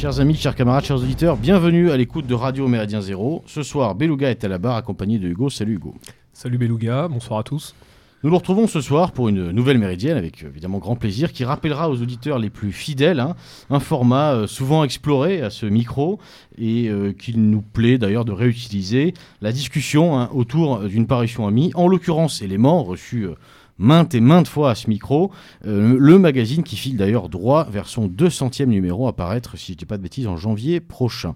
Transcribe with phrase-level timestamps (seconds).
[0.00, 3.42] Chers amis, chers camarades, chers auditeurs, bienvenue à l'écoute de Radio Méridien Zéro.
[3.46, 5.50] Ce soir, Beluga est à la barre accompagné de Hugo.
[5.50, 5.92] Salut Hugo.
[6.32, 7.74] Salut Beluga, bonsoir à tous.
[8.22, 11.90] Nous nous retrouvons ce soir pour une nouvelle méridienne avec évidemment grand plaisir qui rappellera
[11.90, 13.34] aux auditeurs les plus fidèles hein,
[13.70, 16.20] un format euh, souvent exploré à ce micro
[16.56, 21.72] et euh, qu'il nous plaît d'ailleurs de réutiliser la discussion hein, autour d'une parution amie,
[21.74, 23.34] en l'occurrence élément reçu euh,
[23.78, 25.30] maintes et maintes fois à ce micro,
[25.64, 29.78] le magazine qui file d'ailleurs droit vers son 200e numéro à paraître, si je ne
[29.78, 31.34] dis pas de bêtises, en janvier prochain.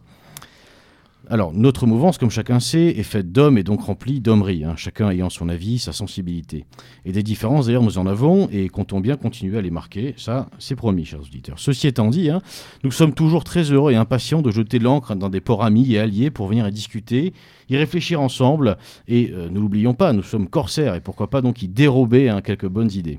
[1.30, 5.08] Alors, notre mouvance, comme chacun sait, est faite d'hommes et donc remplie d'hommerie, hein, chacun
[5.08, 6.64] ayant son avis, sa sensibilité.
[7.04, 10.48] Et des différences, d'ailleurs, nous en avons et comptons bien continuer à les marquer, ça,
[10.58, 11.60] c'est promis, chers auditeurs.
[11.60, 12.42] Ceci étant dit, hein,
[12.82, 16.00] nous sommes toujours très heureux et impatients de jeter l'encre dans des ports amis et
[16.00, 17.32] alliés pour venir discuter,
[17.72, 18.76] y réfléchir ensemble,
[19.08, 22.40] et euh, ne l'oublions pas, nous sommes corsaires et pourquoi pas donc y dérober hein,
[22.40, 23.18] quelques bonnes idées.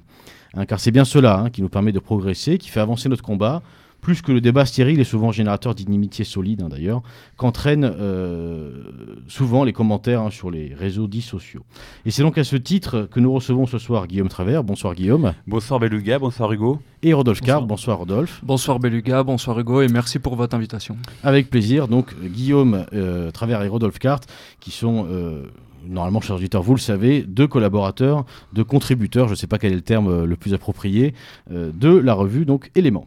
[0.68, 3.62] car c'est bien cela qui nous permet de progresser, qui fait avancer notre combat,
[4.04, 7.02] plus que le débat stérile est souvent générateur d'inimitié solide hein, d'ailleurs,
[7.38, 8.84] qu'entraînent euh,
[9.28, 11.64] souvent les commentaires hein, sur les réseaux dits sociaux.
[12.06, 14.64] Et c'est donc à ce titre que nous recevons ce soir Guillaume Travers.
[14.64, 15.34] Bonsoir Guillaume.
[15.48, 16.80] Bonsoir Beluga, bonsoir Hugo.
[17.02, 17.66] Et Rodolphe Carp.
[17.66, 18.42] Bonsoir Rodolphe.
[18.44, 20.98] Bonsoir Beluga, bonsoir Hugo et merci pour votre invitation.
[21.24, 21.88] Avec plaisir.
[21.88, 24.22] Donc Guillaume euh, Travers et Rodolphe Cart
[24.60, 25.08] qui sont...
[25.10, 25.46] Euh,
[25.86, 29.74] normalement, chers auditeurs, vous le savez, deux collaborateurs, deux contributeurs, je ne sais pas quel
[29.74, 31.14] est le terme le plus approprié,
[31.52, 33.06] de la revue donc Éléments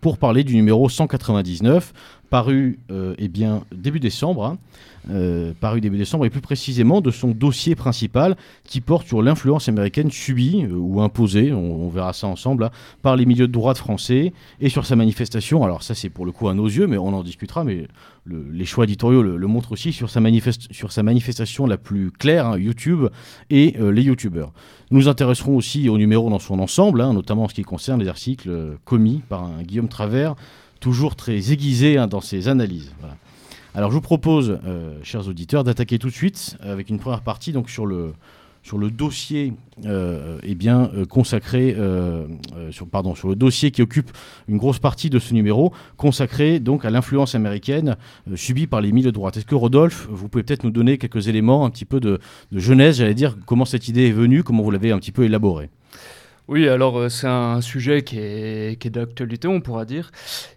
[0.00, 1.92] pour parler du numéro 199,
[2.30, 4.58] paru euh, eh bien, début décembre, hein,
[5.08, 9.66] euh, paru début décembre, et plus précisément de son dossier principal qui porte sur l'influence
[9.68, 13.78] américaine subie euh, ou imposée, on, verra ça ensemble, hein, par les milieux de droite
[13.78, 16.98] français, et sur sa manifestation, alors ça c'est pour le coup à nos yeux, mais
[16.98, 17.88] on en discutera, mais
[18.26, 20.20] les choix éditoriaux le, montrent aussi, sur sa,
[20.70, 23.06] sur sa, manifestation la plus claire, hein, YouTube
[23.48, 24.52] et les YouTubeurs.
[24.90, 28.50] Nous intéresserons aussi au numéro dans son ensemble, notamment en ce qui concerne les articles
[28.84, 30.36] commis par un Guillaume Travers,
[30.78, 32.92] toujours très aiguisé dans ses analyses.
[33.74, 37.52] Alors je vous propose, euh, chers auditeurs, d'attaquer tout de suite avec une première partie
[37.52, 38.12] donc sur le,
[38.90, 39.52] dossier
[39.86, 41.04] euh, euh,
[43.70, 44.10] qui occupe
[44.48, 47.96] une grosse partie de ce numéro, consacré donc à l'influence américaine
[48.34, 49.36] subie par les milieux de droite.
[49.36, 52.18] Est-ce que Rodolphe, vous pouvez peut-être nous donner quelques éléments, un petit peu de
[52.50, 55.70] genèse, j'allais dire, comment cette idée est venue, comment vous l'avez un petit peu élaborée?
[56.50, 60.10] Oui, alors euh, c'est un sujet qui est, d'actualité, on pourra dire.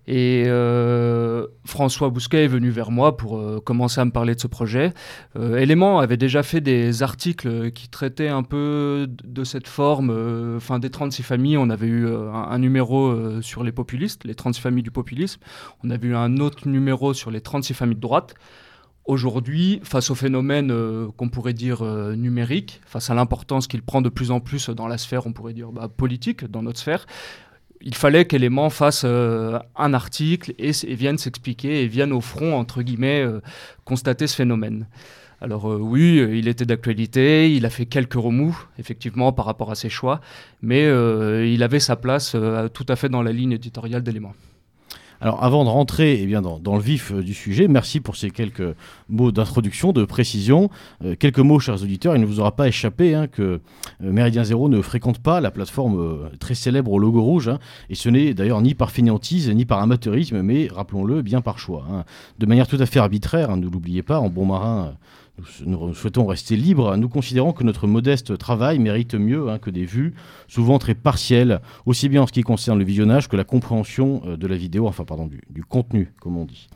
[0.08, 4.40] Et euh, François Bousquet est venu vers moi pour euh, commencer à me parler de
[4.40, 4.92] ce projet.
[5.36, 10.10] Élément avait déjà fait des articles qui traitaient un peu de cette forme.
[10.58, 14.62] Enfin, des 36 familles, on avait eu un, un, numéro sur les populistes, les 36
[14.62, 15.42] familles du populisme.
[15.84, 18.34] On avait eu un autre numéro sur les 36 familles de droite.
[19.06, 24.02] Aujourd'hui, face au phénomène euh, qu'on pourrait dire euh, numérique, face à l'importance qu'il prend
[24.02, 27.06] de plus en plus dans la sphère, on pourrait dire bah, politique, dans notre sphère,
[27.82, 32.82] il fallait qu'Element fasse euh, un article et, vienne s'expliquer et vienne au front, entre
[32.82, 33.26] guillemets,
[33.84, 34.88] constater ce phénomène.
[35.42, 39.90] Alors oui, il était d'actualité, il a fait quelques remous, effectivement, par rapport à ses
[39.90, 40.22] choix,
[40.62, 42.38] mais il avait sa place
[42.74, 44.34] tout à fait dans la ligne éditoriale d'Element.
[45.24, 48.30] Alors avant de rentrer eh bien, dans, le vif euh, du sujet, merci pour ces
[48.30, 48.76] quelques
[49.08, 50.70] mots d'introduction, de précision.
[51.02, 53.60] Euh, quelques mots, chers auditeurs, il ne vous aura pas échappé hein, que euh,
[54.02, 57.60] Méridien Zéro ne fréquente pas la plateforme très célèbre au logo rouge, hein.
[57.90, 61.86] et ce n'est d'ailleurs ni par fainéantise ni par amateurisme, mais rappelons-le, bien par choix.
[61.90, 62.04] Hein.
[62.40, 64.92] De manière tout à fait arbitraire, ne l'oubliez pas, en bon marin
[65.66, 66.96] nous, souhaitons rester libres.
[66.96, 70.14] Nous considérons que notre modeste travail mérite mieux hein, que des vues,
[70.48, 74.38] souvent très partielles, aussi bien en ce qui concerne le visionnage que la compréhension euh,
[74.38, 76.68] de la vidéo, enfin pardon, du, contenu, comme on dit.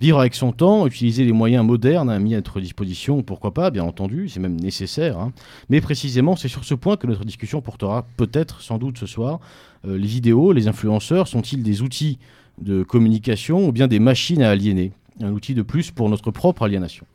[0.00, 3.70] Vivre avec son temps, utiliser les moyens modernes hein, mis à notre disposition, pourquoi pas,
[3.70, 5.18] bien entendu, c'est même nécessaire.
[5.18, 5.32] Hein.
[5.70, 9.40] Mais précisément, c'est sur ce point que notre discussion portera peut-être, sans doute ce soir.
[9.86, 12.18] Euh, les vidéos, les influenceurs sont-ils des outils
[12.60, 14.92] de communication ou bien des machines à aliéner?
[15.20, 17.06] Un outil de plus pour notre propre aliénation.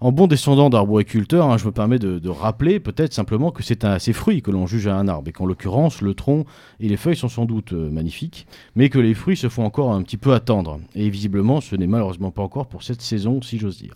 [0.00, 3.98] En bon descendant d'arboriculteur, hein, je me permets de, rappeler peut-être simplement que c'est à
[3.98, 6.44] ses fruits que l'on juge à un arbre, et qu'en l'occurrence, le tronc
[6.78, 8.46] et les feuilles sont sans doute euh, magnifiques,
[8.76, 10.78] mais que les fruits se font encore un petit peu attendre.
[10.94, 13.94] Et visiblement, ce n'est malheureusement pas encore pour cette saison, si j'ose dire.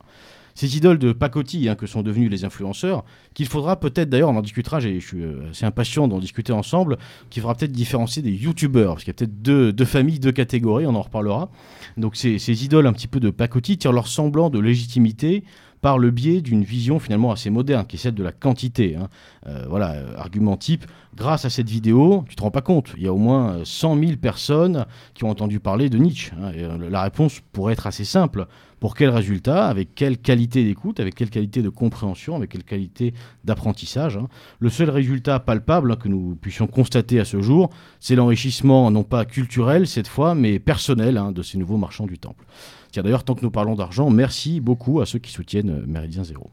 [0.54, 4.36] Ces idoles de pacotille hein, que sont devenus les influenceurs, qu'il faudra peut-être d'ailleurs, on
[4.36, 6.98] en discutera, je suis euh, assez impatient d'en discuter ensemble,
[7.30, 10.86] qu'il faudra peut-être différencier des youtubeurs, parce qu'il y a peut-être deux, familles, deux catégories,
[10.86, 11.48] on en reparlera.
[11.96, 15.44] Donc ces, idoles un petit peu de pacotille tirent leur semblant de légitimité
[15.82, 18.96] par le biais d'une vision finalement assez moderne, qui est celle de la quantité.
[18.96, 19.08] Hein.
[19.48, 20.86] Euh, voilà, euh, argument type,
[21.16, 23.96] grâce à cette vidéo, tu te rends pas compte, il y a au moins 100
[23.96, 26.32] euh, 000 personnes qui ont entendu parler de Nietzsche.
[26.40, 26.78] Hein.
[26.88, 28.46] la réponse pourrait être assez simple.
[28.78, 29.66] Pour quel résultat?
[29.66, 33.14] Avec quelle qualité d'écoute Avec quelle qualité de compréhension Avec quelle qualité
[33.44, 34.28] d'apprentissage hein.
[34.58, 37.70] Le seul résultat palpable que nous puissions constater à ce jour,
[38.00, 42.44] c'est l'enrichissement non pas culturel cette fois, mais personnel de ces nouveaux marchands du temple.
[42.92, 46.24] Tiens, d'ailleurs, tant que nous parlons d'argent, merci beaucoup à ceux qui soutiennent euh, Méridien
[46.24, 46.50] Zéro.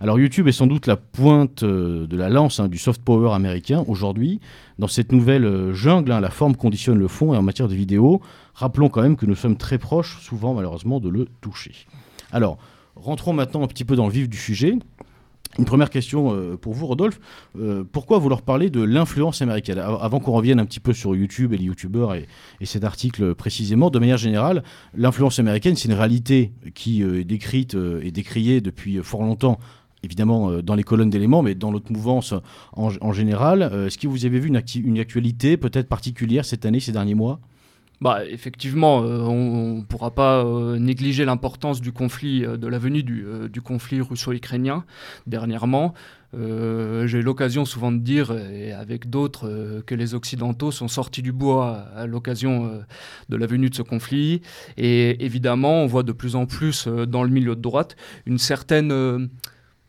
[0.00, 3.34] Alors YouTube est sans doute la pointe euh, de la lance hein, du soft power
[3.34, 4.40] américain aujourd'hui.
[4.78, 7.74] Dans cette nouvelle euh, jungle, hein, la forme conditionne le fond et en matière de
[7.74, 8.22] vidéo,
[8.54, 11.74] rappelons quand même que nous sommes très proches, souvent malheureusement, de le toucher.
[12.32, 12.56] Alors,
[12.96, 14.78] rentrons maintenant un petit peu dans le vif du sujet.
[15.58, 17.20] Une première question euh, pour vous, Rodolphe.
[17.58, 19.78] Euh, pourquoi vouloir parler de l'influence américaine?
[19.78, 22.26] Avant qu'on revienne un petit peu sur YouTube et les YouTubeurs et,
[22.64, 24.62] cet article précisément, de manière générale,
[24.94, 29.58] l'influence américaine, c'est une réalité qui euh, est décrite et décriée depuis fort longtemps
[30.04, 32.34] évidemment dans les colonnes d'éléments, mais dans l'autre mouvance
[32.72, 33.62] en, général.
[33.86, 37.38] Est-ce que vous avez vu une, une actualité peut-être particulière cette année, ces derniers mois?
[38.02, 42.78] Bah, effectivement, euh, on ne pourra pas euh, négliger l'importance du conflit, euh, de la
[42.78, 44.84] venue du, conflit russo-ukrainien
[45.28, 45.94] dernièrement.
[46.34, 51.30] J'ai eu l'occasion souvent de dire, et avec d'autres, que les Occidentaux sont sortis du
[51.30, 52.80] bois à, l'occasion
[53.28, 54.40] de la venue de ce conflit.
[54.78, 59.28] Et évidemment, on voit de plus en plus dans le milieu de droite une certaine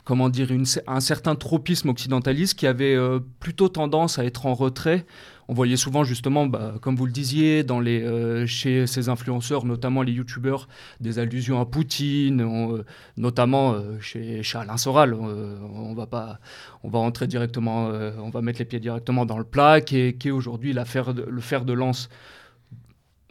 [0.03, 0.49] comment dire,
[0.87, 2.97] un certain tropisme occidentaliste qui avait
[3.39, 5.05] plutôt tendance à être en retrait
[5.47, 10.13] on voyait souvent justement, bah, comme vous le disiez, euh, chez ces influenceurs, notamment les
[10.13, 10.67] youtubeurs,
[10.99, 12.83] des allusions à Poutine, euh,
[13.17, 15.13] notamment euh, chez, Alain Soral.
[15.13, 16.39] on va pas,
[16.83, 20.31] on va entrer directement, on va mettre les pieds directement dans le plat, qui est,
[20.31, 22.09] aujourd'hui le fer de lance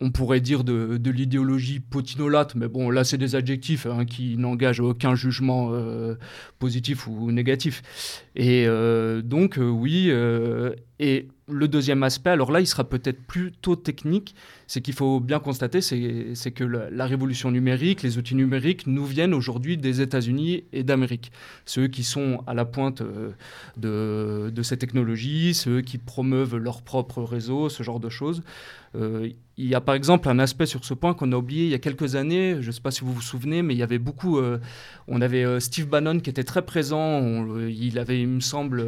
[0.02, 4.81] on pourrait dire de, l'idéologie potinolate, mais bon, là, c'est des adjectifs hein, qui n'engagent
[4.81, 5.72] aucun jugement
[6.58, 7.82] positif ou négatif.
[8.37, 8.66] Et
[9.22, 10.10] donc, oui,
[10.99, 14.34] et le deuxième aspect, alors là, il sera peut-être plutôt technique,
[14.66, 19.34] c'est qu'il faut bien constater, c'est que la, révolution numérique, les outils numériques nous viennent
[19.34, 21.32] aujourd'hui des États-Unis et d'Amérique.
[21.66, 27.22] Ceux qui sont à la pointe euh, de, ces technologies, ceux qui promeuvent leur propre
[27.22, 28.43] réseau, ce genre de choses.
[29.62, 31.70] Euh, il y a par exemple un aspect sur ce point qu'on a oublié il
[31.70, 33.82] y a quelques années, je ne sais pas si vous vous souvenez, mais il y
[33.82, 34.59] avait beaucoup, euh,
[35.09, 38.82] on avait Steve Bannon qui était très présent, il avait, il me semble,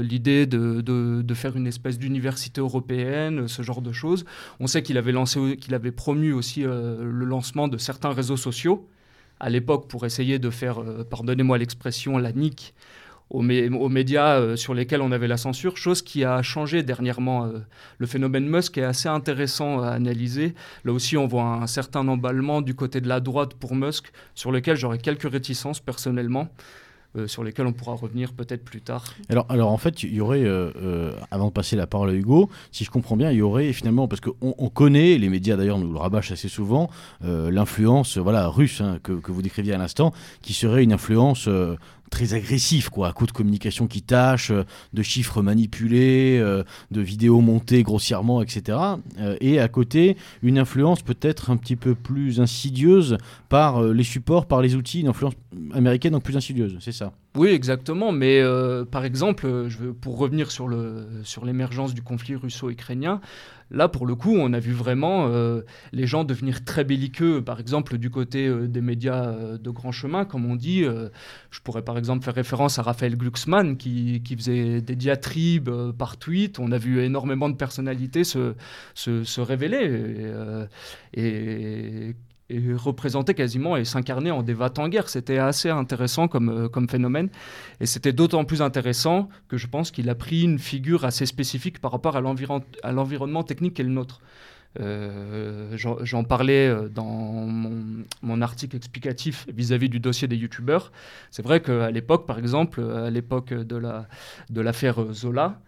[0.00, 4.24] l'idée de, faire une espèce d'université européenne, ce genre de choses.
[4.58, 8.36] On sait qu'il avait, lancé, qu'il avait promu aussi euh, le lancement de certains réseaux
[8.36, 8.88] sociaux,
[9.38, 12.74] à l'époque pour essayer de faire, euh, pardonnez-moi l'expression, la nique
[13.30, 17.50] aux, médias euh, sur lesquels on avait la censure, chose qui a changé dernièrement.
[17.98, 20.54] le phénomène Musk est assez intéressant à analyser.
[20.84, 24.52] Là aussi, on voit un certain emballement du côté de la droite pour Musk, sur
[24.52, 26.48] lequel j'aurais quelques réticences personnellement.
[27.16, 29.04] Euh, sur lesquels on pourra revenir peut-être plus tard.
[29.30, 32.12] Alors, alors en fait, il y aurait, euh, euh, avant de passer la parole à
[32.12, 35.56] Hugo, si je comprends bien, il y aurait finalement, parce qu'on on connaît, les médias
[35.56, 36.90] d'ailleurs nous le rabâchent assez souvent,
[37.22, 40.12] l'influence voilà, russe hein, que, que, vous décriviez à l'instant,
[40.42, 41.48] qui serait une influence
[42.10, 47.00] très agressif, quoi, à coup de communication qui tâche, euh, de chiffres manipulés, euh, de
[47.00, 48.78] vidéos montées grossièrement, etc.
[49.18, 54.46] Euh, et à côté, une influence peut-être un petit peu plus insidieuse par les supports,
[54.46, 55.34] par les outils, une influence
[55.72, 57.12] américaine donc plus insidieuse, c'est ça?
[57.36, 58.12] Oui, exactement.
[58.12, 58.42] Mais
[58.90, 60.68] par exemple, je veux, pour revenir sur
[61.44, 63.20] l'émergence sur du conflit russo-ukrainien,
[63.70, 67.58] Là, pour le coup, on a vu vraiment euh, les gens devenir très belliqueux, par
[67.58, 70.84] exemple du côté euh, des médias euh, de grand chemin, comme on dit.
[71.50, 76.58] je pourrais par exemple faire référence à Raphaël Glucksmann qui, faisait des diatribes par tweet.
[76.58, 78.54] On a vu énormément de personnalités se,
[78.94, 80.30] se, révéler.
[81.14, 82.14] et et
[82.50, 85.08] représenter quasiment et s'incarner en des en guerre.
[85.08, 87.28] C'était assez intéressant comme, euh, comme phénomène.
[87.80, 91.80] Et c'était d'autant plus intéressant que je pense qu'il a pris une figure assez spécifique
[91.80, 94.20] par rapport à l'environnement technique qu'est le nôtre.
[94.78, 100.92] Euh, j'en parlais euh, dans mon, mon article explicatif vis-à-vis du dossier des youtubeurs.
[101.30, 105.60] C'est vrai qu'à l'époque, par exemple, à l'époque de l'affaire de Zola,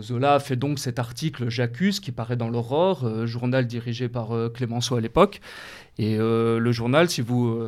[0.00, 4.48] Zola fait donc cet article J'accuse qui paraît dans l'Aurore, euh, journal dirigé par euh,
[4.48, 5.40] Clémenceau à l'époque.
[5.98, 7.58] Et le journal, si vous,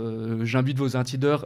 [0.44, 0.88] j'invite vos,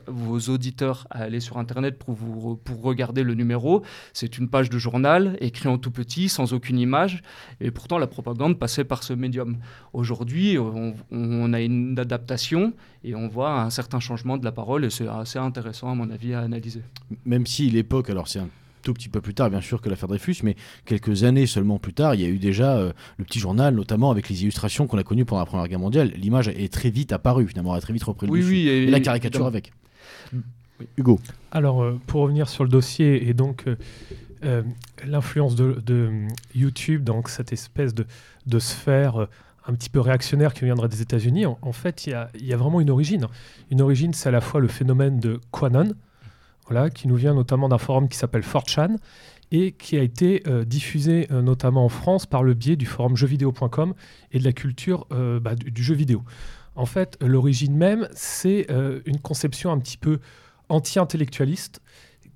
[0.08, 3.84] vos auditeurs à aller sur Internet pour, vous, pour regarder le numéro.
[4.12, 7.22] C'est une page de journal écrit en tout petit, sans aucune image.
[7.60, 9.58] Et pourtant, la propagande passait par ce médium.
[9.92, 12.72] Aujourd'hui, on, on, a une adaptation
[13.04, 14.84] et on voit un certain changement de la parole.
[14.84, 16.82] Et c'est assez intéressant, à mon avis, à analyser.
[17.24, 18.48] Même si l'époque, alors c'est un
[18.82, 21.94] tout petit peu plus tard, bien sûr, que l'affaire Dreyfus, mais quelques années seulement plus
[21.94, 24.98] tard, il y a eu déjà euh, le petit journal, notamment avec les illustrations qu'on
[24.98, 26.12] a connues pendant la Première Guerre mondiale.
[26.16, 29.00] L'image est très vite apparue, finalement, a très vite repris le oui, Oui, et, la
[29.00, 29.72] caricature avec.
[30.96, 31.20] Hugo.
[31.52, 33.66] Alors, euh, pour revenir sur le dossier, et donc
[34.44, 34.62] euh,
[35.06, 38.04] l'influence de, YouTube, donc cette espèce de,
[38.46, 39.28] de sphère
[39.68, 42.80] un petit peu réactionnaire qui viendrait des États-Unis, en, fait, il y, y a, vraiment
[42.80, 43.28] une origine.
[43.70, 45.92] Une origine, c'est à la fois le phénomène de Quanon,
[46.68, 48.96] voilà, qui nous vient notamment d'un forum qui s'appelle 4chan
[49.52, 53.16] et qui a été euh, diffusé euh, notamment en France par le biais du forum
[53.16, 53.94] jeuxvideo.com
[54.32, 56.22] et de la culture euh, bah, du, jeu vidéo.
[56.74, 58.66] En fait, l'origine même, c'est
[59.04, 60.20] une conception un petit peu
[60.70, 61.82] anti-intellectualiste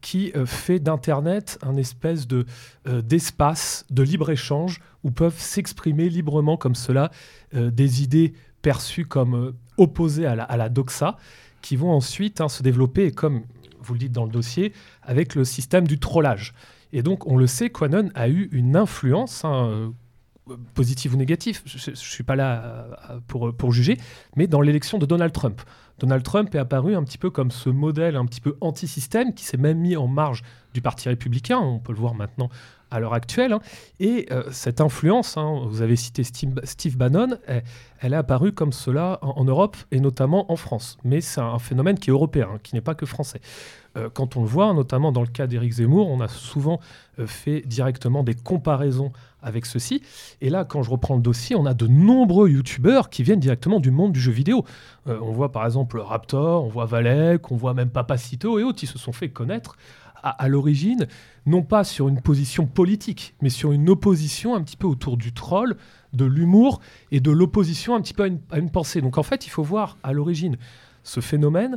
[0.03, 2.45] qui fait d'Internet un espèce de,
[2.85, 7.11] d'espace de libre-échange où peuvent s'exprimer librement comme cela
[7.55, 11.17] des idées perçues comme opposées à la, à la doxa,
[11.63, 13.43] qui vont ensuite hein, se développer, et comme
[13.87, 16.55] vous le dites dans le dossier, avec le système du trollage.
[16.93, 19.93] Et donc, on le sait, Quanon a eu une influence, hein,
[20.75, 23.99] positive ou négative, je ne suis pas là euh, pour juger,
[24.37, 25.61] mais dans l'élection de Donald Trump.
[25.99, 29.45] Donald Trump est apparu un petit peu comme ce modèle un petit peu anti-système qui
[29.45, 30.43] s'est même mis en marge
[30.75, 32.51] du Parti républicain, on peut le voir maintenant
[32.91, 33.53] à l'heure actuelle.
[33.53, 33.61] Hein.
[34.01, 39.19] Et euh, cette influence, hein, vous avez cité Steve, Bannon, elle, est apparue comme cela
[39.23, 40.99] en, Europe et notamment en France.
[41.05, 43.41] Mais c'est un phénomène qui est européen, qui n'est pas que français.
[43.97, 46.81] Euh, quand on le voit, notamment dans le cas d'Éric Zemmour, on a souvent
[47.19, 49.13] euh, fait directement des comparaisons
[49.47, 50.03] avec ceci.
[50.43, 53.81] Et là, quand je reprends le dossier, on a de nombreux youtubeurs qui viennent directement
[53.81, 54.65] du monde du jeu vidéo.
[55.07, 58.87] on voit par exemple Raptor, on voit Valek, on voit même Papacito et autres, qui
[58.87, 59.77] se sont fait connaître
[60.23, 61.07] à, l'origine,
[61.47, 65.33] non pas sur une position politique, mais sur une opposition un petit peu autour du
[65.33, 65.77] troll,
[66.13, 66.81] de l'humour
[67.13, 69.01] et de l'opposition un petit peu à une, pensée.
[69.01, 70.57] Donc en fait, il faut voir à l'origine
[71.03, 71.77] ce phénomène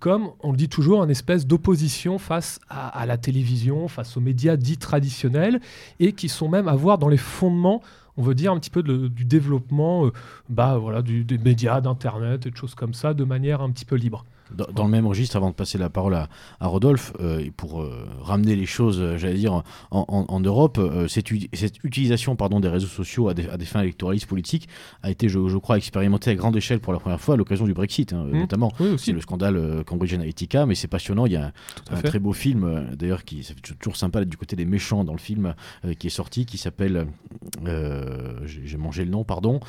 [0.00, 4.56] comme, on le dit toujours, une espèce d'opposition face à, la télévision, face aux médias
[4.56, 5.60] dits traditionnels,
[6.00, 7.82] et qui sont même à voir dans les fondements
[8.16, 10.12] on veut dire un petit peu du développement euh,
[10.48, 13.96] bah, voilà, des médias, d'Internet et de choses comme ça, de manière un petit peu
[13.96, 14.24] libre.
[14.52, 16.28] Dans, le même registre, avant de passer la parole à,
[16.60, 22.36] Rodolphe, euh, pour euh, ramener les choses, euh, j'allais dire, en, Europe, cette, cette, utilisation
[22.36, 24.68] pardon, des réseaux sociaux à des, fins électoralistes politiques
[25.02, 27.72] a été, je, crois, expérimentée à grande échelle pour la première fois à l'occasion du
[27.72, 28.38] Brexit, hein, mmh.
[28.38, 28.72] notamment.
[28.98, 31.26] C'est le scandale Cambridge Analytica, mais c'est passionnant.
[31.26, 31.52] Il y a
[31.90, 35.12] un, très beau film, d'ailleurs, qui fait toujours sympa d'être du côté des méchants dans
[35.12, 35.54] le film,
[35.98, 37.06] qui est sorti, qui s'appelle,
[37.64, 39.60] j'ai mangé le nom, pardon,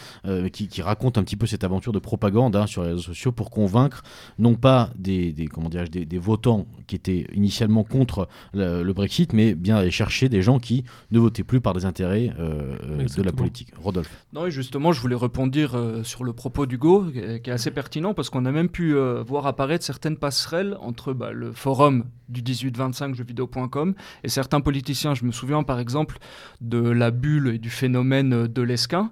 [0.52, 3.50] qui, raconte un petit peu cette aventure de propagande hein, sur les réseaux sociaux pour
[3.50, 4.04] convaincre
[4.38, 4.65] non pas
[4.96, 10.30] des, comment des, des, votants qui étaient initialement contre le, Brexit, mais bien aller chercher
[10.30, 13.74] des gens qui ne votaient plus par des intérêts euh, euh, de la politique.
[13.78, 14.26] Rodolphe.
[14.34, 18.30] Non, justement, je voulais répondre euh, sur le propos d'Hugo, qui est assez pertinent, parce
[18.30, 18.96] qu'on a même pu
[19.28, 23.94] voir apparaître certaines passerelles entre bah, le forum du 18-25 jeuxvideo.com
[24.24, 25.14] et certains politiciens.
[25.14, 26.18] Je me souviens par exemple
[26.62, 29.12] de la bulle et du phénomène de l'Esquin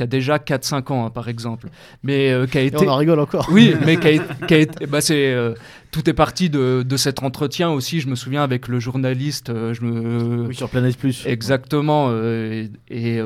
[0.00, 1.68] qui a déjà 4-5 ans, hein, par exemple.
[2.02, 2.86] Mais euh, qui a été.
[2.86, 3.48] on en rigole encore.
[3.52, 4.08] Oui, mais qui
[4.54, 4.86] a, été.
[4.86, 5.52] Bah, c'est, euh,
[5.90, 8.00] tout est parti de, de, cet entretien aussi.
[8.00, 9.50] Je me souviens avec le journaliste.
[9.50, 10.46] Euh, je me...
[10.46, 11.26] Oui, sur Planète Plus.
[11.26, 12.10] Exactement.
[12.10, 13.20] et,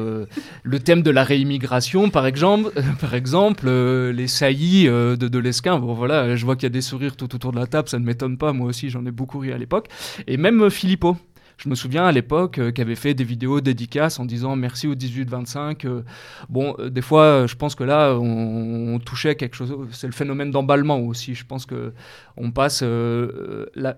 [0.65, 5.79] le thème de la réimmigration, par exemple, par exemple les saillies de, de l'Esquin.
[5.79, 7.89] Bon, voilà, je vois qu'il y a des sourires tout autour de la table.
[7.89, 8.53] Ça ne m'étonne pas.
[8.53, 9.87] Moi aussi, j'en ai beaucoup ri à l'époque.
[10.27, 11.17] Et même Philippot
[11.59, 14.87] je me souviens à l'époque euh, qu'il avait fait des vidéos dédicaces en disant merci
[14.87, 15.87] au 18-25.
[15.87, 16.03] Euh,
[16.49, 19.75] bon, euh, des fois, je pense que là, on, touchait quelque chose.
[19.93, 21.35] C'est le phénomène d'emballement aussi.
[21.35, 21.93] Je pense que
[22.37, 23.97] on passe la,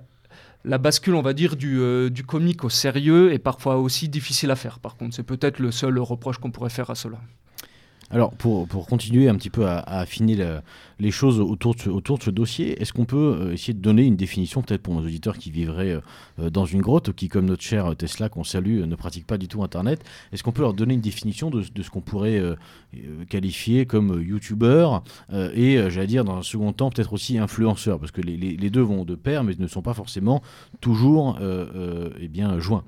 [0.64, 4.56] la bascule, on va dire, du, du, comique au sérieux est parfois aussi difficile à
[4.56, 4.78] faire.
[4.80, 7.18] Par contre, c'est peut-être le seul reproche qu'on pourrait faire à cela.
[8.12, 10.36] Alors, pour, pour, continuer un petit peu à, affiner
[11.00, 13.80] les choses autour de ce, autour de ce dossier, est-ce qu'on peut euh, essayer de
[13.80, 16.00] donner une définition, peut-être pour nos auditeurs qui vivraient euh,
[16.38, 19.48] euh, dans une grotte, qui, comme notre cher Tesla, qu'on salue, ne pratique pas du
[19.48, 22.40] tout Internet, est-ce qu'on peut leur donner une définition de, ce qu'on pourrait
[23.28, 27.98] qualifier comme youtubeur et, j'allais dire, dans un second temps, peut-être aussi influenceur?
[27.98, 30.42] Parce que les, deux vont de pair, mais ne sont pas forcément
[30.80, 31.38] toujours
[32.20, 32.84] eh bien, joints.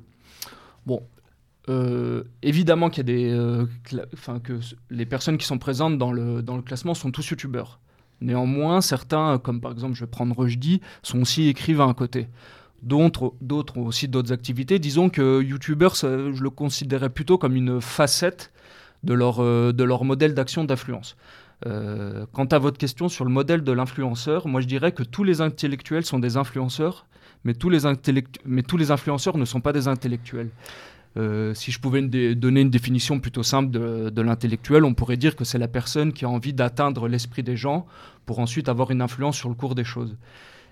[0.87, 1.03] Bon,
[1.69, 3.67] euh, évidemment qu'il y a des, euh,
[4.43, 4.59] que
[4.91, 7.79] les personnes qui sont présentes dans le, dans le classement sont tous youtubeurs.
[8.21, 12.29] Néanmoins, certains, comme par exemple, je vais prendre Rushdie, sont aussi écrivains à côté.
[12.83, 13.35] D'autres,
[13.77, 14.79] ont aussi d'autres activités.
[14.79, 18.53] Disons que youtubeur, je le considérais plutôt comme une facette
[19.05, 21.17] de leur, euh, de leur modèle d'action d'influence.
[22.33, 25.41] quant à votre question sur le modèle de l'influenceur, moi je dirais que tous les
[25.41, 27.07] intellectuels sont des influenceurs,
[27.45, 27.81] mais tous les,
[28.45, 30.51] mais tous les influenceurs ne sont pas des intellectuels.
[31.17, 35.45] Euh, si je pouvais donner une définition plutôt simple de, l'intellectuel, on pourrait dire que
[35.45, 37.87] c'est la personne qui a envie d'atteindre l'esprit des gens
[38.27, 40.17] pour ensuite avoir une influence sur le cours des choses.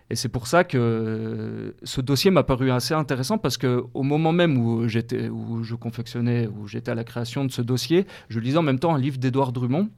[0.09, 4.31] Et c'est pour ça que ce dossier m'a paru assez intéressant parce que au moment
[4.31, 8.39] même où j'étais, où je confectionnais, où j'étais à la création de ce dossier, je
[8.39, 9.89] lisais en même temps un livre d'Édouard Drummond,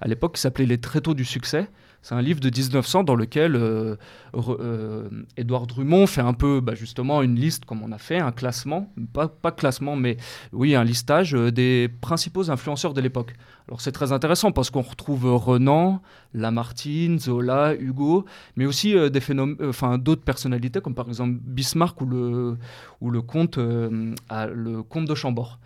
[0.00, 1.68] à l'époque qui s'appelait Les Tréteaux du succès.
[2.04, 3.96] C'est un livre de 1900 dans lequel euh,
[4.36, 5.08] euh,
[5.38, 8.92] Édouard Drummond fait un peu bah, justement une liste, comme on a fait, un classement,
[9.14, 10.18] pas, classement, mais
[10.52, 13.32] oui, un listage des principaux influenceurs de l'époque.
[13.68, 16.02] Alors c'est très intéressant parce qu'on retrouve Renan,
[16.34, 22.06] Lamartine, Zola, Hugo, mais aussi des phénomènes, enfin d'autres personnalités comme par exemple Bismarck ou
[22.06, 22.58] le,
[23.00, 25.58] ou le comte, le comte de Chambord.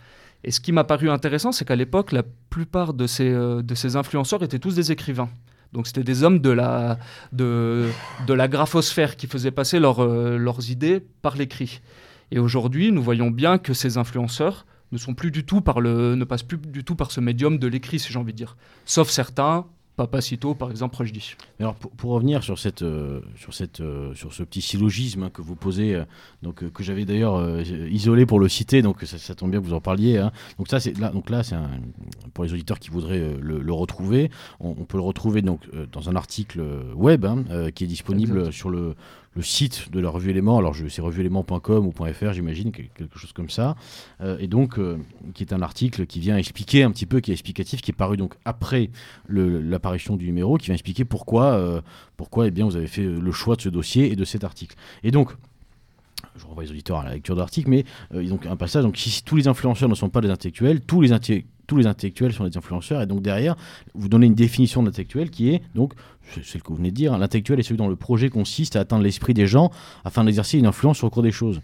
[0.45, 3.75] Et ce qui m'a paru intéressant, c'est qu'à l'époque, la plupart de ces, euh, de
[3.75, 5.29] ces influenceurs étaient tous des écrivains.
[5.73, 6.99] Donc c'était des hommes de la,
[7.33, 7.89] de,
[8.27, 11.81] de la graphosphère qui faisaient passer euh, leurs idées par l'écrit.
[12.31, 16.15] Et aujourd'hui, nous voyons bien que ces influenceurs ne sont plus du tout par le,
[16.15, 18.57] ne passent plus du tout par ce médium de l'écrit, si j'ai envie de dire.
[18.87, 19.67] Sauf certains,
[19.99, 21.35] Papacito, par exemple, dis.
[21.59, 25.43] Alors, pour, revenir sur, cette, euh, sur, cette, euh, sur ce petit syllogisme hein, que
[25.43, 26.05] vous posez, euh,
[26.41, 29.81] donc, que j'avais d'ailleurs isolé pour le citer, donc ça, tombe bien que vous en
[29.81, 30.19] parliez.
[30.19, 30.31] Hein.
[30.57, 31.57] Donc, ça, là, donc là c'est
[32.33, 36.63] pour les auditeurs qui voudraient le, retrouver, on, peut le retrouver donc, dans un article
[36.95, 38.95] web hein, qui est disponible sur le,
[39.39, 40.59] le site de la revue Élément.
[40.59, 43.77] Alors, c'est revueélément.com ou .fr, j'imagine, quelque chose comme ça.
[44.21, 44.99] Euh, et donc, euh,
[45.33, 47.95] qui est un article qui vient expliquer un petit peu, qui est explicatif, qui est
[47.95, 48.91] paru donc après
[49.29, 51.81] l'apparition du numéro, qui vient expliquer pourquoi, euh,
[52.17, 54.75] pourquoi eh bien, vous avez fait le choix de ce dossier et de cet article.
[55.05, 55.31] Et donc,
[56.35, 59.23] je renvoie les auditeurs à la lecture de l'article, mais donc un passage, donc si,
[59.23, 61.13] tous les influenceurs ne sont pas des intellectuels, tous les
[61.69, 63.55] tous les intellectuels sont des influenceurs, et donc derrière,
[63.95, 65.93] vous donnez une définition d'intellectuel qui est donc
[66.35, 67.19] c'est ce que vous venez de dire, hein.
[67.19, 69.71] l'intellectuel est celui dont le projet consiste à atteindre l'esprit des gens
[70.05, 71.61] afin d'exercer une influence sur le cours des choses.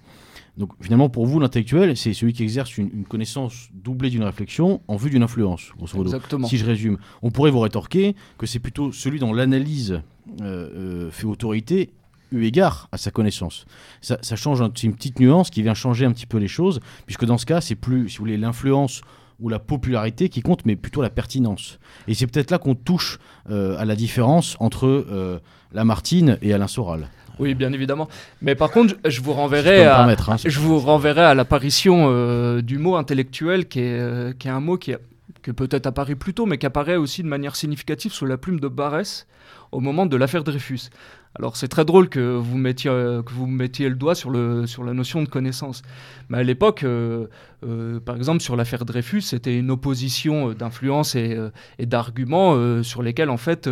[0.56, 4.96] Donc finalement, pour vous, l'intellectuel, c'est celui qui exerce une, connaissance doublée d'une réflexion en
[4.96, 6.10] vue d'une influence, grosso modo.
[6.10, 6.46] Exactement.
[6.46, 10.00] Si je résume, on pourrait vous rétorquer que c'est plutôt celui dont l'analyse
[10.40, 10.70] euh,
[11.06, 11.90] euh, fait autorité
[12.30, 13.66] eu égard à sa connaissance.
[14.00, 17.24] Ça, change, c'est une petite nuance qui vient changer un petit peu les choses, puisque
[17.24, 19.02] dans ce cas, c'est plus, si vous voulez, l'influence
[19.40, 21.78] ou la popularité qui compte, mais plutôt la pertinence.
[22.08, 23.18] Et c'est peut-être là qu'on touche
[23.50, 25.38] euh, à la différence entre euh,
[25.72, 27.08] Lamartine et Alain Soral.
[27.40, 28.08] Oui, bien évidemment.
[28.42, 32.78] Mais par contre, je vous renverrai, à, hein, je vous renverrai à l'apparition euh, du
[32.78, 34.94] mot intellectuel, qui est, qui est un mot qui,
[35.42, 38.60] qui peut-être apparu plus tôt, mais qui apparaît aussi de manière significative sous la plume
[38.60, 39.26] de Barès
[39.72, 40.90] au moment de l'affaire Dreyfus.
[41.36, 44.68] Alors c'est très drôle que vous mettiez, euh, que vous mettiez le doigt sur, le,
[44.68, 45.82] sur la notion de connaissance.
[46.28, 47.26] Mais à l'époque, euh,
[47.66, 51.36] euh, par exemple sur l'affaire Dreyfus, c'était une opposition d'influence et,
[51.80, 53.68] d'arguments sur lesquels en fait,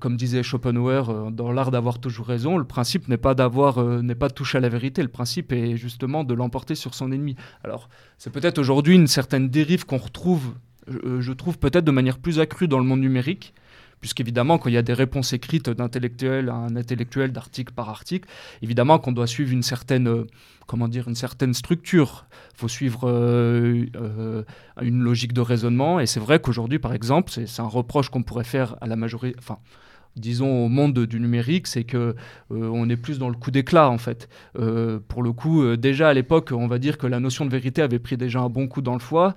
[0.00, 4.28] comme disait Schopenhauer dans l'art d'avoir toujours raison, le principe n'est pas d'avoir, n'est pas
[4.28, 5.02] de toucher à la vérité.
[5.02, 7.34] Le principe est justement de l'emporter sur son ennemi.
[7.64, 7.88] Alors
[8.18, 10.54] c'est peut-être aujourd'hui une certaine dérive qu'on retrouve,
[10.86, 13.52] je trouve peut-être de manière plus accrue dans le monde numérique
[14.00, 18.28] puisqu'évidemment, quand il y a des réponses écrites d'intellectuel à un intellectuel, d'article par article,
[18.62, 20.26] évidemment qu'on doit suivre une certaine, euh,
[20.66, 22.26] comment dire, une certaine structure.
[22.54, 24.42] Il faut suivre euh, euh,
[24.82, 28.44] une logique de raisonnement, et c'est vrai qu'aujourd'hui, par exemple, c'est un reproche qu'on pourrait
[28.44, 29.58] faire à la majorité, enfin,
[30.18, 32.14] disons, au monde du numérique, c'est que
[32.50, 34.28] euh, on est plus dans le coup d'éclat en fait.
[34.58, 37.50] Euh, pour le coup, euh, déjà à l'époque, on va dire que la notion de
[37.50, 39.34] vérité avait pris déjà un bon coup dans le foie.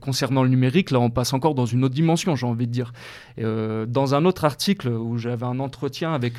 [0.00, 2.92] concernant le numérique, là, on passe encore dans une autre dimension, j'ai envie de dire.
[3.38, 6.34] dans un autre article où j'avais un entretien avec.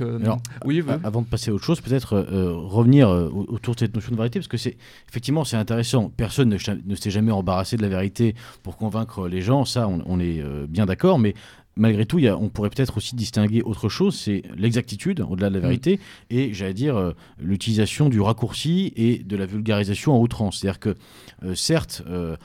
[0.65, 4.39] oui, avant de passer à autre chose, peut-être revenir autour de cette notion de vérité,
[4.39, 4.77] parce que c'est
[5.09, 6.11] effectivement c'est intéressant.
[6.15, 9.65] Personne ne, ne s'est jamais embarrassé de la vérité pour convaincre les gens.
[9.65, 11.33] Ça, on, on est bien d'accord, mais
[11.75, 15.63] malgré tout, on pourrait peut-être aussi distinguer autre chose, c'est l'exactitude, au-delà de la mm.
[15.63, 20.59] vérité, et j'allais dire euh, l'utilisation du raccourci et de la vulgarisation en outrance.
[20.59, 20.95] C'est-à-dire que,
[21.43, 22.35] euh, certes, euh,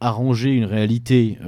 [0.00, 1.38] arranger une réalité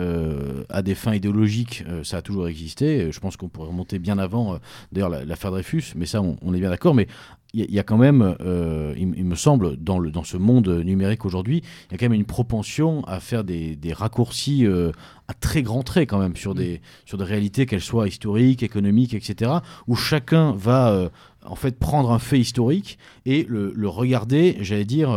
[0.71, 3.13] à des fins idéologiques, ça a toujours existé.
[3.13, 4.59] Je pense qu'on pourrait remonter bien avant,
[4.91, 6.97] d'ailleurs, l'affaire Dreyfus, mais ça, on est bien d'accord.
[6.97, 7.07] Mais
[7.53, 11.25] il y, a quand même, euh, il, me semble, dans, le, dans ce monde numérique
[11.25, 14.93] aujourd'hui, il y a quand même une propension à faire des, des raccourcis euh,
[15.27, 16.59] à très grands traits quand même sur, mm.
[16.59, 19.51] des, sur des réalités, qu'elles soient historiques, économiques, etc.,
[19.89, 21.09] où chacun va euh,
[21.45, 25.11] en fait prendre un fait historique et le, le regarder, j'allais dire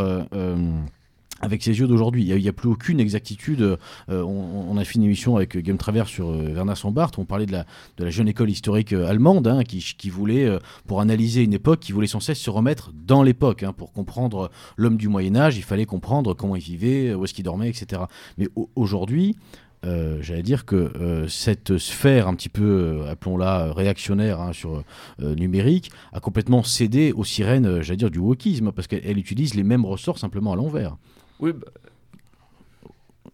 [1.44, 2.24] avec ses yeux d'aujourd'hui.
[2.24, 3.62] Il n'y a, plus aucune exactitude.
[3.62, 7.12] Euh, on, a fait une émission avec Guillaume Travers sur euh, Werner Sombart.
[7.18, 10.48] On parlait de la, jeune école historique euh, allemande hein, qui, voulait,
[10.86, 13.62] pour analyser une époque, qui voulait sans cesse se remettre dans l'époque.
[13.62, 17.44] Hein, pour comprendre l'homme du Moyen-Âge, il fallait comprendre comment il vivait, où est-ce qu'il
[17.44, 18.02] dormait, etc.
[18.38, 19.36] Mais aujourd'hui,
[19.82, 24.82] j'allais dire que cette sphère un petit peu, appelons-la réactionnaire hein, sur
[25.18, 29.84] numérique, a complètement cédé aux sirènes, j'allais dire, du wokisme, parce qu'elle utilise les mêmes
[29.84, 30.96] ressorts simplement à l'envers.
[31.40, 31.52] Oui.
[31.52, 31.66] Bah,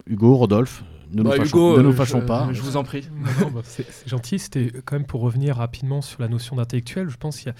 [0.07, 2.49] Hugo, Rodolphe, ne nous, bah, euh, fâchons, pas.
[2.51, 3.07] Je vous en prie.
[3.53, 4.39] Bah, c'est gentil.
[4.39, 7.09] C'était quand même pour revenir rapidement sur la notion d'intellectuel.
[7.09, 7.53] Je pense qu'il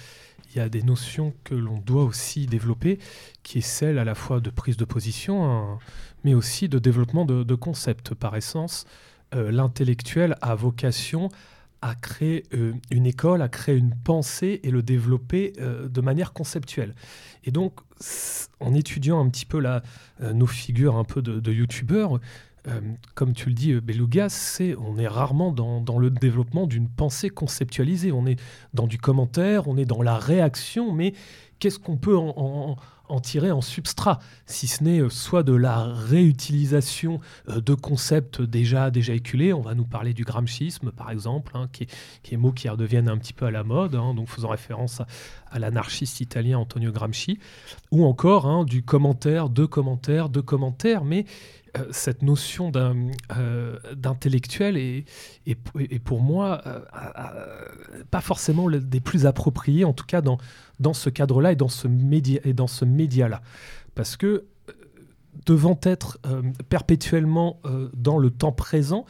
[0.56, 2.98] y, a des notions que l'on doit aussi développer,
[3.42, 5.78] qui est celle à la fois de prise de position, hein,
[6.24, 8.14] mais aussi de développement de, concepts.
[8.14, 8.86] Par essence,
[9.34, 11.28] euh, l'intellectuel a vocation
[11.82, 16.32] à créer euh, une école, à créer une pensée et le développer euh, de manière
[16.32, 16.94] conceptuelle.
[17.44, 17.80] Et donc,
[18.60, 22.20] en étudiant un petit peu euh, nos figures un peu de, youtubeurs,
[23.16, 24.28] comme tu le dis, Beluga,
[24.78, 28.12] on est rarement dans, le développement d'une pensée conceptualisée.
[28.12, 28.40] On est
[28.72, 31.12] dans du commentaire, on est dans la réaction, mais
[31.58, 32.76] qu'est-ce qu'on peut en
[33.20, 38.90] tirer en substrat, si ce n'est euh, soit de la réutilisation euh, de concepts déjà,
[38.90, 39.52] déjà éculés.
[39.52, 41.90] On va nous parler du gramscisme, par exemple, hein, qui, est,
[42.22, 45.02] qui est mot qui redeviennent un petit peu à la mode, hein, donc faisant référence
[45.50, 47.38] à, l'anarchiste italien Antonio Gramsci,
[47.90, 51.26] ou encore hein, du commentaire, de commentaires, de commentaires, mais
[51.76, 55.04] euh, cette notion d'intellectuel est,
[56.04, 56.62] pour moi
[58.10, 60.38] pas forcément des plus appropriés, en tout cas dans,
[60.92, 62.40] ce cadre-là et dans ce média
[62.84, 63.42] média-là,
[63.94, 64.44] parce que euh,
[65.46, 69.04] devant être euh, perpétuellement euh, dans le temps présent,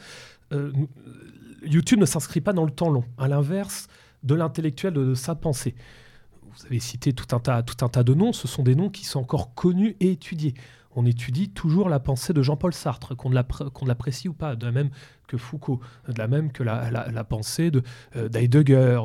[1.63, 3.87] YouTube ne s'inscrit pas dans le temps long, à l'inverse
[4.21, 5.73] de l'intellectuel de, sa pensée.
[6.43, 8.91] Vous avez cité tout un, tas, tout un tas de noms, ce sont des noms
[8.91, 10.53] qui sont encore connus et étudiés
[10.95, 14.89] on étudie toujours la pensée de Jean-Paul Sartre, qu'on l'apprécie ou pas, de la même
[15.27, 17.81] que Foucault, de la même que la, pensée de
[18.15, 19.01] euh, d'Heidegger,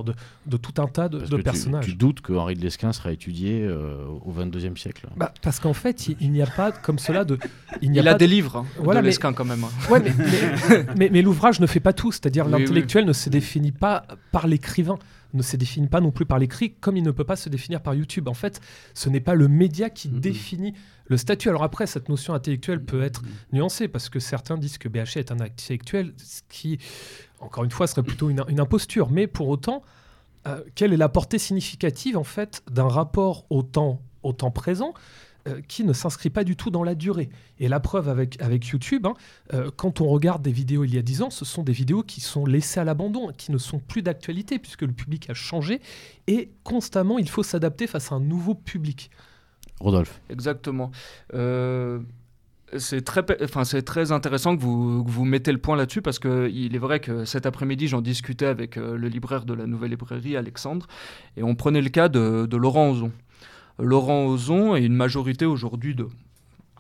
[0.47, 1.87] de, tout un tas de, personnages.
[1.87, 5.73] Tu, doutes que Henri de Lesquin sera étudié euh, au XXIe siècle bah, Parce qu'en
[5.73, 7.39] fait, il, n'y a pas comme cela de.
[7.81, 9.65] Il, a, des livres hein, voilà, de Lesquin quand même.
[9.65, 10.01] Hein.
[10.97, 14.99] mais, mais, l'ouvrage ne fait pas tout, c'est-à-dire l'intellectuel ne se définit pas par l'écrivain
[15.35, 17.83] ne se définit pas non plus par l'écrit, comme il ne peut pas se définir
[17.83, 18.29] par YouTube.
[18.29, 18.61] En fait,
[18.95, 20.21] ce n'est pas le média qui mm-hmm.
[20.21, 20.75] définit
[21.07, 21.49] le statut.
[21.49, 25.33] Alors après, cette notion intellectuelle peut être nuancée, parce que certains disent que BHC est
[25.33, 26.79] un intellectuel, ce qui,
[27.41, 29.11] encore une fois, serait plutôt une, imposture.
[29.11, 29.83] Mais pour autant,
[30.47, 34.95] euh, quelle est la portée significative, en fait, d'un rapport au temps, au temps présent?
[35.49, 37.29] Euh, qui ne s'inscrit pas du tout dans la durée.
[37.59, 39.15] Et la preuve avec, avec YouTube, hein,
[39.55, 42.03] euh, quand on regarde des vidéos il y a 10 ans, ce sont des vidéos
[42.03, 45.81] qui sont laissées à l'abandon, qui ne sont plus d'actualité, puisque le public a changé,
[46.27, 49.11] et constamment, il faut s'adapter face à un nouveau public.
[49.81, 50.21] Rodolphe.
[50.29, 50.91] Exactement.
[51.35, 52.01] Euh,
[52.77, 56.75] c'est très, enfin, c'est très intéressant que vous, vous mettez le point là-dessus parce qu'il
[56.75, 60.87] est vrai que cet après-midi, j'en discutais avec le libraire de la nouvelle librairie, Alexandre,
[61.37, 63.13] et on prenait le cas de, de Laurent Ozon.
[63.79, 66.09] Laurent Ozon et une majorité aujourd'hui de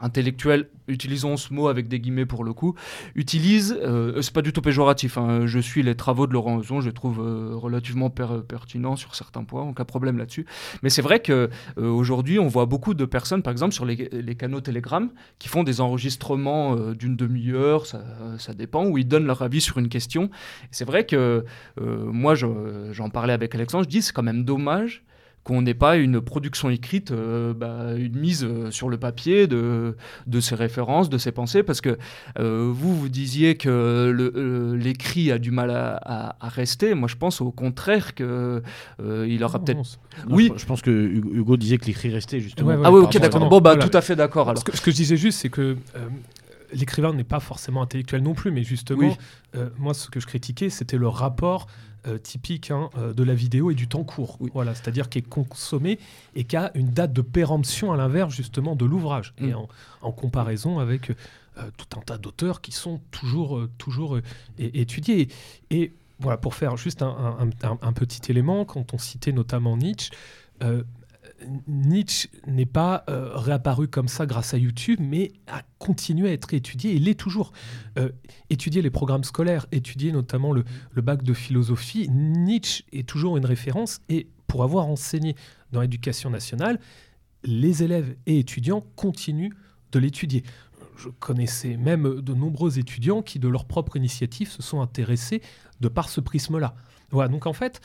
[0.00, 2.74] intellectuels, utilisons ce mot avec des guillemets pour le coup,
[3.14, 6.80] utilisent, euh, c'est pas du tout péjoratif, hein, je suis les travaux de Laurent Ozon,
[6.80, 10.46] je les trouve euh, relativement pertinents sur certains points, aucun problème là-dessus.
[10.82, 14.60] Mais c'est vrai qu'aujourd'hui, euh, on voit beaucoup de personnes, par exemple sur les, canaux
[14.60, 18.04] Telegram, qui font des enregistrements d'une demi-heure, ça,
[18.38, 20.30] ça, dépend, où ils donnent leur avis sur une question.
[20.70, 21.44] C'est vrai que
[21.76, 25.02] moi, j'en parlais avec Alexandre, je dis c'est quand même dommage
[25.48, 29.96] qu'on n'ait pas une production écrite, euh, bah, une mise euh, sur le papier de,
[30.26, 31.96] de ces références, de ces pensées, parce que
[32.38, 36.92] euh, vous, vous disiez que l'écrit a du mal à, rester.
[36.92, 38.62] Moi, je pense au contraire qu'il
[39.00, 39.98] il aura peut-être...
[40.28, 42.72] Oui, je, pense que Hugo disait que l'écrit restait, justement.
[42.84, 43.48] ah oui, ok, d'accord.
[43.48, 44.52] Bon, bah, tout à fait d'accord.
[44.54, 45.78] Ce, ce, que je disais juste, c'est que
[46.72, 49.16] l'écrivain n'est pas forcément intellectuel non plus, mais justement,
[49.78, 51.66] moi, ce que je critiquais, c'était le rapport
[52.06, 54.38] euh, typique hein, euh, de la vidéo et du temps court.
[54.54, 55.98] Voilà, c'est-à-dire qui est consommé
[56.36, 59.66] et qui a une date de péremption à l'inverse justement de l'ouvrage et mm.
[60.02, 61.14] en, comparaison avec euh,
[61.76, 64.20] tout un tas d'auteurs qui sont toujours, toujours
[64.58, 65.28] étudiés.
[65.70, 70.10] Et, voilà, pour faire juste un, un, petit élément, quand on citait notamment Nietzsche,
[71.66, 76.52] Nietzsche n'est pas euh, réapparu comme ça grâce à YouTube, mais a continué à être
[76.54, 77.52] étudié, il l'est toujours.
[77.98, 78.10] Euh,
[78.50, 80.64] étudier les programmes scolaires, étudier notamment le,
[80.96, 85.36] bac de philosophie, Nietzsche est toujours une référence, et pour avoir enseigné
[85.72, 86.80] dans l'éducation nationale,
[87.44, 89.52] les élèves et étudiants continuent
[89.92, 90.42] de l'étudier.
[90.96, 95.42] Je connaissais même de nombreux étudiants qui, de leur propre initiative, se sont intéressés
[95.80, 96.74] de par ce prisme-là.
[97.10, 97.80] Voilà, donc en fait,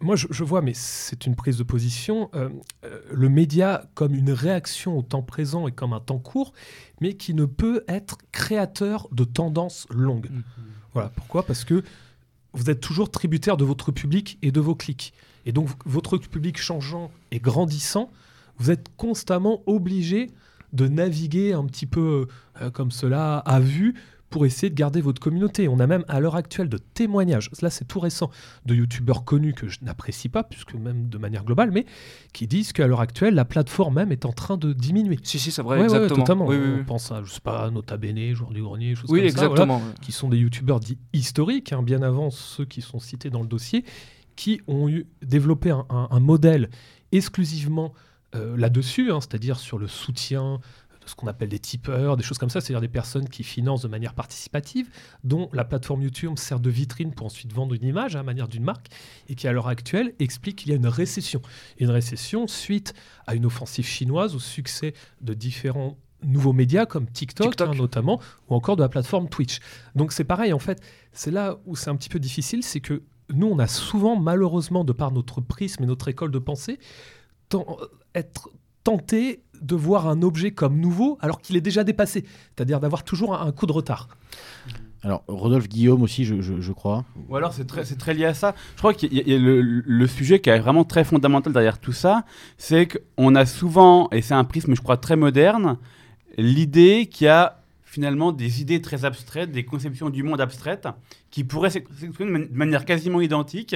[0.00, 2.48] moi, je, vois, mais c'est une prise de position, euh,
[2.84, 6.52] euh, le média comme une réaction au temps présent et comme un temps court,
[7.00, 10.30] mais qui ne peut être créateur de tendances longues.
[10.30, 10.62] Mm-hmm.
[10.94, 11.08] Voilà.
[11.10, 11.44] Pourquoi?
[11.44, 11.82] Parce que
[12.52, 15.12] vous êtes toujours tributaire de votre public et de vos clics.
[15.46, 18.10] Et donc, votre public changeant et grandissant,
[18.58, 20.30] vous êtes constamment obligé
[20.72, 22.26] de naviguer un petit peu
[22.60, 23.94] euh, comme cela à vue
[24.30, 25.68] pour essayer de garder votre communauté.
[25.68, 28.30] On a même à l'heure actuelle de témoignages, là c'est tout récent,
[28.64, 31.84] de youtubeurs connus que je n'apprécie pas, puisque même de manière globale, mais
[32.32, 35.18] qui disent qu'à l'heure actuelle, la plateforme même est en train de diminuer.
[35.24, 36.46] Si, si, c'est vrai, exactement.
[36.48, 39.94] On pense à, je sais pas, Nota Bene, Jour du Grenier, choses comme exactement, ça,
[40.00, 43.48] qui sont des youtubeurs dits historiques, hein, bien avant ceux qui sont cités dans le
[43.48, 43.84] dossier,
[44.36, 46.70] qui ont eu, développé un, modèle
[47.12, 47.92] exclusivement
[48.36, 50.60] euh, là-dessus, hein, c'est-à-dire sur le soutien
[51.06, 53.88] ce qu'on appelle des tipeurs, des choses comme ça, c'est-à-dire des personnes qui financent de
[53.88, 54.88] manière participative,
[55.24, 58.64] dont la plateforme YouTube sert de vitrine pour ensuite vendre une image à manière d'une
[58.64, 58.88] marque,
[59.28, 61.42] et qui à l'heure actuelle explique qu'il y a une récession.
[61.78, 62.94] Une récession suite
[63.26, 68.54] à une offensive chinoise, au succès de différents nouveaux médias comme TikTok, hein, notamment, ou
[68.54, 69.60] encore de la plateforme Twitch.
[69.94, 70.82] Donc c'est pareil, en fait,
[71.12, 74.84] c'est là où c'est un petit peu difficile, c'est que nous, on a souvent, malheureusement,
[74.84, 76.78] de par notre prisme et notre école de pensée,
[78.14, 78.50] être
[78.84, 82.24] tenté de voir un objet comme nouveau alors qu'il est déjà dépassé,
[82.56, 84.08] c'est-à-dire d'avoir toujours un, coup de retard.
[85.02, 87.04] Alors, Rodolphe Guillaume aussi, je, crois.
[87.28, 88.54] Ou alors, c'est très, très, lié à ça.
[88.74, 91.92] Je crois qu'il y a, le, le, sujet qui est vraiment très fondamental derrière tout
[91.92, 92.24] ça,
[92.58, 95.78] c'est qu'on a souvent, et c'est un prisme, je crois, très moderne,
[96.36, 100.86] l'idée qu'il y a finalement des idées très abstraites, des conceptions du monde abstraites,
[101.30, 103.74] qui pourraient s'exprimer de manière quasiment identique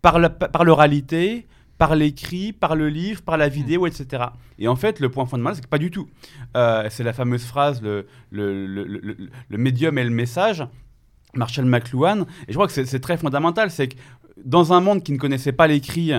[0.00, 0.18] par
[0.64, 4.24] l'oralité, par, par l'écrit, par le livre, par la vidéo, etc.
[4.58, 6.08] Et en fait, le point fondamental, c'est que pas du tout.
[6.56, 8.84] Euh, c'est la fameuse phrase le, le, le,
[9.48, 10.66] le, médium et le message.
[11.34, 12.22] Marshall McLuhan.
[12.48, 13.70] Et je crois que c'est très fondamental.
[13.70, 13.96] C'est que
[14.42, 16.12] dans un monde qui ne connaissait pas l'écrit,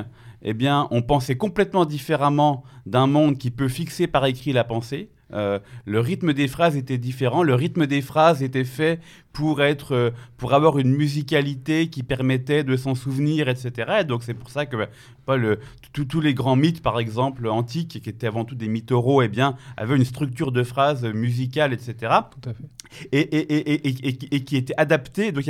[0.44, 5.10] eh bien, on pensait complètement différemment d'un monde qui peut fixer par écrit la pensée.
[5.34, 7.44] Euh, le rythme des phrases était différent.
[7.44, 9.00] Le rythme des phrases était fait
[9.34, 14.04] pour être, euh, pour avoir une musicalité qui permettait de s'en souvenir, etc.
[14.08, 14.88] donc c'est pour ça que bah,
[15.28, 15.60] pas le,
[15.92, 19.28] tous les grands mythes, par exemple antiques, qui étaient avant tout des mythes oraux, eh
[19.28, 21.96] bien, avaient une structure de phrases musicale, etc.
[22.02, 22.64] Tout à fait.
[23.12, 25.32] Et, et, et, et, qui était adapté.
[25.32, 25.44] Donc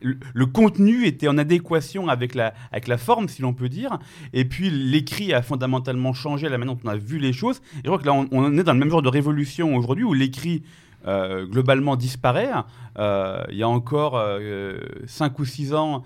[0.00, 3.98] le, contenu était en adéquation avec la, avec la forme, si l'on peut dire.
[4.32, 7.60] Et puis l'écrit a fondamentalement changé la manière dont on a vu les choses.
[7.74, 9.23] Et je crois que là, on, est dans le même genre de révolution
[9.74, 10.62] aujourd'hui où l'écrit
[11.06, 12.50] euh, globalement disparaît.
[12.98, 16.02] Euh, il y a encore 5 euh, ou 6 ans,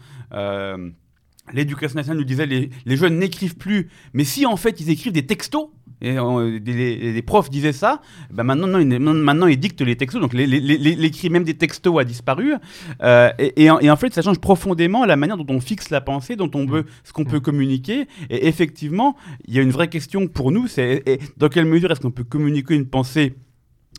[1.53, 5.13] l'éducation nationale nous disait les, les jeunes n'écrivent plus, mais si en fait ils écrivent
[5.13, 8.01] des textos, et les, profs disaient ça,
[8.33, 12.05] ben maintenant, non, ils, maintenant ils dictent les textos, donc l'écrit même des textos a
[12.05, 12.55] disparu.
[13.03, 16.51] et, et, en, fait, ça change profondément la manière dont on fixe la pensée, dont
[16.55, 18.07] on veut, ce qu'on peut communiquer.
[18.31, 21.03] Et effectivement, il y a une vraie question pour nous, c'est
[21.37, 23.35] dans quelle mesure est-ce qu'on peut communiquer une pensée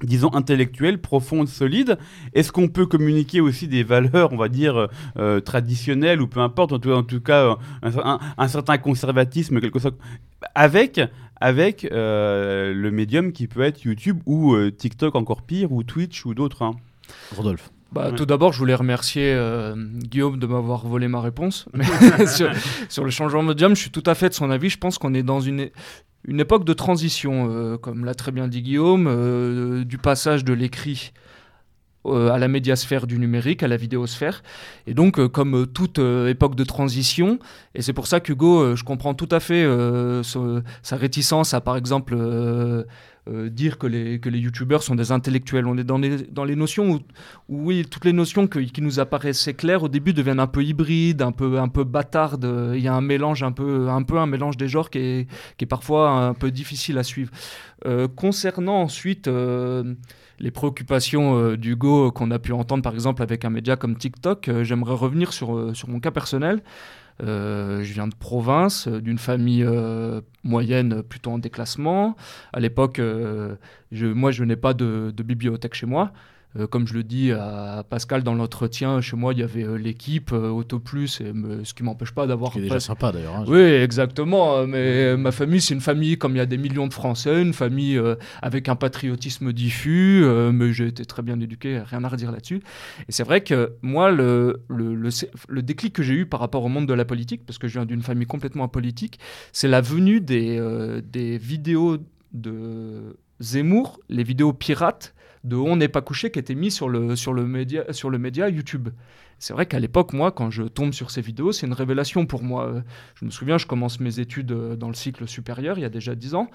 [0.04, 1.98] disons, intellectuelle, profonde, solide?
[2.34, 6.72] Est-ce qu'on peut communiquer aussi des valeurs, on va dire, euh, traditionnelles ou peu importe,
[6.74, 9.94] en tout, cas, euh, un, certain conservatisme, quelque chose,
[10.56, 11.02] avec,
[11.40, 16.34] avec euh, le médium qui peut être YouTube ou TikTok encore pire, ou Twitch ou
[16.34, 16.76] d'autres hein.
[17.36, 19.36] Rodolphe bah, Tout d'abord, je voulais remercier
[19.76, 21.68] Guillaume de m'avoir volé ma réponse.
[22.28, 22.52] sur,
[22.88, 24.70] sur, le changement médium, je suis tout à fait de son avis.
[24.70, 25.70] Je pense qu'on est dans une,
[26.26, 30.54] une époque de transition, euh, comme l'a très bien dit Guillaume, euh, du passage de
[30.54, 31.20] l'écrit euh,
[32.16, 34.44] à la médiasphère du numérique, à la vidéosphère.
[34.88, 37.40] Et donc, comme toute époque de transition,
[37.76, 39.66] et c'est pour ça qu'Hugo, je comprends tout à fait
[40.84, 42.16] sa réticence à, par exemple,
[43.30, 45.68] euh, dire que les, que les youtubeurs sont des intellectuels.
[45.68, 47.00] On est dans les, dans les notions où,
[47.48, 51.32] oui, toutes les notions qui nous apparaissaient claires au début deviennent un peu hybrides, un
[51.32, 52.50] peu, un peu bâtardes.
[52.74, 55.28] Il y a un mélange, un peu un, peu un mélange des genres qui est,
[55.58, 57.32] qui est parfois un peu difficile à suivre.
[57.86, 59.94] Euh, concernant ensuite euh,
[60.40, 64.94] les préoccupations d'Hugo qu'on a pu entendre par exemple avec un média comme TikTok, j'aimerais
[64.94, 66.62] revenir sur, sur mon cas personnel.
[67.22, 72.16] Euh, je viens de province, euh, d'une famille euh, moyenne plutôt en déclassement.
[72.54, 73.02] À l'époque,
[73.92, 76.12] moi, je n'ai pas de, bibliothèque chez moi.
[76.58, 79.76] Euh, comme je le dis à Pascal dans l'entretien, chez moi il y avait euh,
[79.76, 81.32] l'équipe euh, Auto Plus, et
[81.64, 82.54] ce qui m'empêche pas d'avoir.
[82.54, 83.36] C'est déjà sympa d'ailleurs.
[83.36, 84.66] Hein, oui, exactement.
[84.66, 87.54] Mais ma famille, c'est une famille comme il y a des millions de Français, une
[87.54, 88.02] famille
[88.42, 92.62] avec un patriotisme diffus, mais j'ai été très bien éduqué, rien à redire là-dessus.
[93.08, 96.70] Et c'est vrai que moi, le, le, le, déclic que j'ai eu par rapport au
[96.70, 99.20] monde de la politique, parce que je viens d'une famille complètement apolitique,
[99.52, 100.60] c'est la venue des,
[101.04, 101.98] des vidéos
[102.34, 107.16] de Zemmour, les vidéos pirates de On n'est pas couché qui était mis sur le,
[107.16, 108.90] sur le, média, sur le média YouTube.
[109.40, 112.44] C'est vrai qu'à l'époque, moi, quand je tombe sur ces vidéos, c'est une révélation pour
[112.44, 112.84] moi.
[113.16, 115.90] Je me souviens, je commence mes études euh, dans le cycle supérieur il y a
[115.90, 116.50] déjà 10 ans,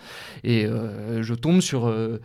[0.45, 1.89] et euh, je tombe sur...
[1.89, 2.21] Euh,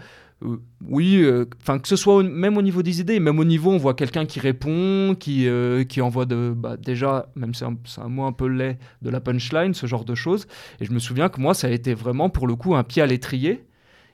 [0.88, 1.22] oui,
[1.62, 4.26] enfin que ce soit même au niveau des idées, même au niveau, on voit quelqu'un
[4.26, 5.50] qui répond, qui,
[5.90, 9.20] qui envoie de, bah, déjà, même c'est un, un, mot un peu laid, de la
[9.20, 10.48] punchline, ce genre de choses.
[10.80, 13.02] Et je me souviens que moi, ça a été vraiment pour le coup un pied
[13.02, 13.66] à l'étrier,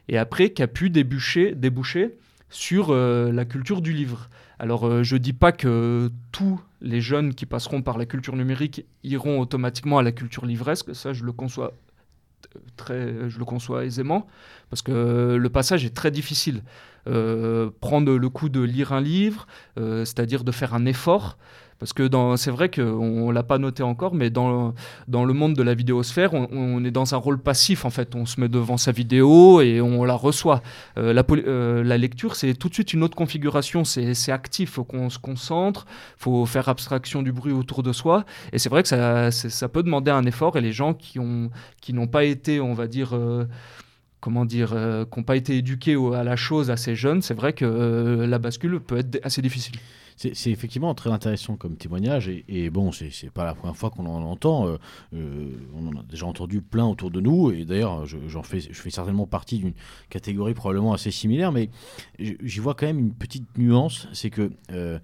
[0.10, 2.17] et après qui a pu déboucher, déboucher
[2.49, 4.29] sur euh, la culture du livre.
[4.60, 8.36] Alors euh, je ne dis pas que tous les jeunes qui passeront par la culture
[8.36, 11.73] numérique iront automatiquement à la culture livresque, ça je le conçois
[12.77, 14.27] très, je le conçois aisément,
[14.69, 16.63] parce que le passage est très difficile.
[17.08, 21.38] Euh, prendre le coup de lire un livre, c'est-à-dire de faire un effort,
[21.79, 24.73] Parce que c'est vrai qu'on ne l'a pas noté encore, mais dans,
[25.09, 28.15] dans le monde de la vidéosphère, on, est dans un rôle passif en fait.
[28.15, 30.61] On se met devant sa vidéo et on la reçoit.
[30.97, 33.83] Euh, la, euh, la, lecture, c'est tout de suite une autre configuration.
[33.83, 35.85] C'est actif, il faut qu'on se concentre,
[36.17, 38.23] il faut faire abstraction du bruit autour de soi.
[38.53, 41.49] Et c'est vrai que ça, ça peut demander un effort et les gens qui n'ont
[41.81, 43.45] qui pas été, on va dire, euh,
[44.21, 48.25] comment dire, qui n'ont pas été éduqués à la chose assez jeunes, c'est vrai que
[48.25, 49.77] la bascule peut être assez difficile
[50.15, 54.23] c'est effectivement très intéressant comme témoignage et, bon, c'est pas la première fois qu'on en
[54.23, 54.67] entend.
[54.67, 54.78] Euh,
[55.13, 58.73] euh, on en a déjà entendu plein autour de nous et d'ailleurs, j'en fais, je
[58.73, 59.73] fais certainement partie d'une
[60.10, 61.69] catégorie probablement assez similaire, mais
[62.19, 64.99] j'y vois quand même une petite nuance, c'est que euh,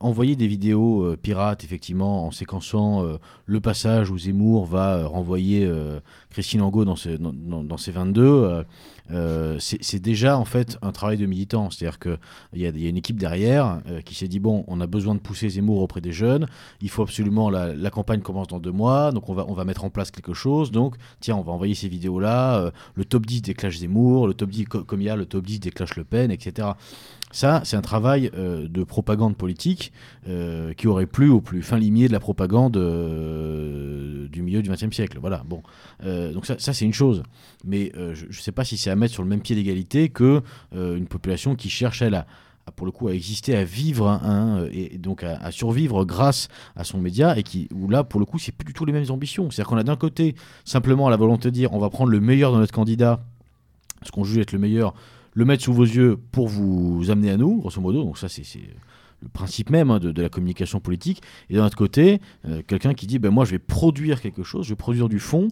[0.00, 3.04] envoyer des vidéos pirates, effectivement, en séquençant
[3.46, 5.70] le passage où Zemmour va renvoyer
[6.30, 8.64] Christine Angot dans, ses, dans, dans ses 22,
[9.12, 11.70] euh, c'est déjà en fait un travail de militant.
[11.70, 12.18] C'est-à-dire qu'il
[12.54, 15.20] y, y, a une équipe derrière euh, qui s'est dit bon, on a besoin de
[15.20, 16.46] pousser Zemmour auprès des jeunes.
[16.80, 19.84] Il faut absolument la, campagne commence dans deux mois, donc on va on va mettre
[19.84, 20.70] en place quelque chose.
[20.70, 22.58] Donc tiens, on va envoyer ces vidéos là.
[22.58, 25.44] Euh, le top 10 déclenche Zemmour, le top 10 comme il y a le top
[25.44, 26.68] 10 déclenche Le Pen, etc.
[27.36, 29.92] Ça, c'est un travail de propagande politique
[30.24, 35.18] qui aurait plu au plus fin limier de la propagande du milieu du XXe siècle.
[35.20, 35.42] Voilà.
[35.46, 35.62] Bon,
[36.02, 37.22] donc ça, c'est une chose.
[37.64, 40.42] Mais je ne sais pas si c'est mettre sur le même pied d'égalité que
[40.74, 42.26] euh, une population qui cherche elle à,
[42.74, 46.98] pour le coup à exister, à vivre hein, et donc à, survivre grâce à son
[46.98, 49.50] média et qui où là pour le coup c'est plus du tout les mêmes ambitions.
[49.50, 52.52] C'est-à-dire qu'on a d'un côté simplement la volonté de dire on va prendre le meilleur
[52.52, 53.20] de notre candidat,
[54.02, 54.94] ce qu'on juge être le meilleur,
[55.36, 58.02] le mettre sous vos yeux pour vous amener à nous, grosso modo.
[58.02, 58.42] Donc ça c'est
[59.22, 61.22] le principe même hein, de, la communication politique.
[61.50, 64.64] Et d'un autre côté, euh, quelqu'un qui dit ben moi je vais produire quelque chose,
[64.64, 65.48] je vais produire du fond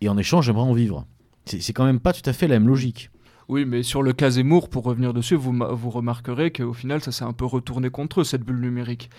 [0.00, 1.06] et en échange j'aimerais en vivre.
[1.44, 3.10] C'est quand même pas tout à fait la même logique.
[3.48, 7.12] Oui, mais sur le cas Zemmour, pour revenir dessus, vous, vous remarquerez qu'au final, ça
[7.12, 9.10] s'est un peu retourné contre eux, cette bulle numérique.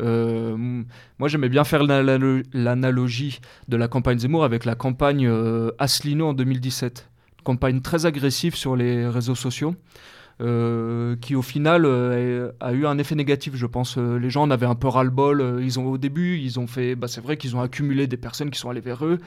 [0.00, 0.84] Euh,
[1.18, 6.34] moi, j'aimais bien faire l'analogie de la campagne Zemmour avec la campagne euh, Asselineau en
[6.34, 7.09] 2017.
[7.42, 9.74] Campagne très agressive sur les réseaux sociaux.
[10.40, 13.98] Euh, qui au final euh, a eu un effet négatif, je pense.
[13.98, 15.60] Euh, les gens en avaient un peu ras-le-bol.
[15.62, 18.50] ils ont au début, ils ont fait, bah, c'est vrai qu'ils ont accumulé des personnes
[18.50, 19.18] qui sont allées vers eux.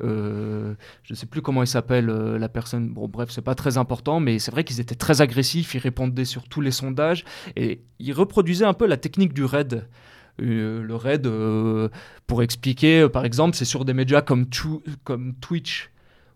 [0.00, 0.74] je
[1.10, 2.90] ne sais plus comment il s'appelle la personne.
[2.90, 5.74] Bon, bref, c'est pas très important, mais c'est vrai qu'ils étaient très agressifs.
[5.74, 7.24] Ils répondaient sur tous les sondages
[7.56, 9.88] et ils reproduisaient un peu la technique du raid.
[10.38, 11.26] le raid,
[12.26, 14.44] pour expliquer, par exemple, c'est sur des médias comme,
[15.04, 15.90] comme Twitch,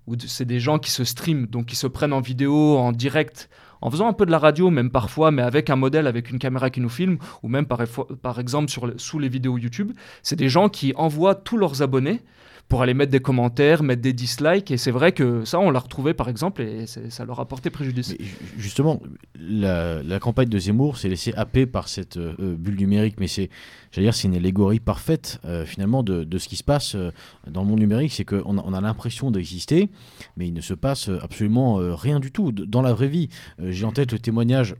[0.07, 3.49] où c'est des gens qui se streament, donc qui se prennent en vidéo, en direct,
[3.81, 6.39] en faisant un peu de la radio, même parfois, mais avec un modèle, avec une
[6.39, 7.81] caméra qui nous filme, ou même par,
[8.23, 12.21] par exemple sur sous les vidéos YouTube, c'est des gens qui envoient tous leurs abonnés
[12.69, 14.71] pour aller mettre des commentaires, mettre des dislikes.
[14.71, 17.71] Et c'est vrai que ça, on l'a retrouvé par exemple, et ça leur a porté
[17.71, 18.17] préjudice.
[18.57, 19.01] justement,
[19.39, 23.51] la, campagne de Zemmour s'est laissée happer par cette euh, bulle numérique, mais c'est,
[23.91, 27.11] j'allais dire, c'est une allégorie parfaite euh, finalement de, ce qui se passe euh,
[27.47, 28.13] dans le monde numérique.
[28.13, 29.91] C'est qu'on on a l'impression d'exister,
[30.37, 33.29] mais il ne se passe absolument rien du tout dans la vraie vie.
[33.59, 34.77] J'ai en tête le témoignage.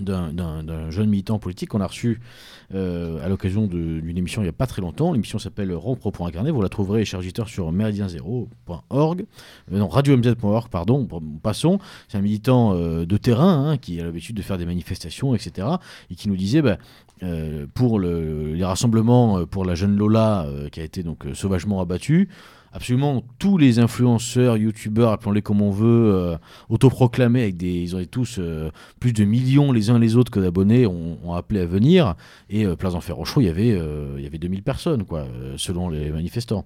[0.00, 2.20] D'un jeune militant politique qu'on a reçu
[2.74, 5.12] euh, à l'occasion d'une émission il n'y a pas très longtemps.
[5.12, 6.50] L'émission s'appelle Rompre pour incarner.
[6.50, 9.24] Vous la trouverez, cher auditeur, sur méridien0.org.
[9.72, 11.06] Euh, non, radio-mz.org, pardon.
[11.42, 11.78] Passons.
[12.08, 15.68] C'est un militant euh, de terrain hein, qui a l'habitude de faire des manifestations, etc.
[16.10, 16.78] Et qui nous disait bah,
[17.74, 22.28] pour le, les rassemblements pour la jeune Lola qui a été donc sauvagement abattue
[22.74, 26.36] absolument tous les influenceurs, youtubeurs, appelons-les comme on veut, euh,
[26.68, 30.40] autoproclamés avec des, ils ont tous euh, plus de millions les uns les autres que
[30.40, 32.14] d'abonnés, ont, appelé à venir.
[32.50, 33.78] Et euh, Place d'Enfer Rochaud, il y avait,
[34.16, 36.64] il y avait 2000 personnes, quoi, selon les manifestants.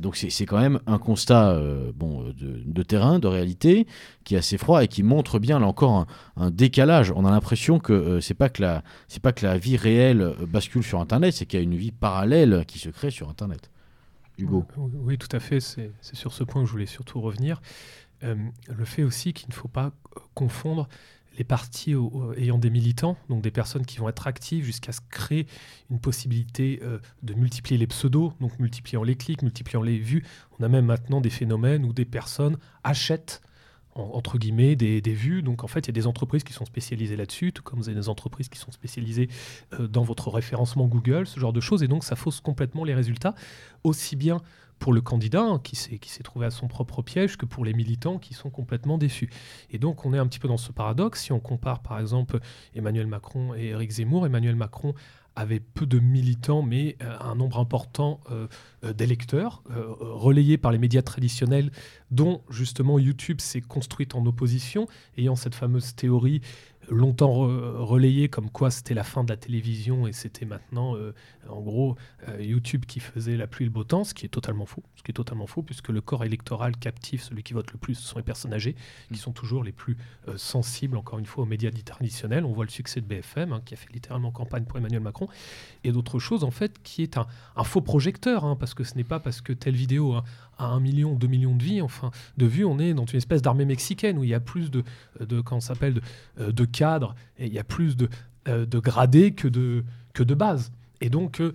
[0.00, 1.58] donc c'est quand même un constat,
[1.96, 3.86] bon, de, terrain, de réalité,
[4.24, 7.12] qui est assez froid et qui montre bien là encore un, un décalage.
[7.16, 10.82] On a l'impression que c'est pas que la, c'est pas que la vie réelle bascule
[10.82, 13.71] sur Internet, c'est qu'il y a une vie parallèle qui se crée sur Internet.
[14.94, 15.60] Oui, tout à fait.
[15.60, 17.60] C'est sur ce point que je voulais surtout revenir.
[18.24, 18.36] Euh,
[18.68, 19.92] le fait aussi qu'il ne faut pas
[20.34, 20.88] confondre
[21.38, 21.94] les partis
[22.36, 25.46] ayant des militants, donc des personnes qui vont être actives jusqu'à se créer
[25.90, 30.24] une possibilité euh, de multiplier les pseudos, donc multipliant les clics, multipliant les vues.
[30.58, 33.40] On a même maintenant des phénomènes où des personnes achètent
[33.94, 35.42] entre guillemets, des, vues.
[35.42, 37.88] Donc en fait, il y a des entreprises qui sont spécialisées là-dessus, tout comme vous
[37.88, 39.28] avez des entreprises qui sont spécialisées
[39.78, 41.82] euh, dans votre référencement Google, ce genre de choses.
[41.82, 43.34] Et donc ça fausse complètement les résultats,
[43.84, 44.40] aussi bien
[44.78, 48.18] pour le candidat hein, qui s'est trouvé à son propre piège que pour les militants
[48.18, 49.30] qui sont complètement déçus.
[49.70, 51.22] Et donc on est un petit peu dans ce paradoxe.
[51.22, 52.40] Si on compare par exemple
[52.74, 54.92] Emmanuel Macron et Éric Zemmour, Emmanuel Macron
[55.36, 58.46] avait peu de militants, mais euh, un nombre important euh,
[58.84, 61.70] euh, d'électeurs, relayés par les médias traditionnels,
[62.10, 66.40] dont justement YouTube s'est construite en opposition, ayant cette fameuse théorie
[66.88, 71.12] longtemps relayé comme quoi c'était la fin de la télévision et c'était maintenant, euh,
[71.48, 71.96] en gros,
[72.28, 74.82] euh, YouTube qui faisait la pluie et le beau temps, ce qui est totalement faux.
[74.96, 77.94] Ce qui est totalement faux, puisque le corps électoral captif, celui qui vote le plus,
[77.94, 78.74] ce sont les personnes âgées,
[79.12, 79.96] qui sont toujours les plus
[80.28, 82.44] euh, sensibles, encore une fois, aux médias dits traditionnels.
[82.44, 85.28] On voit le succès de BFM, hein, qui a fait littéralement campagne pour Emmanuel Macron,
[85.84, 87.26] et d'autres choses, en fait, qui est un,
[87.64, 90.24] faux projecteur, hein, parce que ce n'est pas parce que telle vidéo hein,
[90.58, 93.42] a un million, deux millions de vues, enfin, de vues, on est dans une espèce
[93.42, 94.84] d'armée mexicaine où il y a plus de,
[95.20, 96.00] de s'appelle,
[96.38, 98.08] de, de cadres, et il y a plus de,
[98.48, 99.84] euh, de gradés que de,
[100.14, 100.72] que de base.
[101.00, 101.52] Et donc, euh,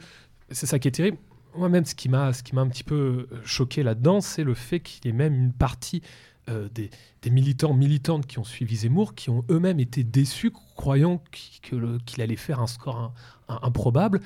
[0.52, 1.18] c'est ça qui est terrible.
[1.54, 5.18] Moi-même, ce qui m'a un petit peu choqué là-dedans, c'est le fait qu'il y ait
[5.18, 6.02] même une partie
[6.50, 6.90] euh, des,
[7.24, 12.38] des, militants, militantes qui ont suivi Zemmour, qui ont eux-mêmes été déçus, croyant qu'il allait
[12.38, 13.14] faire un score
[13.50, 14.22] improbable,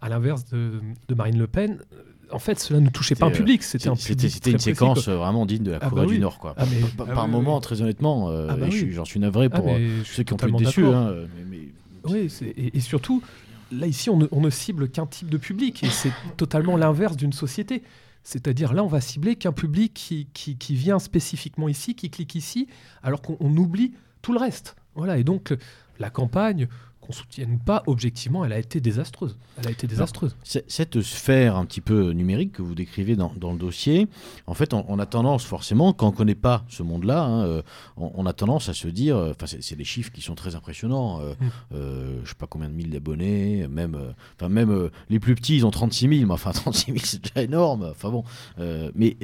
[0.00, 1.78] à l'inverse de, de, Marine Le Pen
[2.32, 3.62] en fait, cela ne touchait pas un public.
[3.62, 6.54] C'était un C'était une séquence vraiment digne de la ah Corée bah du Nord, quoi.
[6.56, 6.64] Ah,
[6.96, 8.30] par, ah moment, très honnêtement,
[8.90, 9.66] j'en suis navré pour
[10.04, 10.86] ceux qui ont été déçus.
[10.86, 11.14] Hein,
[12.04, 13.22] oui, et, surtout,
[13.72, 17.82] là, ici, on ne, cible qu'un type de public, et c'est totalement l'inverse d'une société.
[18.22, 22.68] C'est-à-dire, là, on va cibler qu'un public qui, qui, vient spécifiquement ici, qui clique ici,
[23.02, 24.76] alors qu'on oublie tout le reste.
[24.94, 25.54] Voilà, et donc,
[25.98, 26.68] la campagne,
[27.00, 29.36] qu'on soutienne ou pas, objectivement, elle a été désastreuse.
[29.58, 30.36] Elle a été désastreuse.
[30.44, 34.08] cette sphère un petit peu numérique que vous décrivez dans, le dossier,
[34.46, 37.62] en fait, on, a tendance forcément, quand on ne connaît pas ce monde-là, hein, euh,
[37.96, 41.20] on, a tendance à se dire, euh, enfin, c'est des chiffres qui sont très impressionnants.
[41.20, 41.34] Euh,
[41.70, 42.20] ne mm.
[42.24, 43.96] je sais pas combien de mille d'abonnés, même,
[44.36, 47.42] enfin même les plus petits, ils ont 36 000, mais enfin 36 000, c'est déjà
[47.42, 47.88] énorme.
[47.90, 48.24] Enfin bon,
[48.94, 49.16] mais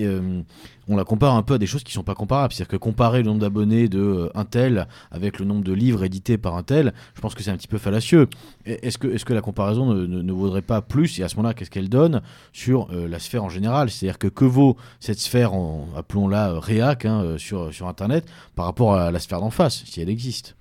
[0.89, 2.53] on la compare un peu à des choses qui sont pas comparables.
[2.53, 6.39] C'est-à-dire que comparer le nombre d'abonnés de un tel avec le nombre de livres édités
[6.39, 8.29] par un tel, je pense que c'est un petit peu fallacieux.
[8.65, 11.71] Est-ce que, est que la comparaison ne, vaudrait pas plus, et à ce moment-là, qu'est-ce
[11.71, 13.91] qu'elle donne sur euh, la sphère en général?
[13.91, 15.53] C'est-à-dire que que vaut cette sphère,
[15.97, 19.85] appelons-la euh, réac, hein, euh, sur, sur Internet, par rapport à la sphère d'en face,
[19.85, 20.57] si elle existe?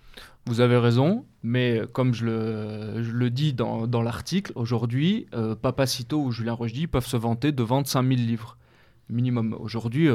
[0.48, 5.26] Vous avez raison, mais comme je le, le dis dans, dans l'article, aujourd'hui,
[5.64, 8.56] Papacito ou Julien Rochdy peuvent se vanter de vendre 5000 livres
[9.10, 9.56] minimum.
[9.60, 10.08] Aujourd'hui,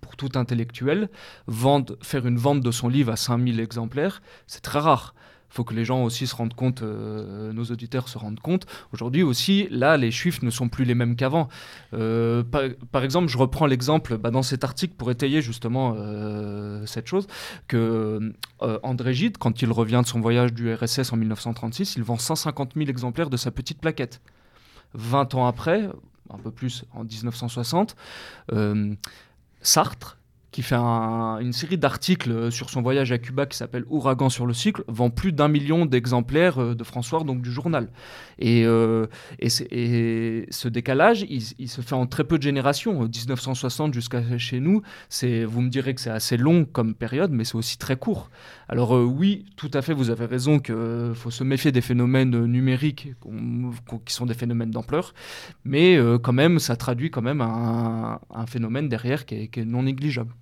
[0.00, 1.08] pour tout intellectuel,
[1.46, 5.14] vendre, faire une vente de son livre à 5000 exemplaires, c'est très rare
[5.50, 8.66] faut que les gens aussi se rendent compte, euh, nos auditeurs se rendent compte.
[8.92, 11.48] Aujourd'hui aussi, là, les chiffres ne sont plus les mêmes qu'avant.
[11.92, 12.42] Euh,
[12.92, 17.26] par, exemple, je reprends l'exemple bah, dans cet article pour étayer justement euh, cette chose,
[17.66, 22.16] que André Gide, quand il revient de son voyage du RSS en 1936, il vend
[22.16, 24.20] 150 000 exemplaires de sa petite plaquette.
[24.94, 25.88] 20 ans après,
[26.30, 27.96] un peu plus en 1960,
[29.62, 30.19] Sartre
[30.50, 34.54] qui fait une série d'articles sur son voyage à Cuba qui s'appelle Ouragan sur le
[34.54, 37.88] cycle, vend plus d'un million d'exemplaires euh, de François, donc du journal.
[38.38, 39.06] Et, euh,
[39.38, 44.82] et, ce décalage, il, se fait en très peu de générations, 1960 jusqu'à chez nous.
[45.22, 48.30] Vous me direz que c'est assez long comme période, mais c'est aussi très court.
[48.72, 52.46] Alors euh, oui, tout à fait, vous avez raison qu'il faut se méfier des phénomènes
[52.46, 53.08] numériques
[54.06, 55.12] qui sont des phénomènes d'ampleur,
[55.64, 60.32] mais quand même, ça traduit quand même un, phénomène derrière qui est non négligeable.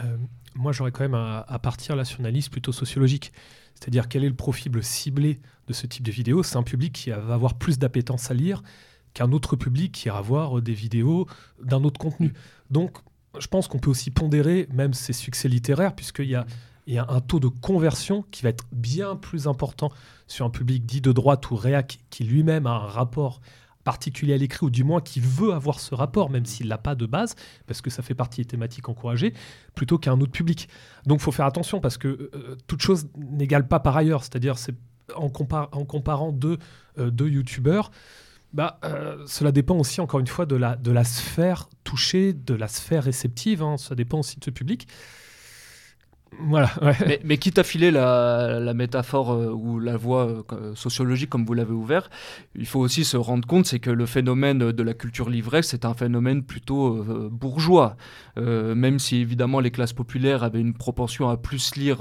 [0.00, 0.16] Euh,
[0.54, 3.32] moi, j'aurais quand même à, partir là sur une analyse plutôt sociologique.
[3.74, 6.42] C'est-à-dire quel est le profil ciblé de ce type de vidéo?
[6.42, 8.62] C'est un public qui va avoir plus d'appétence à lire
[9.14, 11.26] qu'un autre public qui ira voir des vidéos
[11.62, 12.32] d'un autre contenu.
[12.70, 12.98] Donc,
[13.38, 16.50] je pense qu'on peut aussi pondérer même ces succès littéraires, puisqu'il y a, il
[16.86, 19.90] y a un taux de conversion qui va être bien plus important
[20.26, 23.40] sur un public dit de droite ou réac, qui lui-même a un rapport
[23.84, 26.94] particulier à l'écrit, ou du moins qui veut avoir ce rapport, même s'il l'a pas
[26.94, 27.34] de base,
[27.66, 29.34] parce que ça fait partie des thématiques encouragées,
[29.74, 30.68] plutôt qu'un autre public.
[31.06, 34.22] Donc faut faire attention, parce que euh, euh, toute chose n'égale pas par ailleurs.
[34.22, 34.74] C'est-à-dire, c'est
[35.16, 36.58] en, comparant deux,
[36.98, 37.90] euh, youtubeurs,
[38.52, 38.78] bah,
[39.26, 43.04] cela dépend aussi, encore une fois, de la, de la sphère touchée, de la sphère
[43.04, 43.62] réceptive.
[43.62, 43.78] Hein.
[43.78, 44.86] ça dépend aussi de ce public.
[46.40, 46.70] Voilà,
[47.24, 51.72] mais, quitte à filer la, métaphore euh, ou la voie euh, sociologique comme vous l'avez
[51.72, 52.08] ouvert,
[52.54, 55.84] il faut aussi se rendre compte c'est que le phénomène de la culture livrée, c'est
[55.84, 57.96] un phénomène plutôt euh, bourgeois.
[58.36, 61.98] même si évidemment les classes populaires avaient une propension à plus lire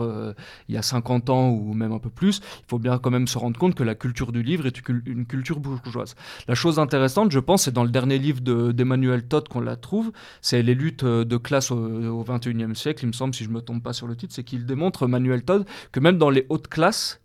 [0.69, 3.27] il y a 50 ans ou même un peu plus, il faut bien quand même
[3.27, 6.15] se rendre compte que la culture du livre est une culture bourgeoise.
[6.47, 8.39] La chose intéressante, je pense, c'est dans le dernier livre
[8.71, 10.11] d'Emmanuel Todd qu'on la trouve,
[10.41, 13.55] c'est les luttes de classe au, XXIe 21e siècle, il me semble, si je ne
[13.55, 16.67] me trompe pas sur le c'est qu'il démontre, Manuel Todd, que même dans les hautes
[16.67, 17.21] classes,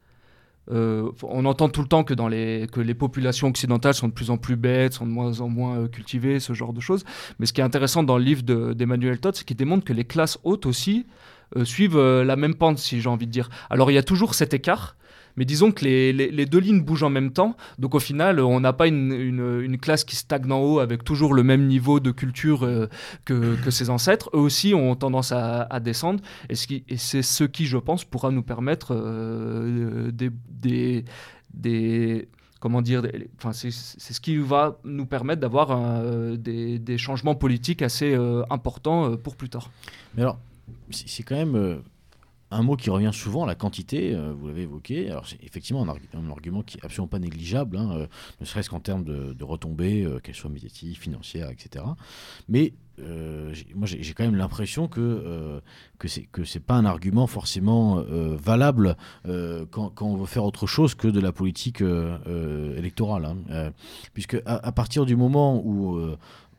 [0.71, 4.13] euh, on entend tout le temps que, dans les, que les populations occidentales sont de
[4.13, 7.05] plus en plus bêtes, sont de moins en moins euh, cultivées, ce genre de choses.
[7.39, 10.05] Mais ce qui est intéressant dans le livre d'Emmanuel Todd, c'est qu'il démontre que les
[10.05, 11.07] classes hautes aussi
[11.57, 13.49] euh, suivent la même pente, si j'ai envie de dire.
[13.71, 14.97] Alors il y a toujours cet écart,
[15.37, 17.57] Mais disons que les, les, deux lignes bougent en même temps.
[17.79, 21.35] Donc au final, on n'a pas une, une, classe qui stagne en haut avec toujours
[21.35, 22.89] le même niveau de culture euh,
[23.25, 24.31] que, que, ses ancêtres.
[24.35, 26.21] Eux aussi ont tendance à, descendre.
[26.49, 26.55] Et
[26.97, 31.05] c'est ce qui, je pense, pourra nous permettre euh, des, des,
[31.53, 32.29] des
[32.61, 33.03] comment dire,
[33.37, 38.17] enfin, c'est ce qui va nous permettre d'avoir euh, des, des, changements politiques assez
[38.49, 39.71] importants pour plus tard.
[40.15, 40.39] Mais alors,
[40.91, 41.83] c'est quand même
[42.51, 45.11] un mot qui revient souvent, la quantité, euh, vous l'avez évoqué.
[45.11, 48.07] Alors, c'est effectivement un, argument qui est absolument pas négligeable, hein, euh,
[48.41, 51.85] ne serait-ce qu'en termes de, retombées, euh, qu'elles soient médiatiques, financières, etc.
[52.49, 52.75] Mais
[53.75, 55.61] moi, j'ai quand même l'impression que
[55.99, 58.03] que c'est que c'est pas un argument forcément
[58.43, 58.97] valable
[59.71, 63.73] quand, quand, on veut faire autre chose que de la politique électorale, hein.
[64.15, 66.01] puisque à, partir du moment où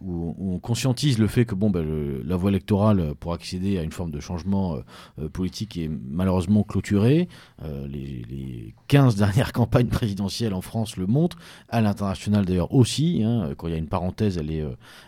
[0.01, 3.91] où on conscientise le fait que bon, ben, la voie électorale pour accéder à une
[3.91, 4.81] forme de changement euh,
[5.19, 7.27] euh, politique est malheureusement clôturée.
[7.63, 11.37] Euh, les, 15 dernières campagnes présidentielles en France le montrent,
[11.69, 13.23] à l'international d'ailleurs aussi.
[13.23, 13.53] Hein.
[13.57, 14.63] quand il y a une parenthèse, elle est,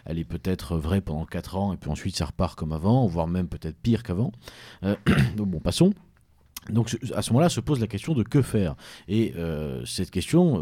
[0.05, 3.27] elle est peut-être vraie pendant 4 ans et puis ensuite ça repart comme avant, voire
[3.27, 4.31] même peut-être pire qu'avant.
[4.81, 5.93] donc bon, passons.
[6.69, 8.75] Donc à ce moment-là se pose la question de que faire.
[9.07, 10.61] Et euh, cette question,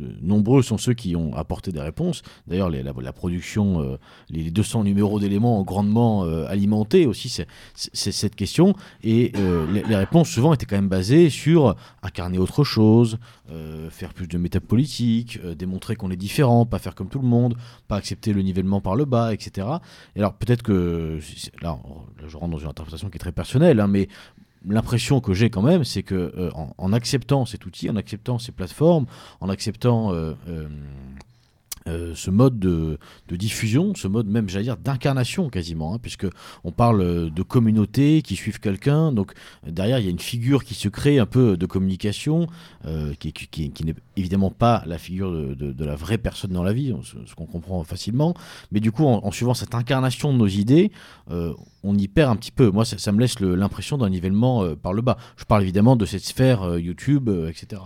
[0.00, 2.22] euh, nombreux sont ceux qui ont apporté des réponses.
[2.46, 3.98] D'ailleurs, la, production, euh,
[4.30, 7.44] les 200 numéros d'éléments ont grandement alimenté aussi
[7.74, 8.74] cette question.
[9.02, 9.32] Et
[9.72, 13.18] les, les, réponses souvent étaient quand même basées sur incarner autre chose,
[13.90, 17.56] faire plus de métapolitique, démontrer qu'on est différent, pas faire comme tout le monde,
[17.88, 19.66] pas accepter le nivellement par le bas, etc.
[20.16, 21.18] Et alors peut-être que,
[21.62, 21.78] là,
[22.26, 24.08] je rentre dans une interprétation qui est très personnelle, hein, mais
[24.66, 28.52] l'impression que j'ai quand même, c'est que euh, en, acceptant cet outil, en acceptant ces
[28.52, 29.06] plateformes,
[29.40, 30.68] en acceptant euh, euh,
[31.88, 32.98] euh, ce mode de,
[33.30, 36.26] diffusion, ce mode même, j'allais dire, d'incarnation quasiment, hein, puisque
[36.64, 39.32] on parle de communauté qui suivent quelqu'un, donc
[39.66, 42.46] derrière il y a une figure qui se crée un peu de communication,
[42.84, 46.94] euh, qui, n'est évidemment pas la figure de, la vraie personne dans la vie,
[47.26, 48.34] ce, qu'on comprend facilement,
[48.72, 50.90] mais du coup en, suivant cette incarnation de nos idées,
[51.30, 52.70] euh, on y perd un petit peu.
[52.70, 55.16] Moi, ça, ça me laisse l'impression d'un nivellement par le bas.
[55.36, 57.80] Je parle évidemment de cette sphère YouTube, etc.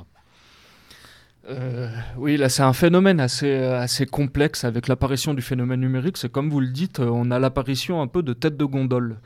[1.48, 6.16] Euh, oui, là c'est un phénomène assez, assez complexe avec l'apparition du phénomène numérique.
[6.16, 9.16] C'est comme vous le dites, on a l'apparition un peu de tête de gondole.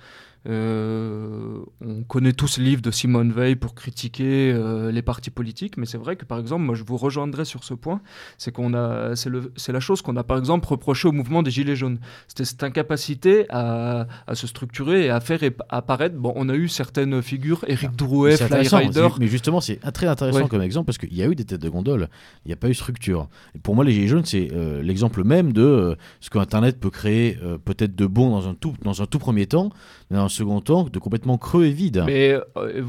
[0.48, 5.76] Euh, on connaît tous le livre de Simone Veil pour critiquer euh, les partis politiques,
[5.76, 8.00] mais c'est vrai que par exemple, moi je vous rejoindrai sur ce point,
[8.38, 11.74] c'est qu'on a, c'est la chose qu'on a par exemple reproché au mouvement des Gilets
[11.74, 11.98] jaunes.
[12.28, 16.16] C'était cette incapacité à, à, se structurer et à faire apparaître.
[16.16, 19.08] Bon, on a eu certaines figures, Eric ah, Drouet, Fly Rider.
[19.18, 21.68] Mais justement, c'est très intéressant comme exemple parce qu'il y a eu des têtes de
[21.68, 22.08] gondole,
[22.44, 23.28] il n'y a pas eu structure.
[23.54, 27.38] Et pour moi, les Gilets jaunes, c'est euh, l'exemple même de ce qu'Internet peut créer
[27.64, 29.70] peut-être de bon dans un tout, dans un tout premier temps,
[30.10, 32.04] mais dans second temps de complètement creux et vide.
[32.06, 32.82] Mais euh,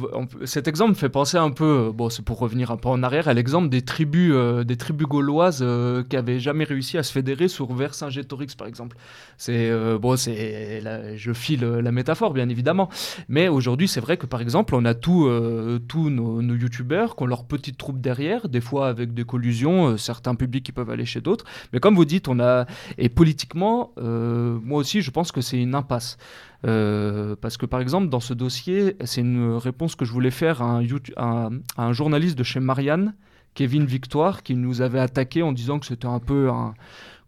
[0.45, 3.33] cet exemple fait penser un peu, bon c'est pour revenir un peu en arrière, à
[3.33, 7.47] l'exemple des tribus, euh, des tribus gauloises euh, qui avaient jamais réussi à se fédérer
[7.47, 8.97] sur Vercingétorix par exemple.
[9.37, 10.81] C'est bon, c'est,
[11.15, 12.89] je file la métaphore bien évidemment,
[13.29, 17.27] mais aujourd'hui c'est vrai que par exemple on a tous nos, nos youtubeurs qui ont
[17.27, 21.21] leur petite troupe derrière, des fois avec des collusions, certains publics qui peuvent aller chez
[21.21, 22.65] d'autres, mais comme vous dites, on a
[22.97, 26.17] et politiquement, moi aussi je pense que c'est une impasse.
[26.65, 30.61] Euh, parce que par exemple, dans ce dossier, c'est une réponse que je voulais faire
[30.61, 30.81] à
[31.77, 33.13] un, journaliste de chez Marianne,
[33.53, 36.49] Kevin Victoire, qui nous avait attaqué en disant que c'était un peu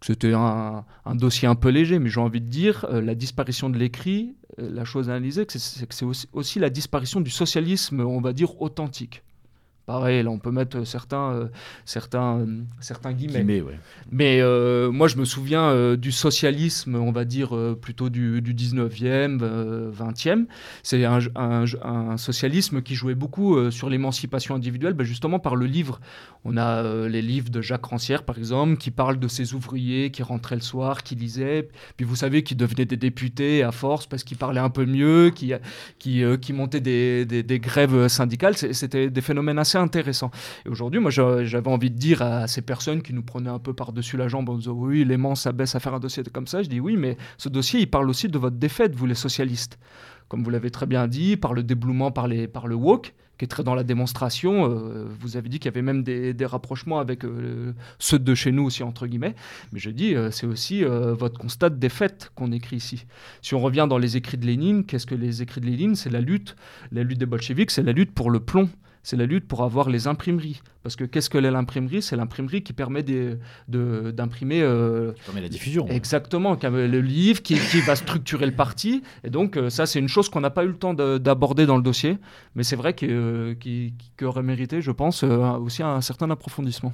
[0.01, 3.77] c'était un, dossier un peu léger, mais j'ai envie de dire, euh, la disparition de
[3.77, 8.01] l'écrit, euh, la chose à analyser, c'est que c'est aussi, aussi, la disparition du socialisme,
[8.01, 9.23] on va dire, authentique.
[9.89, 11.47] Pareil, là, on peut mettre certains, euh,
[11.83, 13.63] certains, euh, certains guillemets.
[14.11, 19.39] Mais euh, moi, je me souviens du socialisme, on va dire plutôt du, du 19e,
[19.91, 20.45] 20e.
[20.83, 25.99] C'est un, un, socialisme qui jouait beaucoup sur l'émancipation individuelle, ben, justement par le livre.
[26.45, 30.21] On a les livres de Jacques Rancière, par exemple, qui parlent de ces ouvriers qui
[30.21, 31.67] rentraient le soir, qui lisaient,
[31.97, 35.31] puis vous savez, qui devenaient des députés à force parce qu'ils parlaient un peu mieux,
[35.31, 35.53] qui,
[35.97, 38.55] qui, qui montaient des, des, des grèves syndicales.
[38.55, 40.31] C'était des phénomènes assez intéressant.
[40.65, 43.73] Et aujourd'hui, moi, j'avais envie de dire à ces personnes qui nous prenaient un peu
[43.73, 46.69] par-dessus la jambe en disant oui, l'aimant s'abaisse à faire un dossier comme ça, je
[46.69, 49.79] dis oui, mais ce dossier, il parle aussi de votre défaite, vous les socialistes.
[50.27, 53.47] Comme vous l'avez très bien dit, par le déblouement, par, par le woke, qui est
[53.47, 54.69] très dans la démonstration.
[54.69, 58.51] Euh, vous avez dit qu'il y avait même des, rapprochements avec euh, ceux de chez
[58.51, 59.33] nous aussi, entre guillemets.
[59.71, 63.05] Mais je dis, euh, c'est aussi votre constat de défaite qu'on écrit ici.
[63.41, 65.95] Si on revient dans les écrits de Lénine, qu'est-ce que les écrits de Lénine?
[65.95, 66.55] C'est la lutte,
[66.91, 68.69] la lutte des bolcheviks, c'est la lutte pour le plomb
[69.03, 70.61] c'est la lutte pour avoir les imprimeries.
[70.83, 73.03] Parce que qu'est-ce que l'imprimerie C'est l'imprimerie qui permet
[73.67, 74.61] d'imprimer.
[74.61, 75.87] Euh, qui permet la diffusion.
[75.87, 79.03] Exactement, le livre qui, qui va structurer le parti.
[79.23, 81.77] Et donc, euh, ça, c'est une chose qu'on n'a pas eu le temps d'aborder dans
[81.77, 82.17] le dossier.
[82.55, 83.55] Mais c'est vrai qu'il euh,
[84.21, 86.93] aurait mérité, je pense, aussi un certain approfondissement.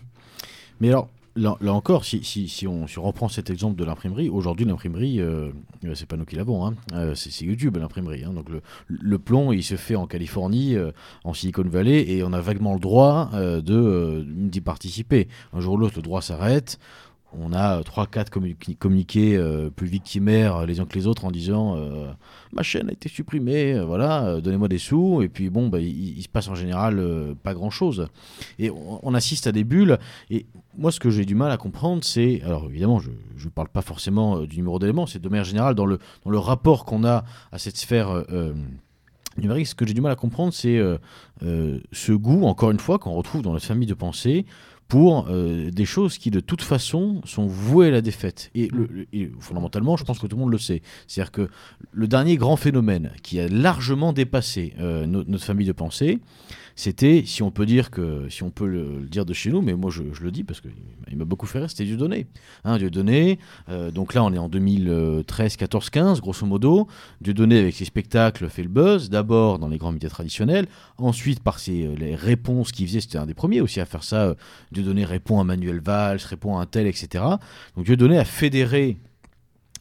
[0.79, 5.49] Mais alors, Là, encore, si, on, reprend cet exemple de l'imprimerie, aujourd'hui l'imprimerie, euh,
[5.83, 6.75] euh, c'est pas nous qui l'avons, hein.
[6.93, 8.23] euh, c'est YouTube l'imprimerie.
[8.23, 8.31] Hein.
[8.31, 8.47] donc
[8.87, 10.77] le, plomb, il se fait en Californie,
[11.25, 15.27] en Silicon Valley, et on a vaguement le droit de d'y participer.
[15.51, 16.79] Un jour ou l'autre, le droit s'arrête.
[17.41, 18.29] On a 3-4
[18.77, 19.39] communiqués
[19.75, 21.77] plus victimaires les uns que les autres en disant
[22.53, 25.21] ma chaîne a été supprimée, voilà, donnez-moi des sous.
[25.21, 27.03] Et puis bon, bah, il, se passe en général
[27.43, 28.07] pas grand-chose.
[28.59, 29.97] Et on, assiste à des bulles.
[30.29, 30.45] Et
[30.77, 32.41] moi, ce que j'ai du mal à comprendre, c'est.
[32.43, 33.09] Alors, évidemment, je
[33.45, 36.31] ne parle pas forcément euh, du numéro d'éléments, c'est de manière générale dans le, dans
[36.31, 38.53] le rapport qu'on a à cette sphère euh, euh,
[39.37, 39.67] numérique.
[39.67, 40.81] Ce que j'ai du mal à comprendre, c'est
[41.41, 44.45] ce goût, encore une fois, qu'on retrouve dans la famille de pensée
[44.87, 48.51] pour des choses qui, de toute façon, sont vouées à la défaite.
[48.53, 48.69] Et,
[49.39, 50.81] fondamentalement, je pense que tout le monde le sait.
[51.07, 51.49] C'est-à-dire que
[51.91, 56.19] le dernier grand phénomène qui a largement dépassé notre famille de pensée,
[56.75, 59.73] c'était, si on peut dire que, si on peut le, dire de chez nous, mais
[59.73, 62.27] moi je, le dis parce qu'il m'a beaucoup fait rire, c'était Dieudonné.
[62.65, 66.87] Hein, Dieudonné, euh, donc là on est en 2013, 14, 15, grosso modo.
[67.21, 70.67] Dieudonné avec ses spectacles fait le buzz, d'abord dans les grands médias traditionnels,
[70.97, 74.03] ensuite par ses, euh, les réponses qu'il faisait, c'était un des premiers aussi à faire
[74.03, 74.23] ça.
[74.23, 74.35] Euh,
[74.73, 77.23] Dieudonné répond à Manuel Valls, répond à un tel, etc.
[77.77, 78.97] Donc Dieudonné a fédéré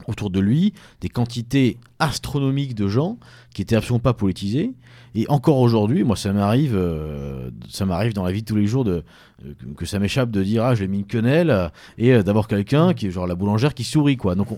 [0.07, 3.19] autour de lui des quantités astronomiques de gens
[3.53, 4.73] qui étaient absolument pas politisés
[5.17, 8.67] et encore aujourd'hui, moi, ça m'arrive, euh, ça m'arrive dans la vie de tous les
[8.67, 9.03] jours euh,
[9.77, 13.07] que ça m'échappe de dire ah j'ai mis une quenelle et euh, d'avoir quelqu'un qui
[13.07, 14.35] est genre la boulangère qui sourit quoi.
[14.35, 14.49] Donc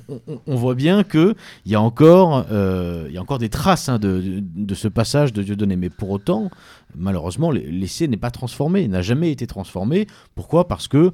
[0.46, 1.34] on, voit bien que
[1.66, 5.42] il y a encore, y a encore des traces hein, de, de, ce passage de
[5.42, 5.76] Dieudonné.
[5.76, 6.50] Mais pour autant,
[6.94, 10.06] malheureusement, l'essai n'est pas transformé, n'a jamais été transformé.
[10.34, 10.68] Pourquoi?
[10.68, 11.12] Parce que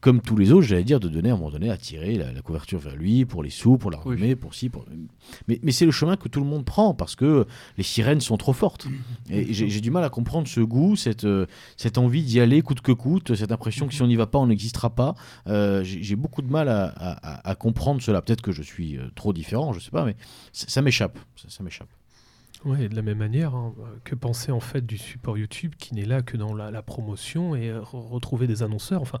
[0.00, 2.40] comme tous les autres, j'allais dire, de donner à un moment donné à tirer la,
[2.42, 4.86] couverture vers lui pour les sous, pour l'armée, pour ci, pour.
[5.48, 8.36] Mais, mais c'est le chemin que tout le monde prend parce que les sirènes sont
[8.36, 8.86] trop fortes.
[9.30, 12.80] Et j'ai du mal à comprendre ce goût, cette, euh, cette envie d'y aller coûte
[12.80, 15.14] que coûte, cette impression que si on n'y va pas, on n'existera pas.
[15.46, 18.22] Euh, j'ai beaucoup de mal à, comprendre cela.
[18.22, 20.16] Peut-être que je suis euh, trop différent, je sais pas, mais
[20.52, 21.18] ça, m'échappe.
[21.48, 21.88] Ça, m'échappe.
[22.64, 23.74] Oui, de la même manière, hein,
[24.04, 27.54] que penser en fait du support YouTube qui n'est là que dans la, la promotion
[27.54, 29.00] et retrouver des annonceurs.
[29.00, 29.18] Enfin,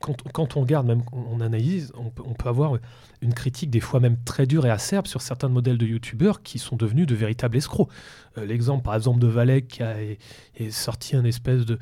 [0.00, 2.78] quand, on regarde, même on analyse, on peut, avoir
[3.20, 6.58] une critique des fois même très dure et acerbe sur certains modèles de youtubeurs qui
[6.58, 7.90] sont devenus de véritables escrocs.
[8.36, 9.96] Euh, l'exemple par exemple de Valek qui a
[10.70, 11.78] sorti un espèce de,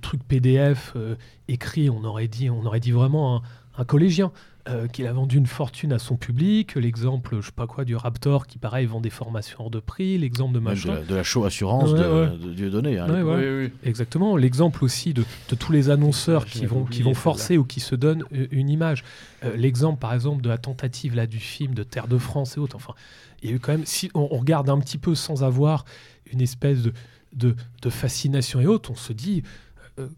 [0.00, 1.16] truc PDF euh,
[1.48, 3.42] écrit, on aurait dit, on aurait dit vraiment
[3.76, 4.32] un collégien.
[4.68, 7.96] Euh, qu'il a vendu une fortune à son public, l'exemple, je sais pas quoi, du
[7.96, 11.00] Raptor qui pareil vend des formations hors de prix, l'exemple de machin.
[11.08, 12.98] De, la, show assurance de, Dieudonné.
[12.98, 15.24] Hein, Exactement, l'exemple aussi de,
[15.58, 19.04] tous les annonceurs qui vont, qui vont forcer ou qui se donnent euh, une image.
[19.42, 22.60] Euh, l'exemple par exemple de la tentative là, du film de Terre de France et
[22.60, 22.76] autres.
[22.76, 22.94] Enfin,
[23.42, 25.86] il y a eu quand même, si on, on regarde un petit peu sans avoir
[26.30, 26.92] une espèce de,
[27.32, 29.44] de fascination et autres, on se dit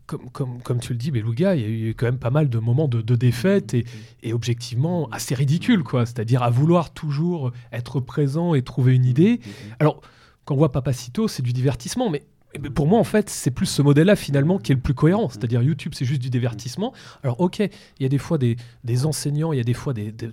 [0.07, 2.49] comme, comme, comme, tu le dis, Beluga, il y a eu quand même pas mal
[2.49, 3.85] de moments de, de défaite et,
[4.23, 6.07] et, objectivement assez ridicule, quoi.
[6.07, 9.41] C'est-à-dire à vouloir toujours être présent et trouver une idée.
[9.79, 10.01] Alors,
[10.45, 13.51] quand on voit Papacito, c'est du divertissement, mais eh ben, pour moi, en fait, c'est
[13.51, 15.29] plus ce modèle-là finalement qui est le plus cohérent.
[15.29, 16.93] C'est-à-dire YouTube, c'est juste du divertissement.
[17.23, 19.93] Alors, ok, il y a des fois des, des enseignants, il y a des fois
[19.93, 20.31] des, des,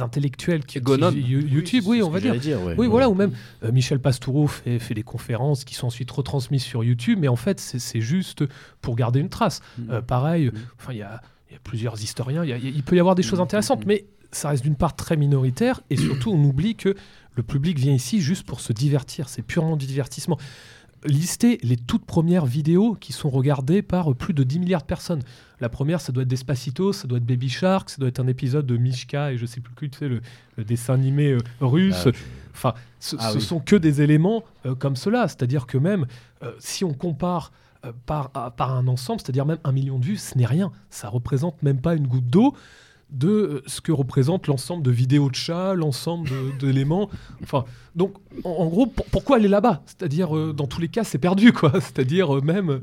[0.00, 2.34] intellectuels qui utilisent YouTube, oui, on va dire.
[2.78, 3.32] oui, voilà, ou même
[3.64, 7.36] euh, Michel Pastoureau fait, fait, des conférences qui sont ensuite retransmises sur YouTube, mais en
[7.36, 8.44] fait, c'est juste
[8.80, 9.60] pour garder une trace.
[9.78, 9.90] Mm.
[9.90, 10.52] Euh, pareil, mm.
[10.78, 13.42] enfin, il y a, y a, plusieurs historiens, il peut y avoir des choses mm.
[13.42, 16.94] intéressantes, mais ça reste d'une part très minoritaire, et surtout, on oublie que
[17.34, 19.28] le public vient ici juste pour se divertir.
[19.28, 20.38] C'est purement du divertissement
[21.04, 25.22] lister les toutes premières vidéos qui sont regardées par plus de 10 milliards de personnes.
[25.60, 28.26] La première, ça doit être Despacito, ça doit être Baby Shark, ça doit être un
[28.26, 30.20] épisode de Mishka et je sais plus qui, tu sais, le,
[30.64, 32.06] dessin animé euh, russe.
[32.06, 32.10] Ah,
[32.52, 35.28] enfin, ce, ah sont que des éléments euh, comme cela.
[35.28, 36.06] C'est-à-dire que même
[36.42, 37.52] euh, si on compare
[38.06, 40.70] par, par un ensemble, c'est-à-dire même un million de vues, ce n'est rien.
[40.88, 42.54] Ça représente même pas une goutte d'eau
[43.12, 47.10] de euh, ce que représente l'ensemble de vidéos de chats, l'ensemble d'éléments.
[47.42, 49.82] Enfin, donc, en, gros, pourquoi aller là-bas?
[49.86, 51.72] C'est-à-dire, euh, dans tous les cas, c'est perdu, quoi.
[51.80, 52.80] C'est-à-dire, euh, même.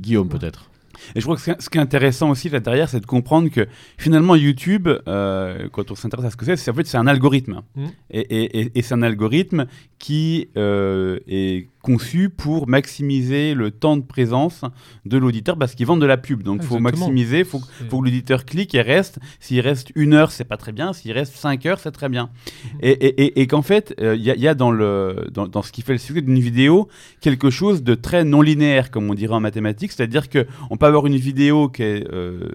[0.00, 0.70] Guillaume, peut-être.
[1.14, 3.66] Et je crois que ce qui est intéressant aussi là derrière, c'est de comprendre que
[3.96, 7.62] finalement YouTube, quand on s'intéresse à ce que c'est, en fait c'est un algorithme.
[7.74, 7.86] Mmh.
[8.10, 9.64] Et, et, et c'est un algorithme
[9.98, 14.62] qui est conçu pour maximiser le temps de présence
[15.06, 16.42] de l'auditeur parce qu'ils vendent de la pub.
[16.42, 19.18] Donc il faut maximiser, il faut, que l'auditeur clique et reste.
[19.40, 20.92] S'il reste une heure, c'est pas très bien.
[20.92, 22.30] S'il reste cinq heures, c'est très bien.
[22.74, 22.78] Mhm.
[22.82, 25.26] Et, et- et- et qu'en fait, euh, il y, a- il y a dans, le,
[25.32, 26.88] dans, dans ce qui fait le succès d'une vidéo
[27.20, 29.92] quelque chose de très non linéaire, comme on dirait en mathématiques.
[29.92, 32.48] C'est-à-dire qu'on peut avoir une vidéo qui est euh,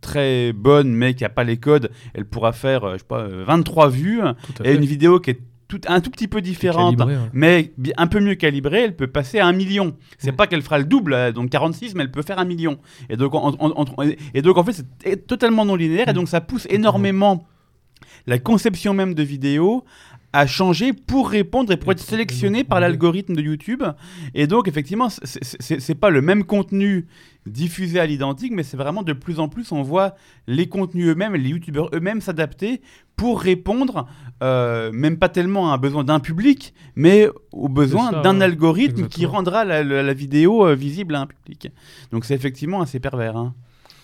[0.00, 1.90] très bonne, mais qui n'a pas les codes.
[2.14, 4.20] Elle pourra faire, euh, je sais pas, euh, 23 vues.
[4.64, 5.40] Et une vidéo qui est
[5.78, 7.30] tout, un tout petit peu différente, Calibré, ouais.
[7.32, 9.96] mais un peu mieux calibrée, elle peut passer à un million.
[10.18, 12.78] C'est pas qu'elle fera le double, euh, donc 46, mais elle peut faire un million.
[13.08, 13.52] Et donc, en-
[14.34, 16.14] et donc en fait, c'est totalement non linéaire, et Mm.
[16.14, 17.46] donc ça pousse énormément
[18.26, 19.84] la conception même de vidéos
[20.32, 23.82] à changer pour répondre et pour être sélectionné par l'algorithme de YouTube.
[24.34, 27.06] Et donc, effectivement, c'est- pas le même contenu
[27.46, 30.14] diffusé à l'identique, mais c'est vraiment de plus en plus, on voit
[30.46, 32.80] les contenus eux-mêmes, les YouTubeurs eux-mêmes s'adapter
[33.16, 34.06] pour répondre,
[34.42, 38.44] euh, même pas tellement à un besoin d'un public, mais au besoin d'un ouais.
[38.44, 41.68] algorithme qui rendra la, la- la vidéo euh, visible à un public.
[42.10, 43.36] Donc c'est effectivement assez pervers.
[43.36, 43.54] hein.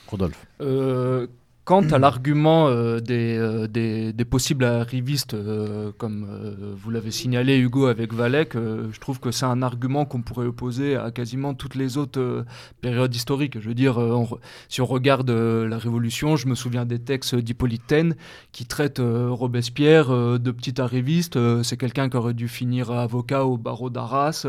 [0.09, 0.47] Rodolphe.
[0.61, 1.27] Euh,
[1.69, 6.27] quant à l'argument euh, des, euh, des, des possibles arrivistes, euh, comme
[6.75, 10.97] vous l'avez signalé Hugo avec Valek, je trouve que c'est un argument qu'on pourrait opposer
[10.97, 12.47] à quasiment toutes les autres
[12.81, 13.61] périodes historiques.
[13.61, 14.39] Je veux dire, on re-
[14.71, 18.17] si on regarde la Révolution, je me souviens des textes d'Hippolyte Taine
[18.51, 20.09] qui traitent Robespierre
[20.39, 21.39] de petit arriviste.
[21.63, 24.47] C'est quelqu'un qui aurait dû finir avocat au barreau d'Arras,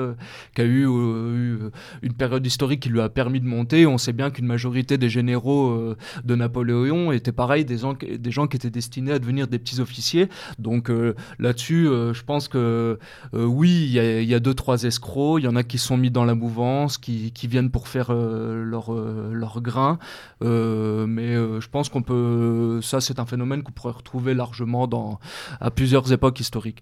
[0.56, 1.60] qui a eu, eu
[2.02, 3.86] une période historique qui lui a permis de monter.
[3.86, 8.48] On sait bien qu'une majorité des généraux de Napoléon étaient pareil, des gens, des gens
[8.48, 10.30] qui étaient destinés à devenir des petits officiers.
[10.58, 13.00] Donc euh, là-dessus, euh, je pense que
[13.34, 15.78] euh, oui, il y, a- y a deux, trois escrocs, il y en a qui
[15.78, 20.00] sont mis dans la mouvance, qui, qui viennent pour faire leur, leur grain.
[20.42, 22.80] Mais je pense qu'on peut...
[22.82, 25.20] Ça, c'est un phénomène qu'on pourrait retrouver largement dans,
[25.60, 26.82] à plusieurs époques historiques.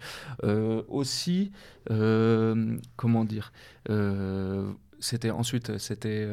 [0.88, 1.51] Aussi,
[2.95, 3.51] comment dire
[4.99, 6.28] C'était ensuite, c'était...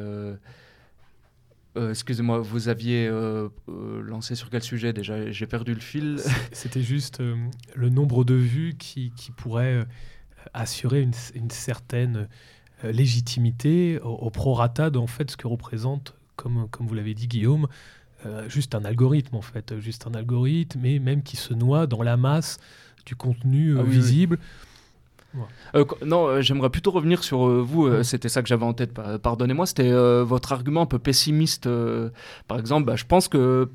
[1.76, 5.30] euh, Excusez-moi, vous aviez euh, euh, lancé sur quel sujet déjà?
[5.30, 6.18] J'ai perdu le fil.
[6.52, 9.86] C'était juste le nombre de vues qui, qui pourrait
[10.52, 12.28] assurer une, une certaine
[12.82, 17.66] légitimité au, au prorata en fait ce que représente, comme, comme vous l'avez dit Guillaume,
[18.48, 22.16] juste un algorithme en fait, juste un algorithme, et même qui se noie dans la
[22.16, 22.58] masse
[23.06, 24.38] du contenu Ah oui, visible.
[25.84, 27.86] Co- non, euh, j'aimerais plutôt revenir sur euh, vous.
[27.86, 28.04] euh, Mm.
[28.04, 28.92] C'était ça que j'avais en tête.
[28.94, 29.66] pa- Pardonnez-moi.
[29.66, 31.66] C'était euh, votre argument un peu pessimiste.
[31.66, 32.10] euh,
[32.48, 33.66] par exemple, bah, je pense que euh,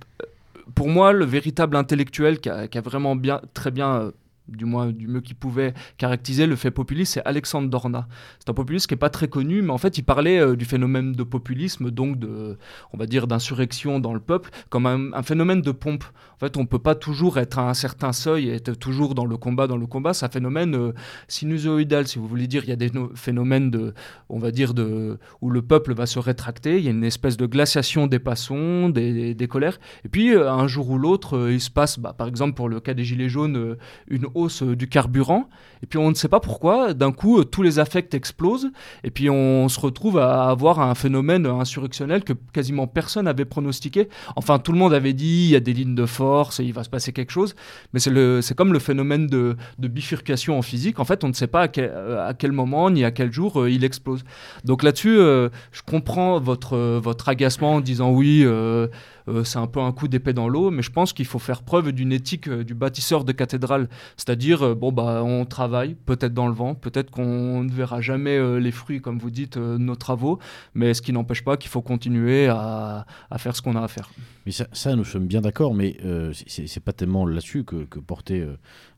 [0.75, 4.11] pour moi, le véritable intellectuel qui a, qui a vraiment bien, très bien, euh,
[4.55, 8.07] du moins du mieux qu'il pouvait caractériser le fait populiste, c'est Alexandre Dorna.
[8.39, 10.65] C'est un populiste qui est pas très connu, mais en fait, il parlait euh, du
[10.65, 12.57] phénomène de populisme, donc de,
[12.93, 16.03] on va dire, d'insurrection dans le peuple, comme un, phénomène de pompe.
[16.35, 19.25] En fait, on peut pas toujours être à un certain seuil et être toujours dans
[19.25, 20.13] le combat, dans le combat.
[20.13, 20.93] C'est un phénomène euh,
[21.27, 22.63] sinusoïdal, si vous voulez dire.
[22.63, 23.93] Il y a des no- phénomènes de,
[24.29, 26.77] on va dire, de, où le peuple va se rétracter.
[26.77, 29.79] Il y a une espèce de glaciation des passons, des, colères.
[30.05, 32.79] Et puis, euh, un jour ou l'autre, il se passe, bah, par exemple, pour le
[32.79, 33.75] cas des Gilets jaunes,
[34.07, 35.49] une euh, du carburant.
[35.81, 38.69] Et puis, on ne sait pas pourquoi, d'un coup, euh, tous les affects explosent.
[39.03, 44.09] Et puis, on se retrouve à avoir un phénomène insurrectionnel que quasiment personne n'avait pronostiqué.
[44.35, 46.83] Enfin, tout le monde avait dit, il y a des lignes de force, il va
[46.83, 47.55] se passer quelque chose.
[47.93, 50.99] Mais c'est comme le phénomène de, bifurcation en physique.
[50.99, 53.71] En fait, on ne sait pas à quel, euh, moment ni à quel jour euh,
[53.71, 54.23] il explose.
[54.63, 58.87] Donc là-dessus, euh, je comprends votre, euh, votre agacement en disant oui, euh,
[59.27, 61.61] euh, c'est un peu un coup d'épée dans l'eau, mais je pense qu'il faut faire
[61.63, 63.89] preuve d'une éthique euh, du bâtisseur de cathédrale.
[64.17, 68.59] C'est-à-dire, euh, bon, bah, on travaille, peut-être dans le vent, peut-être qu'on ne verra jamais
[68.59, 70.39] les fruits, comme vous dites, de nos travaux,
[70.73, 73.87] mais ce qui n'empêche pas qu'il faut continuer à, à faire ce qu'on a à
[73.87, 74.09] faire.
[74.45, 75.97] Mais ça, nous sommes bien d'accord, mais
[76.45, 78.47] c'est- pas tellement là-dessus que, que portait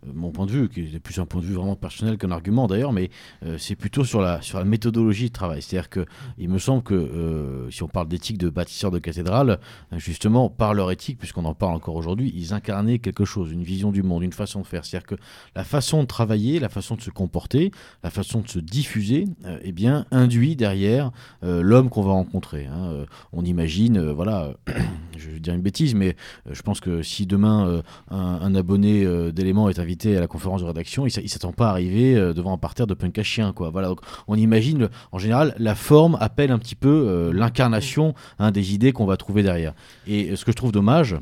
[0.06, 2.68] mon point de vue, qui est plus un point de vue vraiment personnel qu'un argument
[2.68, 3.10] d'ailleurs, mais
[3.58, 5.62] c'est plutôt sur la, sur la méthodologie de travail.
[5.62, 6.06] C'est-à-dire que
[6.38, 9.60] il me semble que si on parle d'éthique de bâtisseurs de cathédrales,
[9.94, 13.64] euh, justement, par leur éthique, puisqu'on en parle encore aujourd'hui, ils incarnaient quelque chose, une
[13.64, 14.84] vision du monde, une façon de faire.
[14.84, 15.16] C'est-à-dire que
[15.56, 17.72] la façon de travailler, la façon de se comporter,
[18.04, 21.12] la façon de se diffuser, euh, eh bien, induit derrière
[21.46, 22.66] euh, l'homme qu'on va rencontrer.
[22.66, 22.92] hein.
[22.92, 24.54] Euh, on imagine, voilà,
[25.18, 26.18] je vais dire une bêtise, mais
[26.50, 31.08] je pense que si demain un, abonné d'éléments est invité à la conférence de rédaction,
[31.08, 33.54] il ne s'attend pas à arriver devant un parterre de punk à chien.
[33.54, 33.70] Quoi.
[33.70, 38.74] Voilà, donc on imagine, en général, la forme appelle un petit peu l'incarnation hein, des
[38.74, 39.74] idées qu'on va trouver derrière.
[40.08, 41.16] Et ce que je trouve dommage,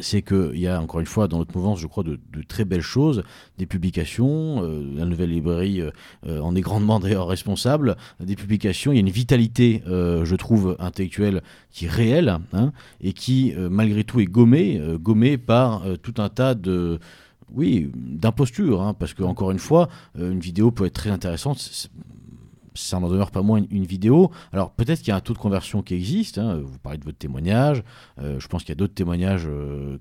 [0.00, 2.18] c'est qu'il y a encore une fois dans notre mouvance, je crois, de,
[2.48, 3.22] très belles choses,
[3.58, 8.96] des publications, euh, la nouvelle librairie euh, en est grandement d'ailleurs responsable, des publications, il
[8.96, 14.04] y a une vitalité, euh, je trouve, intellectuelle qui est réelle, hein, et qui, malgré
[14.04, 16.98] tout, est gommée, gommée par tout un tas de...
[17.54, 21.90] Oui, d'impostures, hein, parce que encore une fois, une vidéo peut être très intéressante.
[22.74, 24.30] Ça n'en demeure pas moins une, vidéo.
[24.52, 26.38] Alors peut-être qu'il y a un taux de conversion qui existe.
[26.38, 26.60] hein.
[26.62, 27.82] Vous parlez de votre témoignage.
[28.20, 29.98] Euh, je pense qu'il y a d'autres témoignages euh,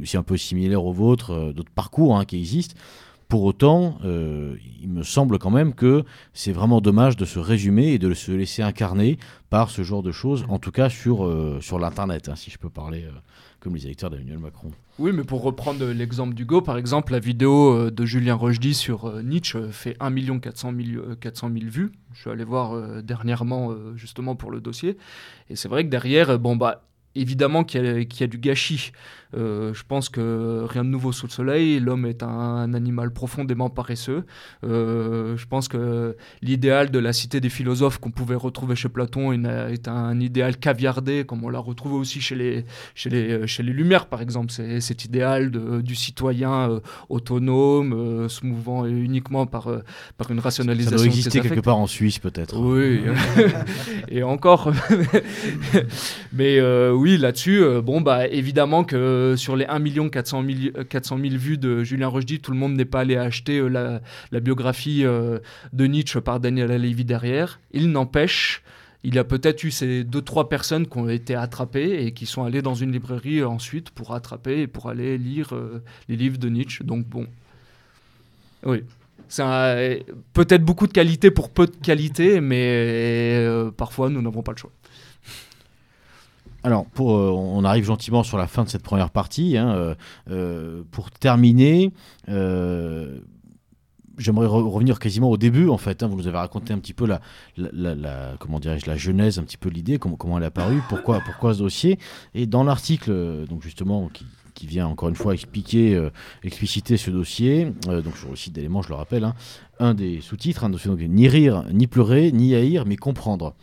[0.00, 2.74] aussi un peu similaires aux vôtres, euh, d'autres parcours hein, qui existent.
[3.28, 6.04] Pour autant, euh, il me semble quand même que
[6.34, 9.18] c'est vraiment dommage de se résumer et de se laisser incarner
[9.48, 12.68] par ce genre de choses, en tout cas sur, sur l'Internet, hein, si je peux
[12.68, 13.06] parler
[13.64, 14.70] comme les électeurs d'Emmanuel Macron.
[14.98, 19.06] Oui, mais pour reprendre l'exemple d'Hugo, par exemple, la vidéo euh, de Julien Rochdy sur
[19.06, 21.92] euh, Nietzsche euh, fait 1 400 000, euh, 400 000 vues.
[22.12, 24.96] Je suis allé voir dernièrement, justement, pour le dossier.
[25.50, 26.84] Et c'est vrai que derrière, bon, bah,
[27.16, 28.92] évidemment qu'il y, qu'il y a du gâchis.
[29.36, 31.80] Euh, je pense que rien de nouveau sous le soleil.
[31.80, 34.24] L'homme est un, un animal profondément paresseux.
[34.64, 39.32] Euh, je pense que l'idéal de la cité des philosophes qu'on pouvait retrouver chez Platon
[39.32, 42.64] est, un- idéal caviardé, comme on l'a retrouvé aussi chez les,
[42.94, 44.50] chez les, euh, chez les Lumières, par exemple.
[44.52, 49.80] C'est cet idéal de- du citoyen euh, autonome, euh, se mouvant uniquement par, euh,
[50.16, 50.96] par une Ça rationalisation.
[50.96, 52.56] doit de ses exister quelque part en Suisse, peut-être.
[52.60, 53.00] Oui,
[54.08, 54.72] et encore.
[56.32, 56.60] Mais
[56.92, 61.84] oui, là-dessus, bon, bah, évidemment que sur les 1 400 000, 400 000 vues de
[61.84, 64.00] Julien Rochdy, tout le monde n'est pas allé acheter euh,
[64.30, 65.38] la, biographie euh,
[65.72, 67.60] de Nietzsche par Daniel Levy derrière.
[67.72, 68.62] Il n'empêche.
[69.06, 72.24] Il y a peut-être eu ces deux, trois personnes qui ont été attrapées et qui
[72.24, 76.16] sont allées dans une librairie euh, ensuite pour attraper et pour aller lire euh, les
[76.16, 76.82] livres de Nietzsche.
[76.84, 77.26] Donc bon,
[78.64, 78.82] oui.
[79.28, 84.52] C'est peut-être beaucoup de qualité pour peu de qualité, mais euh, parfois nous n'avons pas
[84.52, 84.72] le choix.
[86.64, 89.58] Alors, euh, on arrive gentiment sur la fin de cette première partie.
[89.58, 89.94] hein, euh,
[90.30, 91.92] euh, pour terminer,
[92.26, 93.20] j'aimerais
[94.46, 95.68] re- revenir quasiment au début.
[95.68, 96.06] En fait, hein.
[96.06, 97.20] vous nous avez raconté un petit peu la,
[98.38, 101.58] comment dirais-je, la genèse, un petit peu l'idée, comment, elle est apparue, pourquoi, pourquoi ce
[101.58, 101.98] dossier.
[102.34, 104.08] Et dans l'article, donc justement,
[104.54, 106.00] qui, vient encore une fois expliquer,
[106.42, 109.34] expliciter ce dossier, euh, donc sur le site d'éléments, je le rappelle, hein,
[109.78, 113.54] un des sous-titres, donc ni rire, ni pleurer, ni haïr, mais comprendre.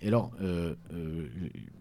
[0.00, 1.26] Et alors, euh, euh,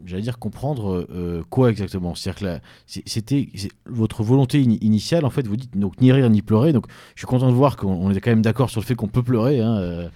[0.06, 2.16] j'allais dire comprendre euh, quoi exactement?
[2.16, 2.62] C'est-à-dire que
[3.06, 3.48] c'était
[3.86, 6.74] votre volonté ini- initiale, en fait, vous dites donc ni rire ni pleurer.
[6.74, 8.96] Donc, je suis content de voir qu'on on est quand même d'accord sur le fait
[8.96, 10.10] qu'on peut pleurer, hein,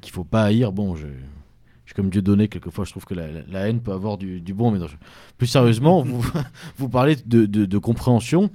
[0.00, 0.72] qu'il faut pas haïr.
[0.72, 3.80] Bon, je, je suis comme Dieu donné, quelquefois, je trouve que la, la- la haine
[3.80, 4.96] peut avoir du, du bon, mais non, je-
[5.36, 6.24] plus sérieusement, vous,
[6.78, 8.50] vous parlez de, de- de compréhension.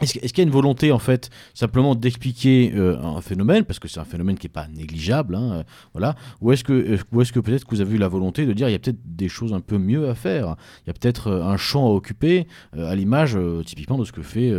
[0.00, 3.88] Est-ce qu'il y a une volonté, en fait, simplement d'expliquer euh, un phénomène, parce que
[3.88, 7.20] c'est un phénomène qui n'est pas négligeable, hein, euh, voilà, ou est-ce que, euh, ou
[7.20, 9.00] est-ce que peut-être que vous avez eu la volonté de dire il y a peut-être
[9.04, 12.46] des choses un peu mieux à faire, il y a peut-être un champ à occuper,
[12.76, 14.52] euh, à l'image euh, typiquement de ce que fait,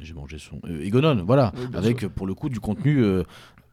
[0.00, 3.02] j'ai mangé son, Egonon, voilà, Oui, avec pour le coup du contenu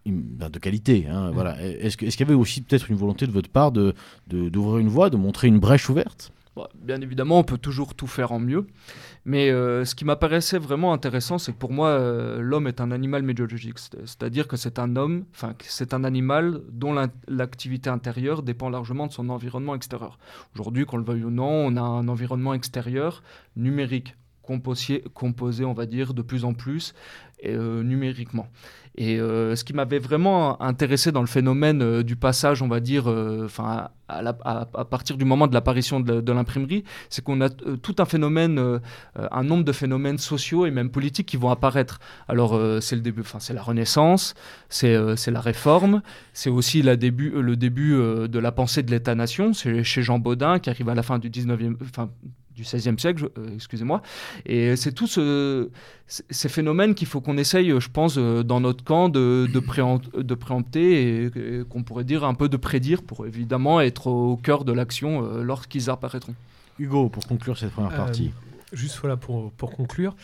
[0.06, 1.60] ben, de qualité, hein, voilà.
[1.64, 3.93] Est-ce que- est-ce qu'il y avait aussi peut-être une volonté de votre part de
[4.28, 6.32] de- d'ouvrir une voie, de montrer une brèche ouverte?
[6.56, 8.68] Bon, bien évidemment, on peut toujours tout faire en mieux.
[9.28, 12.91] Mais euh, ce qui m'apparaissait vraiment intéressant, c'est que pour moi, euh, l'homme est un
[12.91, 13.80] animal médiologique.
[13.80, 16.93] C'est- C'est-à-dire que c'est un homme, enfin, c'est un animal dont
[17.28, 20.19] l'activité intérieure dépend largement de son environnement extérieur.
[20.53, 23.23] Aujourd'hui, qu'on le veuille ou non, on a un environnement extérieur
[23.55, 26.93] numérique, composé on va dire, de plus en plus
[27.44, 28.48] euh, numériquement.
[28.98, 32.80] Et euh, ce qui m'avait vraiment intéressé dans le phénomène euh, du passage, on va
[32.80, 38.06] dire, enfin, à, partir du moment de l'apparition de, l'imprimerie, c'est qu'on a tout un
[38.06, 38.80] phénomène,
[39.16, 42.00] un nombre de phénomènes sociaux et même politiques qui vont apparaître.
[42.28, 44.34] Alors c'est le début, enfin c'est la Renaissance,
[44.70, 44.94] c'est
[45.28, 46.02] la Réforme,
[46.34, 49.54] c'est aussi la début, le début de la pensée de l'État-nation.
[49.54, 52.10] C'est chez Jean Baudin qui arrive à la fin du 19e, enfin
[52.56, 54.01] du 16e siècle, euh, excusez-moi.
[54.45, 55.70] Et c'est tous ce-
[56.08, 59.99] ces phénomènes qu'il faut qu'on essaye, je pense, euh, dans notre camp de, de, préem-
[60.22, 64.38] de préempter et, et qu'on pourrait dire un peu de prédire pour évidemment être au
[64.38, 66.36] cœur de l'action euh, lorsqu'ils apparaîtront.
[66.80, 68.32] Hugo, pour conclure cette première Euh, partie.
[68.74, 70.16] Juste voilà pour, pour conclure.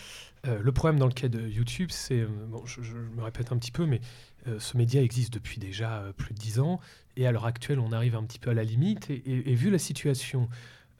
[0.47, 3.57] euh, le problème dans le cas de YouTube, c'est, bon, je, je me répète un
[3.57, 4.01] petit peu, mais
[4.47, 6.79] euh, ce média existe depuis déjà euh, plus de dix ans,
[7.15, 9.55] et à l'heure actuelle, on arrive un petit peu à la limite, et, et- et
[9.55, 10.49] vu la situation,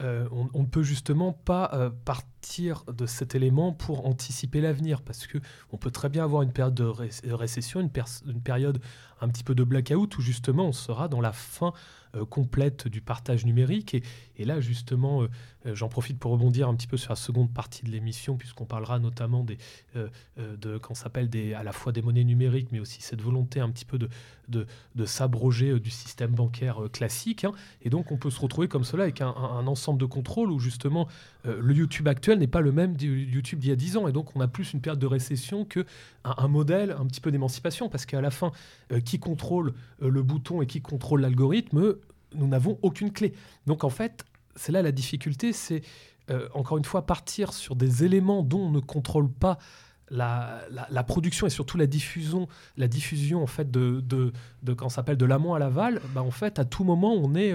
[0.02, 5.26] euh, on ne peut justement pas euh, partir de cet élément pour anticiper l'avenir, parce
[5.26, 5.38] que
[5.70, 8.80] on peut très bien avoir une période de ré- récession, une période
[9.22, 11.72] un petit peu de blackout, où justement on sera dans la fin
[12.14, 13.96] euh, complète du partage numérique,
[14.36, 15.28] et, là justement, euh,
[15.64, 18.66] euh, J'en profite pour rebondir un petit peu sur la seconde partie de l'émission, puisqu'on
[18.66, 19.56] parlera notamment des,
[20.36, 23.84] de, qu'on s'appelle à la fois des monnaies numériques, mais aussi cette volonté un petit
[23.84, 24.08] peu de,
[24.48, 27.44] de, s'abroger du système bancaire classique.
[27.44, 27.52] hein.
[27.82, 31.06] Et donc, on peut se retrouver comme cela avec un, ensemble de contrôles où justement
[31.44, 34.08] le YouTube actuel n'est pas le même du YouTube d'il y a 10 ans.
[34.08, 35.86] Et donc, on a plus une période de récession que
[36.24, 38.52] un, modèle un petit peu d'émancipation, parce qu'à la fin,
[38.92, 41.96] euh, qui contrôle euh, le bouton et qui contrôle l'algorithme,
[42.34, 43.32] nous n'avons aucune clé.
[43.66, 44.24] Donc, en fait,
[44.56, 45.82] c'est là la difficulté, c'est
[46.30, 49.58] euh, encore une fois partir sur des éléments dont on ne contrôle pas
[50.10, 50.60] la,
[50.90, 52.46] la, production et surtout la diffusion,
[52.76, 56.30] la diffusion en fait de, de, de quand s'appelle de l'amont à l'aval, bah, en
[56.30, 57.54] fait à tout moment on est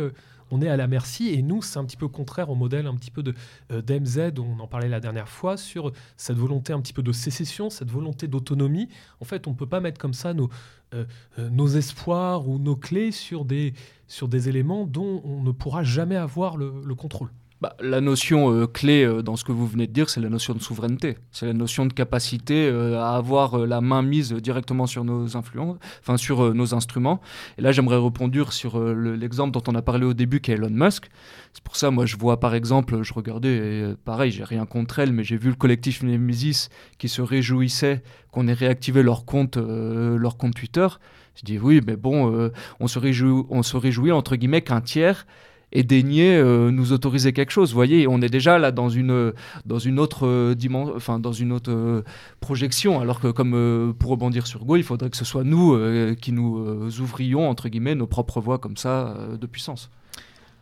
[0.52, 2.96] on est à la merci et nous c'est un petit peu contraire au modèle un
[2.96, 3.34] petit peu de
[3.72, 7.04] euh, d'MZ dont on en parlait la dernière fois sur cette volonté un petit peu
[7.04, 8.90] de sécession, cette volonté d'autonomie.
[9.22, 10.50] En fait on ne peut pas mettre comme ça nos
[10.94, 11.06] euh,
[11.38, 13.74] nos espoirs ou nos clés sur des
[14.08, 17.30] sur des éléments dont on ne pourra jamais avoir le contrôle.
[17.60, 20.30] Bah, la notion euh, clé euh, dans ce que vous venez de dire, c'est la
[20.30, 21.18] notion de souveraineté.
[21.32, 25.78] C'est la notion de capacité euh, à avoir la main mise directement sur nos influences,
[26.00, 27.20] enfin sur nos instruments.
[27.58, 30.70] Et là, j'aimerais répondre sur l'exemple dont on a parlé au début, qui est Elon
[30.70, 31.10] Musk.
[31.54, 35.00] C'est pour ça, moi, je vois par exemple, je regardais, et, pareil, j'ai rien contre
[35.00, 39.58] elle, mais j'ai vu le collectif Nemesis qui se réjouissait qu'on ait réactivé leur compte,
[39.58, 40.88] leur compte Twitter.
[41.36, 45.26] Je dis oui, mais bon, on se réjouit, on se réjouit entre guillemets qu'un tiers
[45.72, 47.72] et daigner euh, nous autoriser quelque chose.
[47.72, 49.34] Vous voyez, on est déjà là dans une,
[49.66, 52.04] dans une autre euh, dimension, enfin dans une autre euh,
[52.40, 55.78] projection, alors que comme pour rebondir sur Go, il faudrait que ce soit nous
[56.16, 59.90] qui nous ouvrions entre guillemets nos propres voies comme ça de puissance.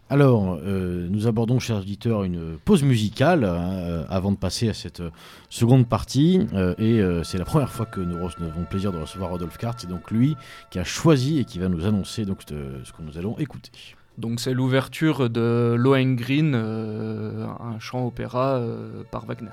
[0.10, 5.02] Alors, nous abordons, chers auditeurs, une pause musicale hein, avant de passer à cette
[5.50, 6.42] seconde partie.
[6.78, 9.78] et c'est la première fois que nous, avons le plaisir de recevoir Rodolphe Kart.
[9.80, 10.36] C'est donc lui
[10.70, 13.72] qui a choisi et qui va nous annoncer donc, ce que nous allons écouter.
[14.18, 19.50] Donc c'est l'ouverture de Lohengrin, euh, un chant opéra euh, par Wagner.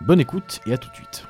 [0.00, 1.26] Bonne écoute et à tout de suite.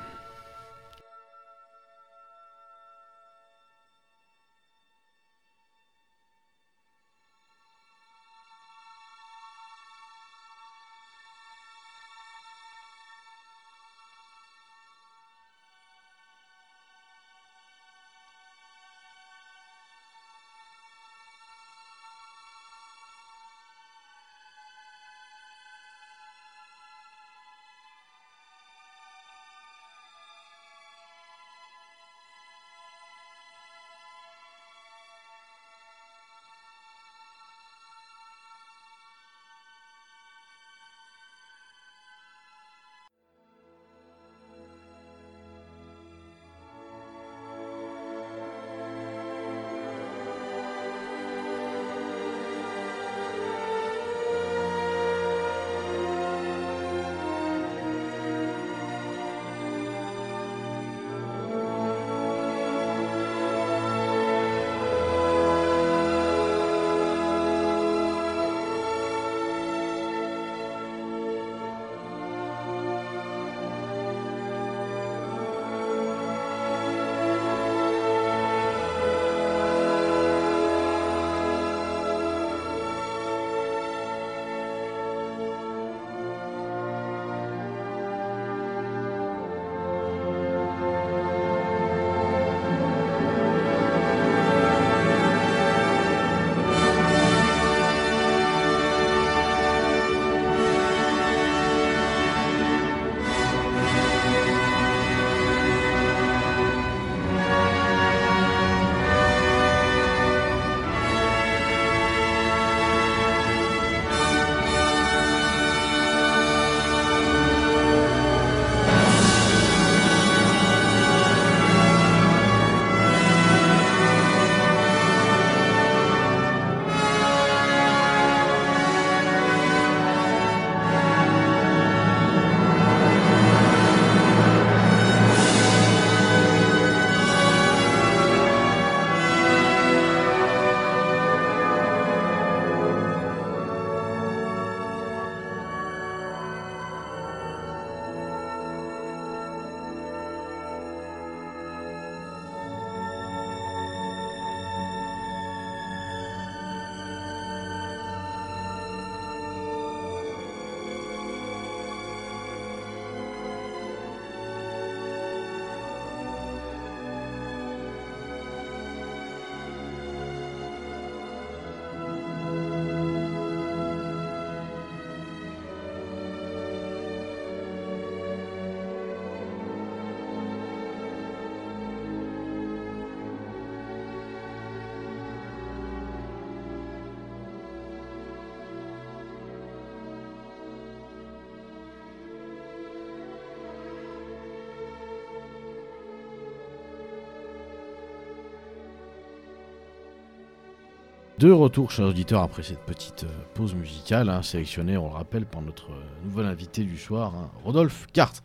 [201.45, 205.45] De retour, chers auditeurs, après cette petite euh, pause musicale, hein, sélectionnée, on le rappelle,
[205.45, 208.41] par notre euh, nouvel invité du soir, hein, Rodolphe Carte.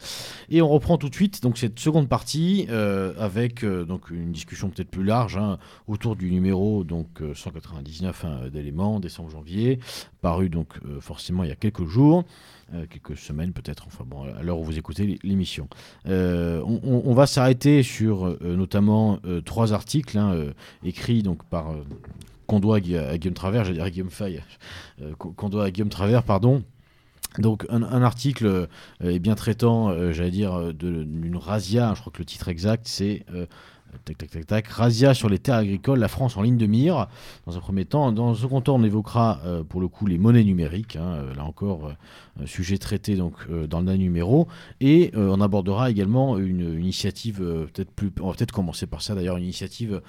[0.51, 4.69] Et on reprend tout de suite donc cette seconde partie euh, avec donc une discussion
[4.69, 9.79] peut-être plus large hein, autour du numéro donc 199 d'éléments, décembre janvier,
[10.21, 12.25] paru donc forcément il y a quelques jours.
[12.91, 15.69] quelques semaines peut-être, enfin bon, à l'heure où vous écoutez l'émission.
[16.07, 20.19] On, on, va s'arrêter sur notamment trois articles
[20.83, 21.73] écrits donc par
[22.51, 24.43] qu'on doit à Guillaume Travers, j'allais dire à Guillaume Fay,
[25.01, 26.65] euh, qu'on doit à Guillaume Travers, pardon.
[27.39, 28.67] Donc un, article euh,
[29.05, 33.25] est bien traitant, euh, j'allais dire, d'une razzia, je crois que le titre exact c'est
[34.05, 34.67] Tac, tac, tac, tac.
[34.69, 37.09] Razia sur les terres agricoles, la France en ligne de mire.
[37.47, 40.19] Dans un premier temps, dans un second temps, on évoquera euh, pour le coup les
[40.19, 40.97] monnaies numériques.
[40.97, 43.35] Hein, euh, là encore, euh, sujet traité donc
[43.69, 44.47] dans le numéro.
[44.81, 48.11] Et on abordera également une, initiative peut-être plus.
[48.21, 50.01] On va peut-être commencer par ça d'ailleurs, une initiative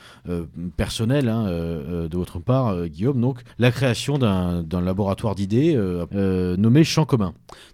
[0.77, 3.19] personnelle hein, de votre part, Guillaume.
[3.19, 5.75] Donc la création d'un laboratoire d'idées
[6.13, 7.34] nommé Champ commun.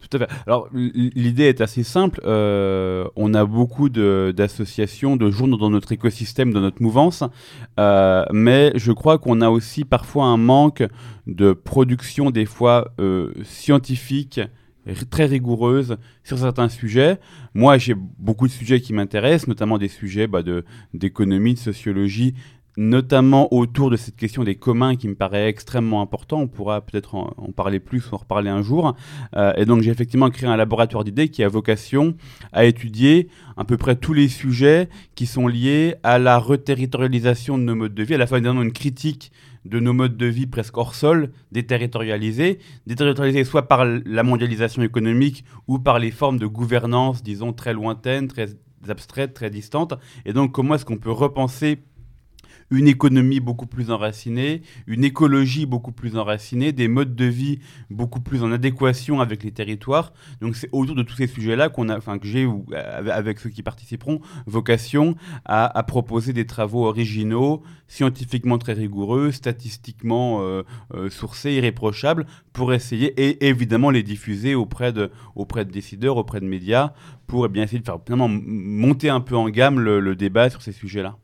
[0.09, 0.33] Tout à fait.
[0.47, 2.19] Alors l'idée est assez simple.
[2.25, 7.23] on a beaucoup d'associations, de, de journaux dans notre écosystème, de notre mouvance.
[7.79, 10.83] Euh, mais je crois qu'on a aussi parfois un manque
[11.25, 14.39] de production, des fois euh, scientifique,
[15.09, 17.19] très rigoureuse sur certains sujets.
[17.53, 20.41] Moi, j'ai beaucoup de sujets qui m'intéressent, notamment des sujets bah,
[20.93, 22.35] d'économie, de sociologie,
[22.77, 26.39] notamment autour de cette question des communs qui me paraît extrêmement important.
[26.39, 28.95] On pourra peut-être en, parler plus ou en reparler un jour.
[29.35, 32.15] Euh, et donc j'ai effectivement créé un laboratoire d'idées qui a vocation
[32.53, 37.63] à étudier à peu près tous les sujets qui sont liés à la reterritorialisation de
[37.63, 39.31] nos modes de vie, à la fois évidemment une critique
[39.65, 45.43] de nos modes de vie presque hors sol, déterritorialisés, déterritorialisés soit par la mondialisation économique
[45.67, 48.47] ou par les formes de gouvernance, disons, très lointaines, très
[48.87, 49.95] abstraites, très distantes.
[50.25, 51.79] Et donc comment est-ce qu'on peut repenser
[52.69, 57.59] une économie beaucoup plus enracinée, une écologie beaucoup plus enracinée, des modes de vie
[57.89, 60.13] beaucoup plus en adéquation avec les territoires.
[60.41, 62.47] Donc c'est autour de tous ces sujets-là qu'on a, enfin que j'ai
[63.11, 65.15] avec ceux qui participeront, vocation
[65.45, 70.63] à, proposer des travaux originaux, scientifiquement très rigoureux, statistiquement euh,
[70.93, 76.41] euh, sourcés, irréprochables, pour essayer et évidemment les diffuser auprès de, auprès de décideurs, auprès
[76.41, 76.93] de médias,
[77.27, 80.71] pour eh bien essayer de faire monter un peu en gamme le débat sur ces
[80.71, 81.17] sujets-là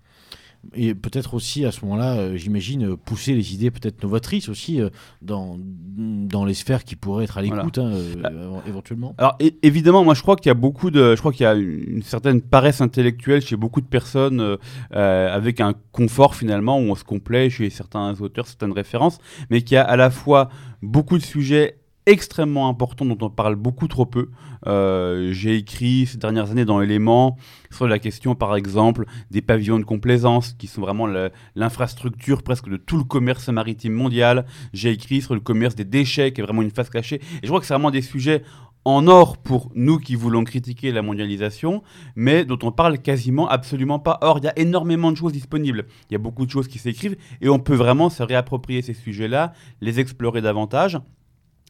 [0.76, 4.90] et peut-être aussi à ce moment-là, euh, j'imagine, pousser les idées peut-être novatrices aussi euh,
[5.22, 8.32] dans, dans les sphères qui pourraient être à l'écoute hein, euh, bah,
[8.68, 9.14] éventuellement.
[9.18, 11.54] Alors évidemment, moi je crois qu'il y a beaucoup de, je crois qu'il y a
[11.54, 14.58] une certaine paresse intellectuelle chez beaucoup de personnes
[14.92, 19.76] avec un confort finalement où on se complaît chez certains auteurs, certaines références, mais qui
[19.76, 20.50] a à la fois
[20.82, 24.30] beaucoup de sujets extrêmement importants dont on parle beaucoup trop peu.
[24.68, 27.38] Euh, j'ai écrit ces dernières années dans Éléments
[27.72, 31.08] sur la question, par exemple, des pavillons de complaisance, qui sont vraiment
[31.56, 34.46] l'infrastructure presque de tout le commerce maritime mondial.
[34.74, 37.16] J'ai écrit sur le commerce des déchets, qui est vraiment une face cachée.
[37.16, 38.44] Et je crois que c'est vraiment des sujets
[38.86, 41.84] en or pour nous qui voulons critiquer la mondialisation,
[42.16, 44.20] mais dont on parle quasiment absolument pas.
[44.22, 45.86] Or, il y a énormément de choses disponibles.
[46.10, 48.94] Il y a beaucoup de choses qui s'écrivent et on peut vraiment se réapproprier ces
[48.94, 51.00] sujets-là, les explorer davantage.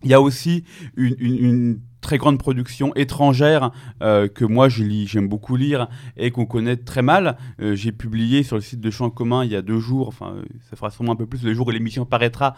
[0.03, 0.63] Il y a aussi
[0.95, 3.71] une, très grande production étrangère
[4.03, 5.87] euh, que moi j'aime beaucoup lire
[6.17, 7.37] et qu'on connaît très mal.
[7.59, 10.35] Euh, j'ai publié sur le site de Champ commun il y a deux jours, enfin
[10.69, 12.55] ça fera sûrement un peu plus le jour où l'émission paraîtra,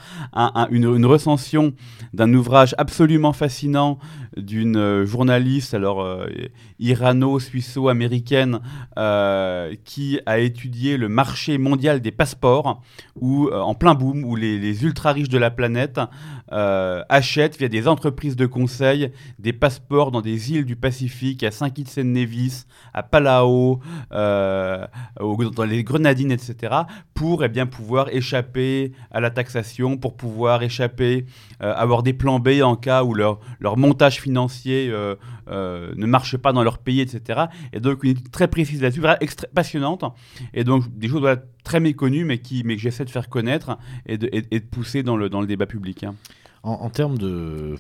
[0.72, 1.74] une, recension
[2.14, 4.00] d'un ouvrage absolument fascinant
[4.36, 6.26] d'une euh, journaliste alors
[6.80, 8.60] irano-suisso-américaine
[9.84, 12.82] qui a étudié le marché mondial des passeports
[13.20, 16.00] où en plein boom où les, les ultra riches de la planète
[16.50, 22.66] achètent via des entreprises de conseil des passeports dans des îles du Pacifique, à Saint-Kitts-Nevis,
[22.94, 23.80] à Palau,
[24.12, 24.86] euh,
[25.20, 26.74] dans les Grenadines, etc.,
[27.14, 31.26] pour eh bien, pouvoir échapper à la taxation, pour pouvoir échapper,
[31.62, 35.16] euh, avoir des plans B en cas où leur, leur montage financier euh,
[35.96, 37.46] ne marche pas dans leur pays, etc.
[37.74, 39.02] Et donc une étude très précise là-dessus,
[39.54, 40.04] passionnante,
[40.54, 41.28] et donc des choses
[41.64, 45.30] très méconnues, mais, qui, mais que j'essaie de faire connaître et de, pousser dans le,
[45.30, 46.04] dans le débat public.
[46.04, 46.16] Hein.
[46.64, 47.76] En, termes de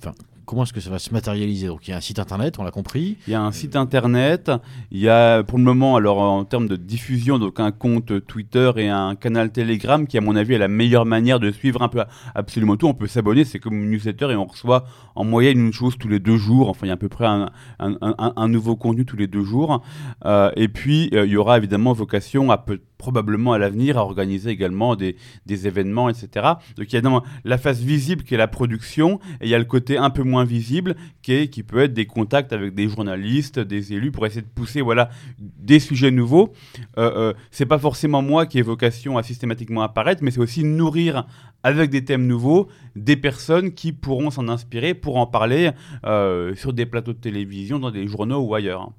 [0.45, 2.63] comment est-ce que ça va se matérialiser Donc il y a un site internet, on
[2.63, 3.17] l'a compris.
[3.27, 4.51] Il y a un site internet,
[4.91, 8.71] il y a pour le moment, alors en termes de diffusion, donc un compte Twitter
[8.77, 11.89] et un canal Telegram qui, à mon avis, est la meilleure manière de suivre un
[11.89, 12.03] peu
[12.33, 12.87] absolument tout.
[12.87, 14.85] On peut s'abonner, c'est comme une newsletter et on reçoit
[15.15, 16.69] en moyenne une chose tous les deux jours.
[16.69, 17.49] Enfin, il y a à peu près un,
[17.79, 19.81] un, nouveau contenu tous les deux jours.
[20.25, 22.57] Euh, et puis, euh, il y aura évidemment vocation à
[22.97, 25.15] probablement à l'avenir à organiser également des,
[25.45, 26.27] des, événements, etc.
[26.75, 29.59] Donc il y a la phase visible qui est la production et il y a
[29.59, 33.59] le côté un peu moins visible, qui, qui peut être des contacts avec des journalistes,
[33.59, 35.09] des élus, pour essayer de pousser voilà,
[35.39, 36.53] des sujets nouveaux.
[36.97, 40.63] Euh, euh, c'est pas forcément moi qui ai vocation à systématiquement apparaître, mais c'est aussi
[40.63, 41.27] nourrir
[41.63, 45.71] avec des thèmes nouveaux des personnes qui pourront s'en inspirer pour en parler
[46.05, 48.91] euh, sur des plateaux de télévision, dans des journaux ou ailleurs.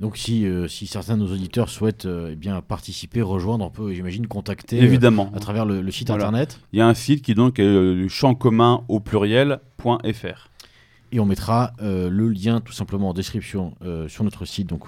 [0.00, 3.70] Donc si, euh, si certains de nos auditeurs souhaitent euh, eh bien, participer, rejoindre, on
[3.70, 5.30] peut, j'imagine, contacter euh, Évidemment.
[5.34, 6.24] à travers le, le site Voilà.
[6.28, 6.58] internet.
[6.72, 10.48] Il y a un site qui donc est euh, champ commun au pluriel.fr.
[11.12, 13.74] Et on mettra le lien tout simplement en description
[14.06, 14.84] sur notre site donc,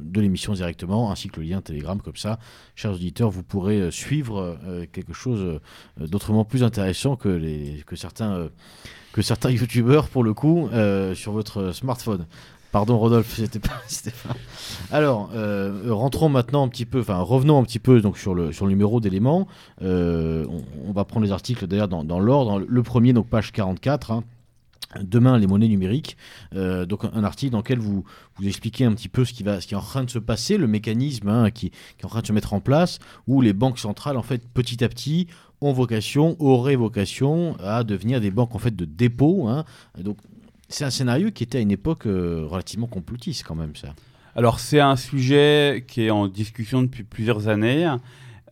[0.00, 2.00] de l'émission directement, ainsi que le lien Telegram.
[2.00, 2.38] Comme ça,
[2.74, 4.56] chers auditeurs, vous pourrez suivre
[4.90, 5.60] quelque chose
[6.00, 8.48] d'autrement plus intéressant que, les, que certains,
[9.12, 12.24] que certains youtubeurs, pour le coup, euh, sur votre smartphone.
[12.72, 14.36] Pardon Rodolphe, c'était pas, pas-
[14.90, 18.52] Alors, euh, rentrons maintenant un petit peu, enfin revenons un petit peu donc sur le
[18.52, 19.48] sur le numéro d'éléments.
[19.82, 20.46] Euh,
[20.86, 22.64] on, va prendre les articles d'ailleurs dans, l'ordre.
[22.66, 24.10] Le premier donc page 44.
[24.10, 24.24] hein.
[25.02, 26.16] Demain, les monnaies numériques.
[26.54, 28.04] Euh, donc, un article dans lequel vous,
[28.36, 30.18] vous expliquez un petit peu ce qui, va, ce qui est en train de se
[30.18, 33.52] passer, le mécanisme hein, qui, est en train de se mettre en place, où les
[33.52, 35.26] banques centrales, en fait, petit à petit,
[35.60, 39.46] ont vocation, auraient vocation à devenir des banques en fait de dépôt.
[39.48, 39.64] hein.
[40.02, 40.16] Donc,
[40.68, 43.94] c'est un scénario qui était à une époque euh, relativement complotiste quand même, ça.
[44.36, 47.90] Alors c'est un sujet qui est en discussion depuis plusieurs années,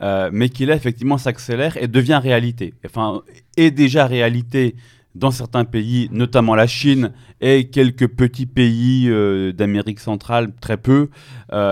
[0.01, 2.74] euh, mais qui là effectivement s'accélère et devient réalité.
[2.84, 3.22] Enfin,
[3.56, 4.74] est déjà réalité
[5.14, 11.10] dans certains pays, notamment la Chine et quelques petits pays euh, d'Amérique centrale, très peu,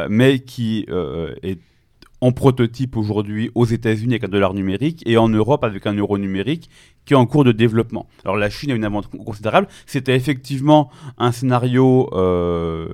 [0.09, 0.87] mais qui
[1.43, 1.59] est
[2.27, 6.17] en prototype aujourd'hui aux États-Unis avec un dollar numérique et en Europe avec un euro
[6.17, 6.71] numérique
[7.05, 8.07] qui est en cours de développement.
[8.25, 9.67] Alors la Chine a une avance considérable.
[9.85, 12.89] C'était effectivement un scénario euh,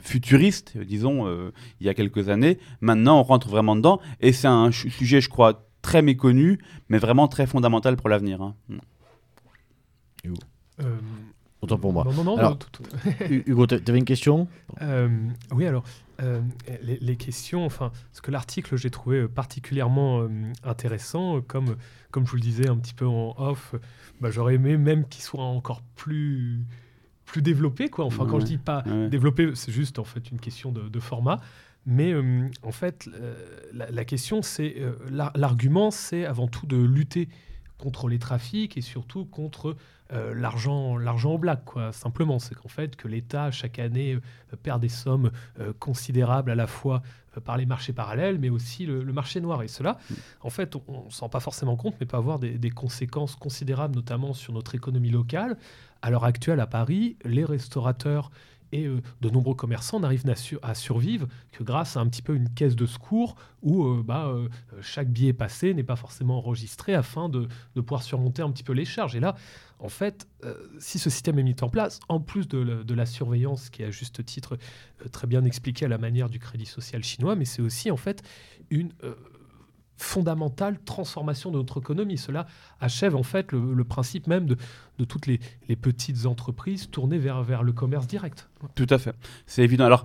[0.00, 2.58] futuriste, disons, euh, il y a quelques années.
[2.80, 6.58] Maintenant, on rentre vraiment dedans et c'est un sujet, je crois, très méconnu,
[6.88, 8.42] mais vraiment très fondamental pour l'avenir.
[8.42, 8.54] hein.
[10.80, 10.96] Euh,
[11.62, 12.04] Autant pour moi.
[12.04, 12.36] Non, non, non.
[12.38, 12.90] Alors- non, tout- tout-
[13.30, 14.48] Hu- Hugo, t'a- t'avais une question?
[14.80, 15.08] Euh,
[15.52, 15.84] oui, alors,
[16.22, 16.40] euh,
[16.82, 20.28] les, les questions, enfin, ce que l'article, j'ai trouvé euh, particulièrement euh,
[20.64, 21.76] intéressant, comme,
[22.10, 23.74] comme je vous le disais un petit peu en off,
[24.20, 26.60] bah, j'aurais aimé même qu'il soit encore plus,
[27.24, 28.04] plus développé, quoi.
[28.04, 29.08] Enfin, quand je dis pas ouais.
[29.08, 31.40] développé, c'est juste, en fait, une question de, de format.
[31.86, 33.08] Mais euh, en fait,
[33.72, 34.76] la, la question, c'est,
[35.10, 37.28] l'ar- l'argument, c'est avant tout de lutter
[37.78, 39.76] contre les trafics et surtout contre
[40.12, 41.92] euh, l'argent, l'argent au black, quoi.
[41.92, 46.54] Simplement, c'est qu'en fait, que l'État chaque année euh, perd des sommes euh, considérables à
[46.54, 47.02] la fois
[47.44, 49.62] par les marchés parallèles, mais aussi le, le marché noir.
[49.62, 49.98] Et cela,
[50.40, 53.36] en fait, on ne s'en rend pas forcément compte, mais peut avoir des, des conséquences
[53.36, 55.56] considérables, notamment sur notre économie locale.
[56.02, 58.32] À l'heure actuelle, à Paris, les restaurateurs
[58.72, 62.22] et euh, de nombreux commerçants n'arrivent à, sur- à survivre que grâce à un petit
[62.22, 64.48] peu une caisse de secours où euh, bah, euh,
[64.80, 68.84] chaque billet passé n'est pas forcément enregistré afin de, pouvoir surmonter un petit peu les
[68.84, 69.16] charges.
[69.16, 69.34] Et là,
[69.78, 70.28] en fait,
[70.78, 73.90] si ce système est mis en place, en plus de, la- surveillance qui est à
[73.90, 74.58] juste titre
[75.10, 78.22] très bien expliquée à la manière du crédit social chinois, mais c'est aussi en fait
[78.70, 78.92] une
[80.00, 82.16] fondamentale transformation de notre économie.
[82.16, 82.46] Cela
[82.80, 84.56] achève en fait le, principe même de,
[85.04, 85.38] toutes les,
[85.76, 88.48] petites entreprises tournées vers, le commerce direct.
[88.74, 89.14] Tout à fait,
[89.46, 89.84] c'est évident.
[89.84, 90.04] Alors,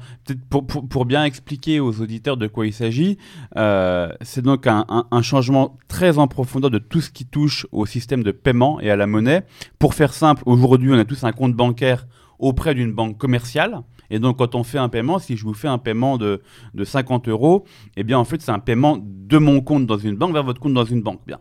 [0.49, 3.17] pour, bien expliquer aux auditeurs de quoi il s'agit,
[3.57, 8.23] euh, c'est donc un changement très en profondeur de tout ce qui touche au système
[8.23, 9.45] de paiement et à la monnaie.
[9.79, 12.05] Pour faire simple, aujourd'hui, on a tous un compte bancaire
[12.37, 13.81] auprès d'une banque commerciale.
[14.09, 16.41] Et donc, quand on fait un paiement, si je vous fais un paiement de,
[16.73, 17.65] de 50 euros,
[17.97, 20.59] eh bien, en fait, c'est un paiement de mon compte dans une banque vers votre
[20.59, 21.21] compte dans une banque.
[21.25, 21.39] Bien.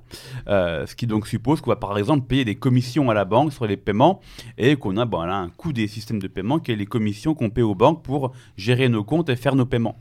[0.48, 3.52] Euh, ce qui donc suppose qu'on va, par exemple, payer des commissions à la banque
[3.52, 4.20] sur les paiements
[4.58, 7.34] et qu'on a, bon, là, un coût des systèmes de paiement qui est les commissions
[7.34, 9.98] qu'on paie aux banques pour gérer nos comptes et faire nos paiements.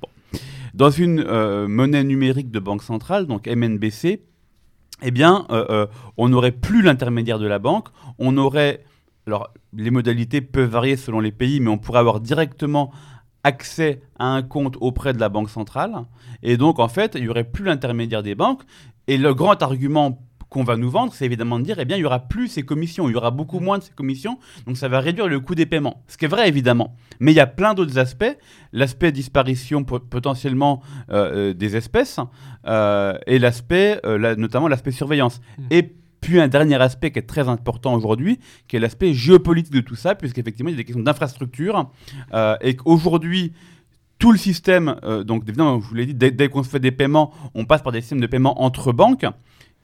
[0.74, 4.22] Dans une euh, monnaie numérique de banque centrale, donc MNBC,
[5.04, 5.86] eh bien, euh,
[6.18, 8.84] on n'aurait plus l'intermédiaire de la banque, on aurait,
[9.28, 12.92] alors les modalités peuvent varier selon les pays, mais on pourrait avoir directement
[13.44, 15.94] accès à un compte auprès de la banque centrale,
[16.44, 18.64] et donc en fait, il n'y aurait plus l'intermédiaire des banques,
[19.08, 20.20] et le grand argument
[20.50, 22.62] qu'on va nous vendre, c'est évidemment de dire, eh bien, il y aura plus ces
[22.62, 24.38] commissions, il y aura beaucoup moins de ces commissions,
[24.68, 26.04] donc ça va réduire le coût des paiements.
[26.08, 26.96] Ce qui est vrai, évidemment.
[27.20, 28.38] Mais il y a plein d'autres aspects.
[28.72, 32.20] L'aspect disparition po- potentiellement euh, euh, des espèces,
[32.68, 35.42] euh, et l'aspect, euh, la- notamment l'aspect surveillance.
[35.58, 35.64] Mm.
[35.72, 39.82] Et puis un dernier aspect qui est très important aujourd'hui, qui est l'aspect géopolitique de
[39.82, 41.92] tout ça, puisqu'effectivement, il y a des questions d'infrastructure,
[42.34, 43.54] euh, et qu'aujourd'hui,
[44.20, 46.80] tout le système, euh, donc évidemment, je vous l'ai dit, dès, dès qu'on se fait
[46.80, 49.26] des paiements, on passe par des systèmes de paiement entre banques.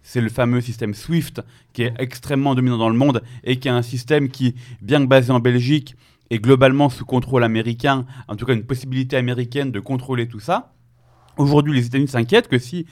[0.02, 1.41] C'est le fameux système SWIFT
[1.74, 5.07] qui est extrêmement dominant dans le monde et qui est un système qui, bien que
[5.07, 5.95] basé en Belgique,
[6.30, 10.72] est globalement sous contrôle américain, en tout cas une possibilité américaine de contrôler tout ça.
[11.38, 12.86] Aujourd'hui, les États-Unis s'inquiètent que si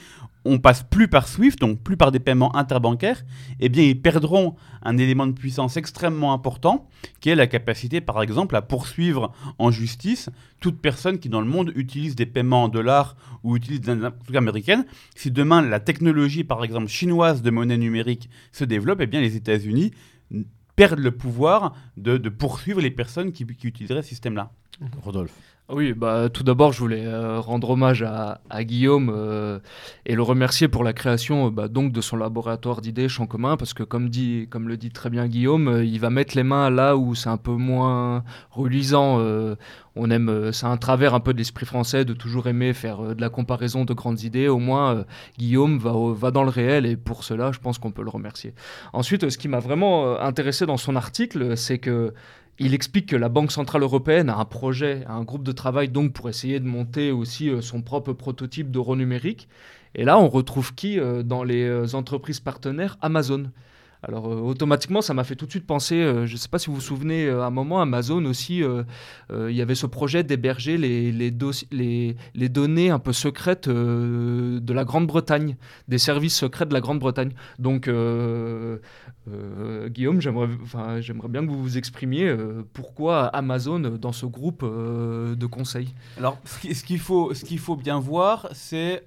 [0.48, 3.24] on passe plus par SWIFT, donc plus par des paiements interbancaires,
[3.60, 8.22] eh bien ils perdront un élément de puissance extrêmement important, qui est la capacité, par
[8.22, 10.30] exemple, à poursuivre en justice
[10.60, 14.36] toute personne qui dans le monde utilise des paiements en dollars ou utilise des trucs
[14.36, 14.86] américaines.
[15.16, 19.36] Si demain la technologie, par exemple, chinoise de monnaie numérique se développe, eh bien les
[19.36, 19.92] États-Unis
[20.76, 24.52] perdent le pouvoir de, poursuivre les personnes qui, qui utiliseraient ce système-là.
[25.04, 25.34] Rodolphe.
[25.70, 29.60] Oui, bah, tout d'abord, je voulais euh, rendre hommage à, Guillaume euh,
[30.06, 33.74] et le remercier pour la création bah, donc de son laboratoire d'idées champ commun, parce
[33.74, 36.70] que comme, dit, comme le dit très bien Guillaume, euh, il va mettre les mains
[36.70, 39.20] là où c'est un peu moins reluisant.
[39.98, 43.20] on aime, c'est un travers un peu de l'esprit français de toujours aimer faire de
[43.20, 44.48] la comparaison de grandes idées.
[44.48, 45.04] Au moins,
[45.38, 48.54] Guillaume va, va dans le réel et pour cela, je pense qu'on peut le remercier.
[48.94, 52.14] Ensuite, ce qui m'a vraiment intéressé dans son article, c'est que
[52.60, 56.14] il explique que la Banque Centrale Européenne a un projet, un groupe de travail donc
[56.14, 59.48] pour essayer de monter aussi euh, son propre prototype d'euro numérique.
[59.94, 62.98] Et là, on retrouve qui euh, dans les euh, entreprises partenaires?
[63.02, 63.52] Amazon.
[64.04, 66.60] Alors euh, automatiquement, ça m'a fait tout de suite penser, euh, je ne sais pas
[66.60, 68.64] si vous vous souvenez, euh, à un moment, Amazon aussi,
[69.32, 75.56] il y avait ce projet d'héberger les, données un peu secrètes de la Grande-Bretagne,
[75.88, 77.32] des services secrets de la Grande-Bretagne.
[77.60, 77.90] Donc
[79.88, 80.48] Guillaume, j'aimerais
[81.30, 82.36] bien que vous vous exprimiez
[82.74, 85.94] pourquoi Amazon dans ce groupe de conseils.
[86.18, 89.04] Alors ce qu'il faut, qu'il faut bien voir, c'est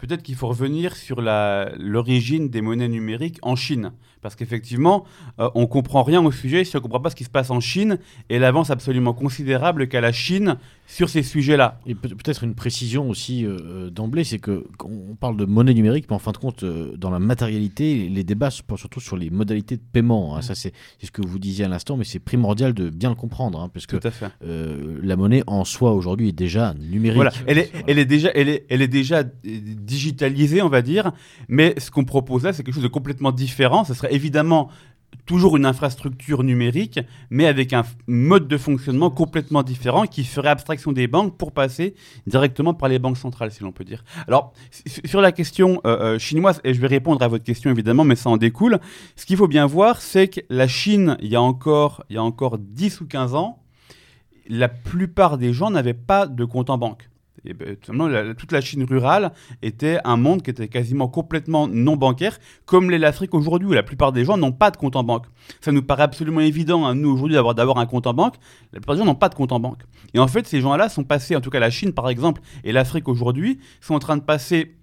[0.00, 3.92] peut-être qu'il faut revenir sur l'origine des monnaies numériques en Chine.
[4.22, 5.04] Parce qu'effectivement,
[5.38, 7.30] on euh, on comprend rien au sujet si on ne comprend pas ce qui se
[7.30, 7.98] passe en Chine
[8.30, 10.56] et l'avance absolument considérable qu'a la Chine
[10.90, 11.78] sur ces sujets-là.
[11.86, 16.06] Et peut-être une précision aussi euh, euh, d'emblée, c'est que on parle de monnaie numérique,
[16.10, 19.30] mais en fin de compte, dans la matérialité, les débats se portent surtout sur les
[19.30, 20.36] modalités de paiement.
[20.36, 20.42] Hein.
[20.42, 23.60] Ça, c'est ce que vous disiez à l'instant, mais c'est primordial de bien le comprendre,
[23.60, 23.98] hein, parce que
[24.42, 27.16] la monnaie en soi aujourd'hui est déjà numérique.
[27.16, 31.12] Voilà, elle est, elle est déjà, elle est, elle est déjà digitalisée, on va dire,
[31.48, 33.84] mais ce qu'on propose là, c'est quelque chose de complètement différent.
[33.84, 34.70] Ce serait évidemment
[35.26, 37.00] toujours une infrastructure numérique,
[37.30, 41.94] mais avec un mode de fonctionnement complètement différent qui ferait abstraction des banques pour passer
[42.26, 44.02] directement par les banques centrales, si l'on peut dire.
[44.26, 44.52] Alors,
[45.04, 48.16] sur la question euh, euh, chinoise, et je vais répondre à votre question évidemment, mais
[48.16, 48.80] ça en découle,
[49.16, 52.18] ce qu'il faut bien voir, c'est que la Chine, il y, a encore, il y
[52.18, 53.62] a encore 10 ou 15 ans,
[54.48, 57.08] la plupart des gens n'avaient pas de compte en banque.
[57.44, 59.32] Ben, toute la Chine rurale
[59.62, 63.82] était un monde qui était quasiment complètement non bancaire, comme l'est l'Afrique aujourd'hui, où la
[63.82, 65.26] plupart des gens n'ont pas de compte en banque.
[65.60, 68.34] Ça nous paraît absolument évident, à nous aujourd'hui, d'avoir un compte en banque.
[68.72, 69.82] La plupart des gens n'ont pas de compte en banque.
[70.12, 72.72] Et en fait, ces gens-là sont passés, en tout cas la Chine par exemple, et
[72.72, 74.76] l'Afrique aujourd'hui, sont en train de passer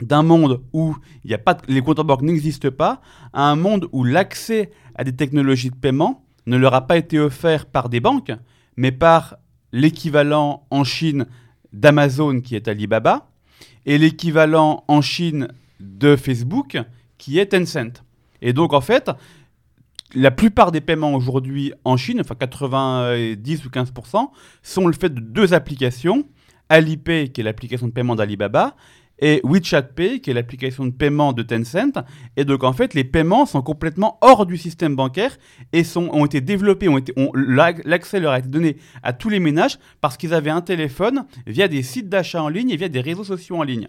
[0.00, 3.00] d'un monde où il a pas les comptes en banque n'existent pas,
[3.32, 7.20] à un monde où l'accès à des technologies de paiement ne leur a pas été
[7.20, 8.32] offert par des banques,
[8.76, 9.36] mais par
[9.72, 11.26] l'équivalent en Chine
[11.72, 13.28] d'Amazon qui est Alibaba
[13.86, 15.48] et l'équivalent en Chine
[15.80, 16.78] de Facebook
[17.18, 18.02] qui est Tencent.
[18.40, 19.10] Et donc en fait,
[20.14, 24.28] la plupart des paiements aujourd'hui en Chine, enfin 90 ou 15%,
[24.62, 26.24] sont le fait de deux applications,
[26.68, 28.76] Alipay qui est l'application de paiement d'Alibaba
[29.22, 32.02] et WeChat Pay, qui est l'application de paiement de Tencent.
[32.36, 35.38] Et donc, en fait, les paiements sont complètement hors du système bancaire
[35.72, 37.14] et sont, ont été développés, ont été,
[37.84, 41.68] l'accès leur a été donné à tous les ménages parce qu'ils avaient un téléphone via
[41.68, 43.88] des sites d'achat en ligne et via des réseaux sociaux en ligne.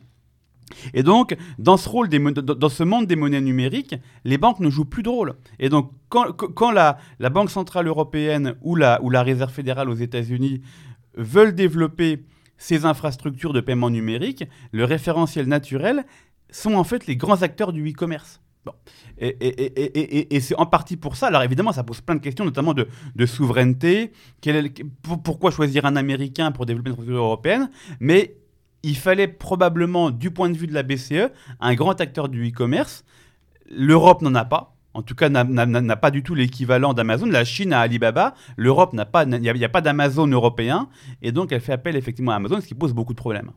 [0.94, 4.86] Et donc, dans ce, rôle dans ce monde des monnaies numériques, les banques ne jouent
[4.86, 5.34] plus de rôle.
[5.60, 9.90] Et donc, quand, quand la, la, Banque Centrale Européenne ou la, ou la Réserve fédérale
[9.90, 10.62] aux États-Unis
[11.16, 12.24] veulent développer
[12.58, 16.06] ces infrastructures de paiement numérique, le référentiel naturel,
[16.50, 18.42] sont en fait les grands acteurs du e-commerce.
[19.20, 21.28] Et, c'est en partie pour ça.
[21.28, 24.12] Alors évidemment, ça pose plein de questions, notamment de, souveraineté.
[25.24, 27.70] pourquoi choisir un Américain pour développer une structure européenne?
[28.00, 28.38] Mais
[28.84, 33.06] il fallait probablement, du point de vue de la BCE, un grand acteur du e-commerce.
[33.70, 37.26] L'Europe n'en a pas en tout cas, n'a pas du tout l'équivalent d'Amazon.
[37.26, 40.88] La Chine a Alibaba, l'Europe n'a pas, n'y a, pas d'Amazon européen,
[41.22, 43.52] et donc elle fait appel effectivement à Amazon, ce qui pose beaucoup de problèmes.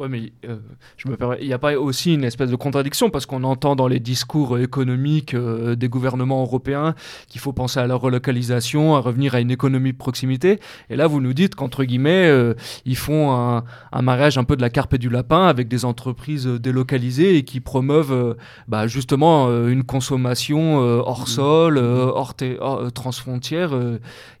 [0.00, 0.56] Oui, mais euh,
[0.96, 3.86] je me il n'y a pas aussi une espèce de contradiction parce qu'on entend dans
[3.86, 6.94] les discours économiques euh, des gouvernements européens
[7.28, 10.58] qu'il faut penser à la relocalisation, à revenir à une économie de proximité.
[10.88, 12.54] Et là, vous nous dites qu'entre guillemets, euh,
[12.86, 13.62] ils font un,
[14.00, 17.60] mariage un peu de la carpe et du lapin avec des entreprises délocalisées et qui
[17.60, 18.36] promeuvent
[18.68, 21.26] bah, justement une consommation hors mmh.
[21.26, 23.72] sol, hors, hors transfrontière.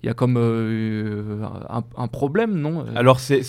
[0.02, 2.86] Il y a comme un, un, problème, non?
[2.96, 3.42] Alors, c'est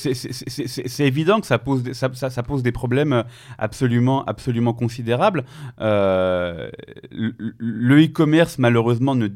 [0.99, 3.23] évident que ça pose des ça, pose des problèmes
[3.57, 5.43] absolument, absolument considérables.
[5.79, 6.69] Euh,
[7.11, 9.27] le e-commerce, malheureusement, ne,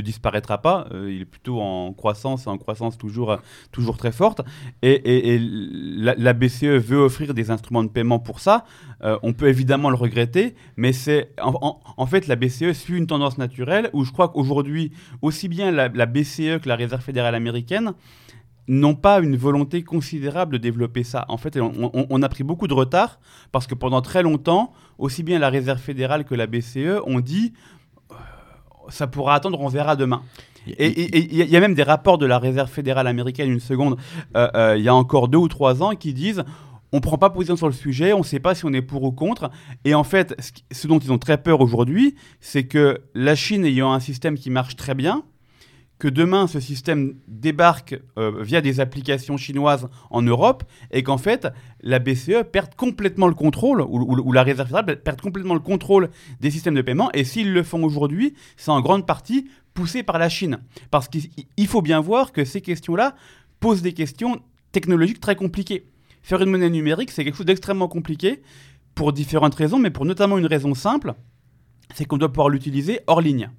[0.00, 0.86] disparaîtra pas.
[0.92, 3.38] Euh, il est plutôt en croissance, en croissance toujours,
[3.70, 4.42] toujours très forte.
[4.82, 8.64] Et, la, BCE veut offrir des instruments de paiement pour ça.
[9.02, 13.38] Euh, on peut évidemment le regretter, mais c'est en, fait la BCE suit une tendance
[13.38, 14.92] naturelle où je crois qu'aujourd'hui,
[15.22, 17.94] aussi bien la BCE que la Réserve fédérale américaine
[18.68, 21.24] n'ont pas une volonté considérable de développer ça.
[21.28, 23.18] En fait, on, a pris beaucoup de retard
[23.50, 27.52] parce que pendant très longtemps, aussi bien la Réserve fédérale que la BCE ont dit
[28.10, 28.14] euh,
[28.88, 30.22] ça pourra attendre, on verra demain.
[30.66, 33.96] Et il y a même des rapports de la Réserve fédérale américaine, une seconde,
[34.36, 36.44] euh, euh, il y a encore deux ou trois ans, qui disent
[36.92, 38.82] on ne prend pas position sur le sujet, on ne sait pas si on est
[38.82, 39.50] pour ou contre.
[39.84, 40.36] Et en fait,
[40.70, 44.50] ce dont ils ont très peur aujourd'hui, c'est que la Chine ayant un système qui
[44.50, 45.24] marche très bien,
[46.02, 51.46] que demain ce système débarque euh, via des applications chinoises en Europe et qu'en fait
[51.80, 56.10] la BCE perde complètement le contrôle ou, la réserve fédérale perde complètement le contrôle
[56.40, 60.18] des systèmes de paiement et s'ils le font aujourd'hui, c'est en grande partie poussé par
[60.18, 60.58] la Chine.
[60.90, 63.14] Parce qu'il faut bien voir que ces questions-là
[63.60, 64.42] posent des questions
[64.72, 65.86] technologiques très compliquées.
[66.24, 68.42] Faire une monnaie numérique, c'est quelque chose d'extrêmement compliqué
[68.96, 71.14] pour différentes raisons, mais pour notamment une raison simple,
[71.94, 73.50] c'est qu'on doit pouvoir l'utiliser hors ligne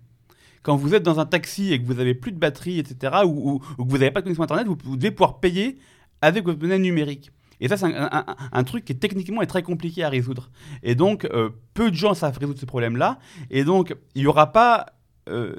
[0.64, 3.60] quand vous êtes dans un taxi et que vous n'avez plus de batterie, etc., ou,
[3.60, 5.78] que vous n'avez pas de connexion Internet, vous, devez pouvoir payer
[6.22, 7.32] avec votre monnaie numérique.
[7.60, 10.50] Et ça, c'est un, truc qui techniquement est très compliqué à résoudre.
[10.82, 13.20] Et donc, euh, peu de gens savent résoudre ce problème-là.
[13.52, 14.88] Et donc, il n'y aura pas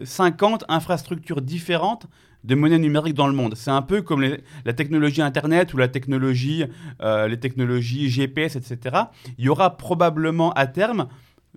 [0.02, 2.06] 50 euh, infrastructures différentes
[2.44, 3.54] de monnaie numérique dans le monde.
[3.56, 4.22] C'est un peu comme
[4.64, 8.96] la technologie Internet ou euh, les technologies GPS, etc.
[9.38, 11.08] Il y aura probablement à terme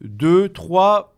[0.02, 1.14] deux, trois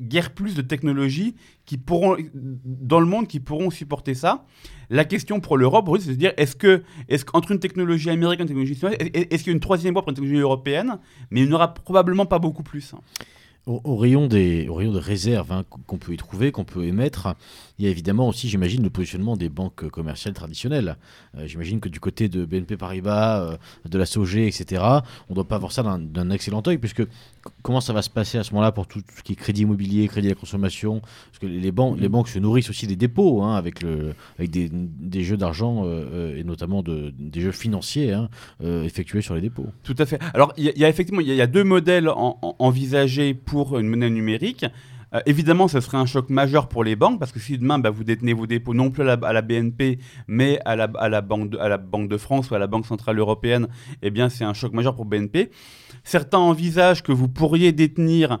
[0.00, 1.36] guère plus de technologies
[1.66, 4.44] qui pourront, dans le monde qui pourront supporter ça.
[4.90, 8.40] La question pour l'Europe, c'est de se dire est-ce que, est-ce qu'entre une technologie américaine
[8.40, 10.98] et une technologie chinoise, est-ce qu'il y a une troisième voie pour une technologie européenne?
[11.30, 12.94] Mais il n'y aura probablement pas beaucoup plus.
[13.66, 17.34] Au, rayon des, au rayon de réserves hein, qu'on peut y trouver, qu'on peut émettre,
[17.78, 20.96] il y a évidemment aussi, j'imagine, le positionnement des banques commerciales traditionnelles.
[21.36, 23.56] Euh, j'imagine que du côté de BNP Paribas, euh,
[23.88, 24.82] de la SOG, etc.,
[25.28, 27.02] on ne doit pas voir ça d'un excellent œil, puisque
[27.62, 30.06] comment ça va se passer à ce moment-là pour tout, ce qui est crédit immobilier,
[30.06, 31.00] crédit à la consommation?
[31.00, 34.50] Parce que les, banques, les banques se nourrissent aussi des dépôts, hein, avec, le, avec
[34.50, 38.28] des, des jeux d'argent, euh, et notamment de, des jeux financiers hein,
[38.60, 39.66] effectués sur les dépôts.
[39.82, 40.20] Tout à fait.
[40.32, 44.64] Alors, il y, a effectivement il y, a deux modèles envisagés pour une monnaie numérique.
[45.14, 47.90] Euh, évidemment, ce serait un choc majeur pour les banques parce que si demain bah,
[47.90, 52.50] vous détenez vos dépôts non plus à la, BNP mais à la, Banque de France
[52.50, 53.68] ou à la Banque Centrale Européenne,
[54.02, 55.50] eh bien c'est un choc majeur pour BNP.
[56.02, 58.38] Certains envisagent que vous pourriez détenir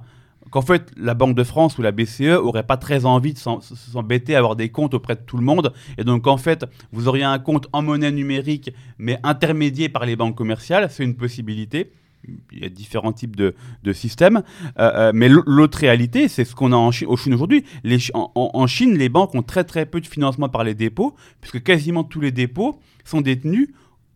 [0.50, 4.34] qu'en fait la Banque de France ou la BCE aurait pas très envie de s'embêter
[4.34, 5.72] à avoir des comptes auprès de tout le monde.
[5.96, 10.16] Et donc en fait vous auriez un compte en monnaie numérique mais intermédié par les
[10.16, 11.92] banques commerciales, c'est une possibilité
[12.52, 13.54] il y a différents types de,
[13.92, 14.42] systèmes.
[14.78, 17.64] Euh, euh, mais l'autre réalité, c'est ce qu'on a en Chine, aujourd'hui.
[18.14, 21.62] En, en, Chine, les banques ont très très peu de financement par les dépôts, puisque
[21.62, 23.70] quasiment tous les dépôts sont détenus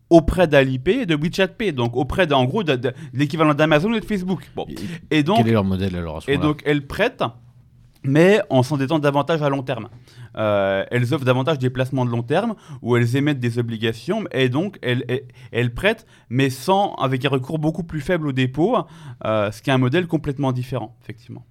[0.09, 4.05] auprès d'Alipay et de WeChat Pay, donc auprès d'en gros de, l'équivalent d'Amazon et de
[4.05, 4.49] Facebook.
[4.55, 4.65] Bon.
[5.11, 7.23] Et, donc, quel est leur modèle alors Et donc elles prêtent
[8.03, 9.89] mais en s'endettant davantage à long terme.
[10.37, 14.49] Euh, elles offrent davantage des placements de long terme où elles émettent des obligations et
[14.49, 18.77] donc elles, prêtent, mais sans, avec un recours beaucoup plus faible au dépôt,
[19.25, 21.45] euh, ce qui est un modèle complètement différent, effectivement.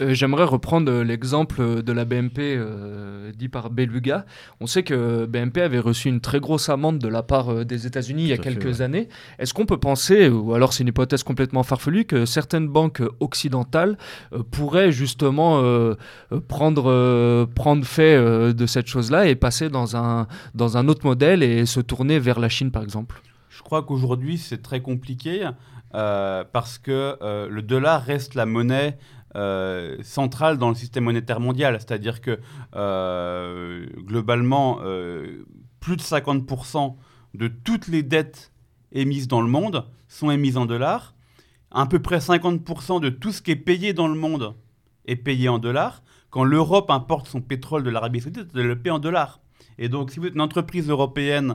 [0.00, 4.24] Euh, j'aimerais reprendre euh, l'exemple de la BMP euh, dit par Beluga.
[4.60, 8.24] On sait que BMP avait reçu une très grosse amende de la part des États-Unis
[8.24, 9.08] il y a quelques années.
[9.38, 13.96] Est-ce qu'on peut penser, ou alors c'est une hypothèse complètement farfelue, que certaines banques occidentales
[14.50, 15.62] pourraient justement
[16.48, 21.66] prendre, prendre fait de cette chose-là et passer dans un, dans un autre modèle et
[21.66, 23.22] se tourner vers la Chine par exemple?
[23.48, 25.48] Je crois qu'aujourd'hui c'est très compliqué.
[25.92, 27.16] parce que
[27.48, 28.96] le dollar reste la monnaie
[29.36, 31.76] euh, centrale dans le système monétaire mondial.
[31.78, 32.40] C'est-à-dire que
[32.74, 35.44] euh, globalement, euh,
[35.78, 36.96] plus de 50%
[37.34, 38.52] de toutes les dettes
[38.90, 41.14] émises dans le monde sont émises en dollars.
[41.70, 44.56] À peu près 50% de tout ce qui est payé dans le monde
[45.06, 46.02] est payé en dollars.
[46.30, 49.38] Quand l'Europe importe son pétrole de l'Arabie Saoudite, elle le paie en dollars.
[49.78, 51.54] Et donc, si vous êtes une entreprise européenne,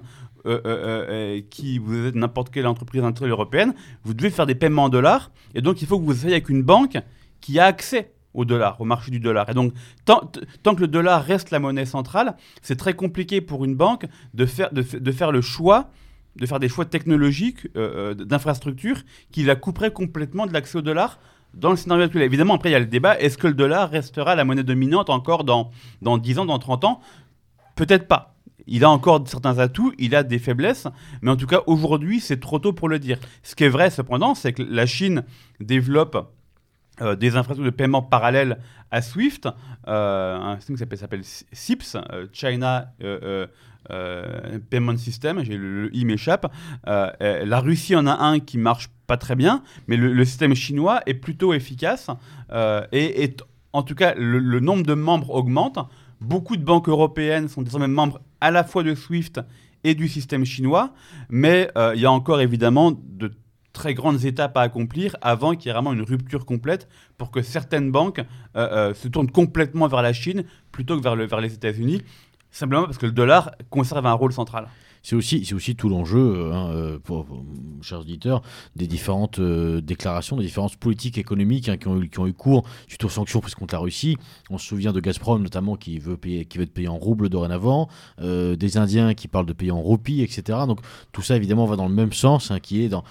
[1.49, 3.73] qui vous êtes n'importe quelle entreprise européenne,
[4.03, 5.31] vous devez faire des paiements en dollars.
[5.55, 6.99] Et donc, il faut que vous soyez avec une banque
[7.45, 9.47] qui a accès au dollar, au marché du dollar.
[9.51, 9.71] Et donc,
[10.03, 14.47] tant, que le dollar reste la monnaie centrale, c'est très compliqué pour une banque de
[14.47, 15.91] faire, de, faire le choix,
[16.37, 18.97] de faire des choix technologiques, euh, euh, d'infrastructures,
[19.31, 21.19] qui la couperaient complètement de l'accès au dollar
[21.53, 22.23] dans le scénario actuel.
[22.23, 25.11] Évidemment, après, il y a le débat, est-ce que le dollar restera la monnaie dominante
[25.11, 25.69] encore dans,
[26.01, 27.01] dans 10 ans, dans 30 ans?
[27.75, 28.35] Peut-être pas.
[28.65, 30.87] il a encore certains atouts, il a des faiblesses,
[31.21, 33.19] mais en tout cas aujourd'hui c'est trop tôt pour le dire.
[33.43, 35.25] Ce qui est vrai cependant, c'est que la Chine
[35.59, 36.31] développe
[37.01, 38.57] euh, des infrastructures de paiement parallèles
[38.89, 39.47] à SWIFT,
[39.87, 42.93] euh, un système qui s'appelle CIPS, euh, China
[44.69, 46.51] Payment System, j'ai le, i m'échappe.
[46.85, 51.13] la Russie en a un qui marche pas très bien, mais le, système chinois est
[51.15, 52.09] plutôt efficace
[52.91, 53.35] et, et,
[53.73, 55.77] en tout cas le, nombre de membres augmente.
[56.21, 59.41] Beaucoup de banques européennes sont désormais membres à la fois de SWIFT
[59.83, 60.93] et du système chinois,
[61.29, 63.31] mais il y a encore évidemment de
[63.75, 66.87] très grandes étapes à accomplir avant qu'il y ait vraiment une rupture complète
[67.17, 71.15] pour que certaines banques euh, euh, se tournent complètement vers la Chine plutôt que vers,
[71.15, 72.01] vers les États-Unis,
[72.49, 74.67] simplement parce que le dollar conserve un rôle central
[75.05, 77.27] c'est aussi, aussi tout l'enjeu, euh, hein, euh, pour,
[77.81, 78.41] chers auditeurs,
[78.75, 83.09] des différentes euh, déclarations, des différentes politiques économiques hein, qui, ont eu, cours suite aux
[83.09, 84.17] sanctions prises contre la Russie.
[84.49, 87.29] On se souvient de Gazprom notamment qui veut, payer, qui veut être payé en rouble
[87.29, 87.87] dorénavant,
[88.19, 90.59] des Indiens qui parlent de payer en roupies, etc.
[90.67, 90.79] Donc
[91.11, 93.03] tout ça évidemment va dans le même sens, hein, qui est dans,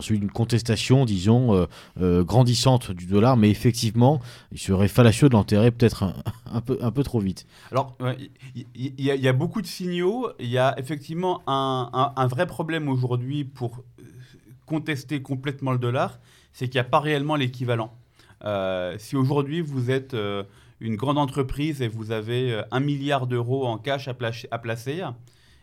[0.00, 1.66] celui d'une contestation, disons,
[1.98, 4.20] grandissante du dollar, mais effectivement,
[4.52, 6.14] il serait fallacieux de l'enterrer peut-être
[6.52, 7.46] un, peu, un peu trop vite.
[7.72, 7.96] Alors,
[8.54, 10.30] il y, a beaucoup de signaux.
[10.38, 13.82] Il y a effectivement un, vrai problème aujourd'hui pour
[14.66, 16.20] contester complètement le dollar,
[16.52, 17.96] c'est qu'il n'y a pas réellement l'équivalent.
[18.44, 20.44] Euh, si aujourd'hui vous êtes euh,
[20.80, 24.14] une grande entreprise et vous avez euh, un milliard d'euros en cash à
[24.58, 25.02] placer,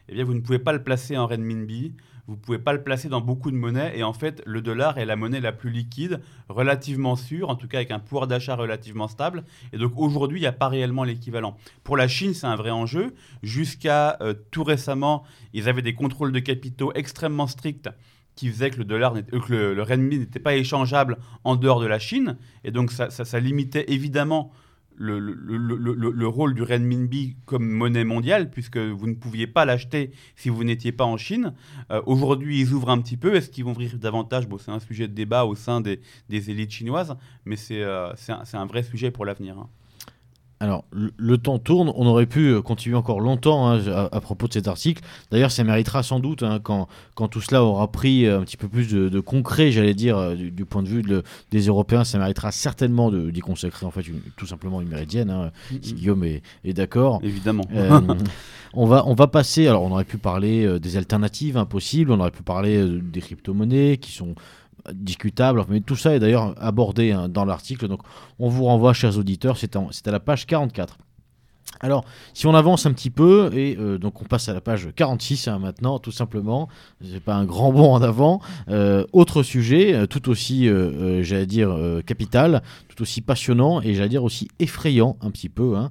[0.10, 1.94] eh bien vous ne pouvez pas le placer en renminbi,
[2.28, 3.94] vous ne pouvez pas le placer dans beaucoup de monnaies.
[3.96, 6.20] Et en fait, le dollar est la monnaie la plus liquide,
[6.50, 9.46] relativement sûre, en tout cas avec un pouvoir d'achat relativement stable.
[9.72, 11.58] Et donc aujourd'hui, il n'y a pas réellement l'équivalent.
[11.86, 13.16] Pour la Chine, c'est un vrai enjeu.
[13.44, 15.24] Jusqu'à euh, tout récemment,
[15.54, 17.90] ils avaient des contrôles de capitaux extrêmement stricts
[18.36, 21.88] qui faisaient que le dollar, euh, que le, renminbi n'était pas échangeable en dehors de
[21.88, 22.38] la Chine.
[22.66, 24.52] Et donc ça limitait évidemment
[24.98, 30.12] le, le, le, rôle du renminbi comme monnaie mondiale, puisque vous ne pouviez pas l'acheter
[30.36, 31.54] si vous n'étiez pas en Chine.
[31.92, 33.36] Euh, aujourd'hui, ils ouvrent un petit peu.
[33.36, 34.48] Est-ce qu'ils vont ouvrir davantage?
[34.48, 37.16] Bon, C'est un sujet de débat au sein des, des élites chinoises,
[37.46, 39.58] mais c'est euh, un, un, vrai sujet pour l'avenir.
[39.58, 39.70] Hein.
[40.60, 43.80] Alors, le, temps tourne, on aurait pu euh, continuer encore longtemps hein,
[44.12, 45.04] à, propos de cet article.
[45.30, 48.58] D'ailleurs, ça méritera sans doute, hein, quand, quand, tout cela aura pris euh, un petit
[48.58, 51.04] peu plus de, concret, j'allais dire, euh, du, point de vue
[51.52, 54.04] des Européens, ça méritera certainement d'y consacrer en fait
[54.36, 55.52] tout simplement une méridienne, hein,
[55.82, 56.42] si Guillaume est,
[56.74, 57.20] d'accord.
[57.22, 57.66] Évidemment.
[58.74, 62.32] on, va, on va passer, alors on aurait pu parler des alternatives impossibles, on aurait
[62.32, 64.34] pu parler des crypto-monnaies qui sont
[64.94, 68.02] discutable, mais tout ça est d'ailleurs abordé hein, dans l'article, donc
[68.40, 70.98] on vous renvoie, chers auditeurs, c'est à la page 44.
[71.80, 74.90] Alors, si on avance un petit peu, et euh, donc on passe à la page
[74.96, 76.70] 46 hein, maintenant, tout simplement,
[77.04, 78.42] c'est pas un grand bond en avant.
[78.70, 80.70] Euh, autre sujet, euh, tout aussi,
[81.22, 85.76] j'allais dire, capital, tout aussi passionnant et j'allais dire aussi effrayant un petit peu.
[85.76, 85.90] Hein.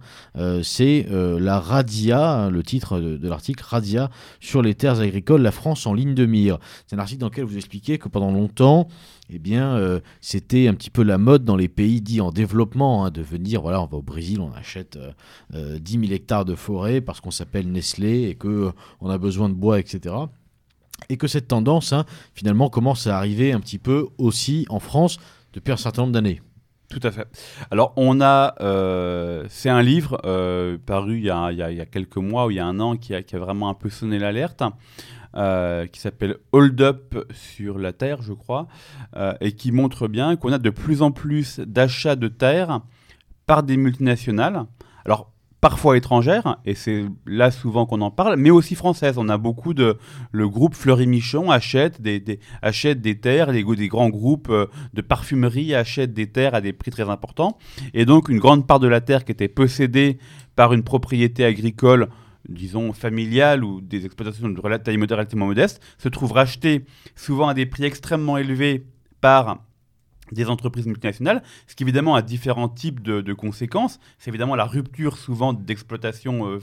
[0.62, 5.94] c'est la Radia, le titre de l'article, Radia sur les terres agricoles, la France en
[5.94, 6.58] ligne de mire.
[6.86, 8.88] C'est un article dans lequel vous expliquez que pendant longtemps,
[9.30, 13.04] eh bien, euh, c'était un petit peu la mode dans les pays dits en développement,
[13.04, 14.98] hein, de venir, voilà, on va au Brésil, on achète
[15.50, 18.70] 10 euh, 000 euh, hectares de forêt parce qu'on s'appelle Nestlé et que
[19.00, 20.14] on a besoin de bois, etc.
[21.08, 22.04] Et que cette tendance, hein,
[22.34, 25.18] finalement, commence à arriver un petit peu aussi en France
[25.52, 26.40] depuis un certain nombre d'années.
[26.88, 27.26] Tout à fait.
[27.72, 28.54] Alors, on a.
[29.48, 30.20] c'est un livre
[30.86, 33.68] paru il y, a, quelques mois ou il y a un an qui a vraiment
[33.68, 34.62] un peu sonné l'alerte.
[35.36, 38.68] Euh, qui s'appelle Hold Up sur la Terre, je crois,
[39.16, 42.80] euh, et qui montre bien qu'on a de plus en plus d'achats de terres
[43.46, 44.64] par des multinationales.
[45.04, 45.30] Alors,
[45.60, 49.18] parfois étrangères, et c'est là souvent qu'on en parle, mais aussi françaises.
[49.18, 49.98] On a beaucoup de...
[50.32, 55.02] Le groupe Fleury-Michon achète des, des, achète des terres, les, des grands groupes euh, de
[55.02, 57.58] parfumerie achètent des terres à des prix très importants.
[57.92, 60.16] Et donc une grande part de la terre qui était possédée
[60.54, 62.08] par une propriété agricole
[62.48, 67.66] disons, familiales ou des exploitations de taille relativement modeste, se trouvent rachetées souvent à des
[67.66, 68.86] prix extrêmement élevés
[69.20, 69.58] par
[70.32, 74.00] des entreprises multinationales, ce qui évidemment a différents types de, conséquences.
[74.18, 76.58] C'est évidemment la rupture souvent d'exploitation euh,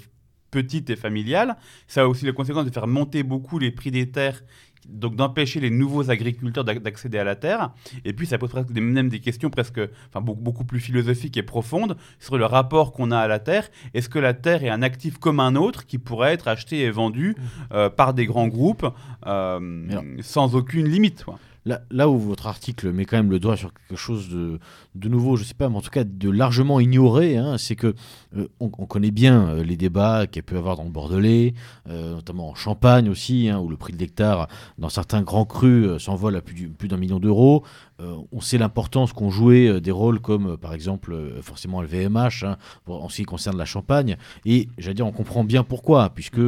[0.53, 1.57] petite et familiale.
[1.87, 4.43] Ça a aussi la conséquence de faire monter beaucoup les prix des terres
[4.87, 7.71] donc d'empêcher les nouveaux agriculteurs d'accéder à la terre.
[8.05, 11.97] Et puis ça pose presque même des questions presque, enfin beaucoup, plus philosophiques et profondes
[12.19, 13.69] sur le rapport qu'on a à la terre.
[13.93, 16.91] Est-ce que la terre est un actif comme un autre qui pourrait être acheté et
[16.91, 17.73] vendu mmh.
[17.73, 18.87] euh, par des grands groupes
[19.25, 19.87] euh,
[20.21, 21.25] sans aucune limite
[21.65, 24.59] là, là où votre article met quand même le doigt sur quelque chose de,
[24.95, 27.95] de nouveau, je sais pas, mais en tout cas de largement ignoré, hein, c'est que
[28.37, 31.53] euh, on, connaît bien euh, les débats qu'il peut y avoir dans le Bordelais,
[31.89, 35.97] euh, notamment en Champagne aussi, hein, où le prix de l'hectare dans certains grands crus
[35.97, 37.63] s'envole à plus d'un million d'euros.
[37.99, 42.57] on sait l'importance qu'ont joué des rôles comme par exemple forcément le VMH hein,
[42.87, 44.17] en ce qui concerne la Champagne.
[44.45, 46.41] Et j'allais dire, on comprend bien pourquoi, puisque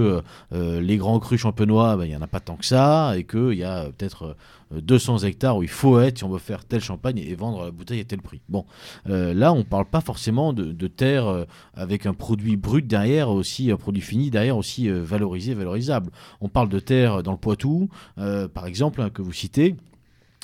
[0.52, 3.54] les grands crus champenois, ben, il n'y en a pas tant que ça, et qu'il
[3.54, 4.36] y a peut-être
[4.82, 7.72] 200 hectares où il faut être si on veut faire telle champagne et vendre la
[7.72, 8.42] bouteille à tel prix.
[8.50, 8.66] Bon,
[9.10, 13.30] euh, là, on ne parle pas forcément de, terre euh, avec un produit brut derrière,
[13.30, 16.12] aussi un produit fini derrière, aussi euh, valorisé, valorisable.
[16.42, 19.76] On parle de terre dans le Poitou, par exemple, hein, que vous citez.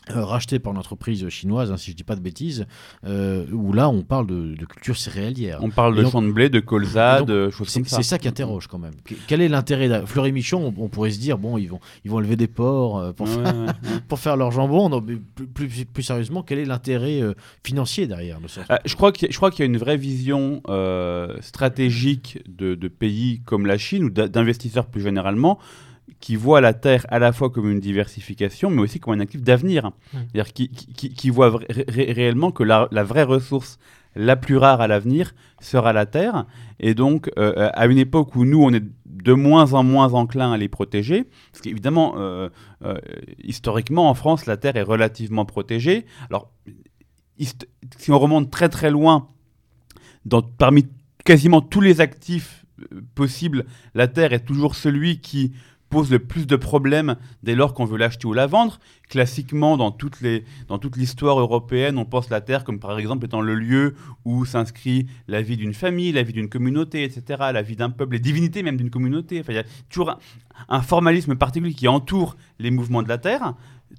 [0.10, 2.65] Euh, racheté par une entreprise chinoise, hein, si je ne dis pas de bêtises,
[3.06, 5.60] euh, où là on parle de, culture céréalière.
[5.61, 7.98] On parle de champs de blé, de colza, de choses comme ça.
[7.98, 8.95] C'est ça qui interroge quand même.
[9.28, 12.36] Quel est l'intérêt Fleury Michon, on, pourrait se dire, bon, ils vont, ils vont élever
[12.36, 13.53] des porcs euh, pour, faire,
[14.07, 14.90] pour, faire, leur jambon.
[14.90, 15.18] Non, mais
[15.53, 17.22] plus, plus, sérieusement, quel est l'intérêt
[17.64, 18.61] financier derrière de ça?
[18.84, 20.64] Je crois qu'il y, a une vraie vision
[21.41, 25.60] stratégique de, de, pays comme la Chine ou d'investisseurs plus généralement
[26.19, 29.41] qui voit la Terre à la fois comme une diversification, mais aussi comme un actif
[29.41, 29.88] d'avenir.
[29.88, 30.18] Mmh.
[30.32, 33.80] C'est-à-dire qui, qui, voit réellement que la, vraie ressource
[34.15, 36.45] la plus rare à l'avenir sera la Terre.
[36.80, 40.52] Et donc, euh, à une époque où nous, on est de moins en moins enclin
[40.52, 42.49] à les protéger, parce qu'évidemment, euh,
[42.84, 42.98] euh,
[43.44, 46.06] historiquement, en France, la Terre est relativement protégée.
[46.30, 46.52] Alors,
[47.98, 49.30] si on remonte très très loin,
[50.26, 50.88] dans, parmi
[51.23, 52.65] quasiment tous les actifs
[53.15, 55.53] possibles, la Terre est toujours celui qui
[55.91, 58.80] pose le plus de problèmes dès lors qu'on veut l'acheter ou la vendre.
[59.09, 63.93] Classiquement, dans, toute l'histoire européenne, on pense la Terre comme par exemple étant le lieu
[64.23, 68.13] où s'inscrit la vie d'une famille, la vie d'une communauté, etc., la vie d'un peuple,
[68.13, 69.43] les divinités même d'une communauté.
[69.47, 70.18] Il y a toujours
[70.69, 73.53] un formalisme particulier qui entoure les mouvements de la Terre.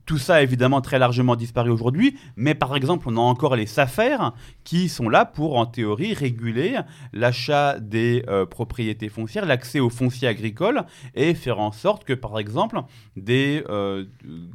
[0.06, 3.66] Tout ça a évidemment très largement disparu aujourd'hui, mais par exemple, on a encore les
[3.66, 4.16] SAFER
[4.64, 6.78] qui sont là pour, en théorie, réguler
[7.12, 12.39] l'achat des euh, propriétés foncières, l'accès aux fonciers agricoles et faire en sorte que, par
[12.39, 12.81] exemple,
[13.16, 14.05] des euh,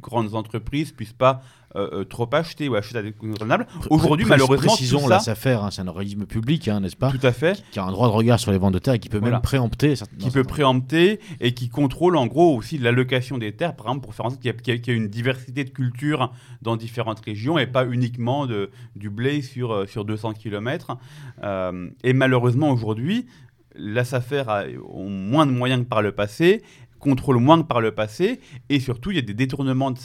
[0.00, 1.42] grandes entreprises puissent pas
[1.76, 3.66] euh, euh, trop acheter ou acheter à des coûts raisonnables.
[3.90, 7.10] Aujourd'hui, malheureusement, précisons tout ça, la SAFER, hein, c'est un organisme public, hein, n'est-ce pas
[7.10, 7.62] Tout à fait.
[7.72, 9.42] Qui, a un droit de regard sur les ventes de terres et qui peut même
[9.42, 9.92] préempter.
[10.18, 14.14] Qui peut préempter et qui contrôle en gros aussi l'allocation des terres, par exemple, pour
[14.14, 16.32] faire en sorte qu'il y, ait une diversité de cultures
[16.62, 20.96] dans différentes régions et pas uniquement de, du blé sur, euh, sur 200 km.
[22.02, 23.26] et malheureusement, aujourd'hui,
[23.74, 24.64] la SAFER a
[24.96, 26.62] moins de moyens que par le passé
[26.98, 29.98] contrôle moins que par le passé, et surtout il y a des détournements de,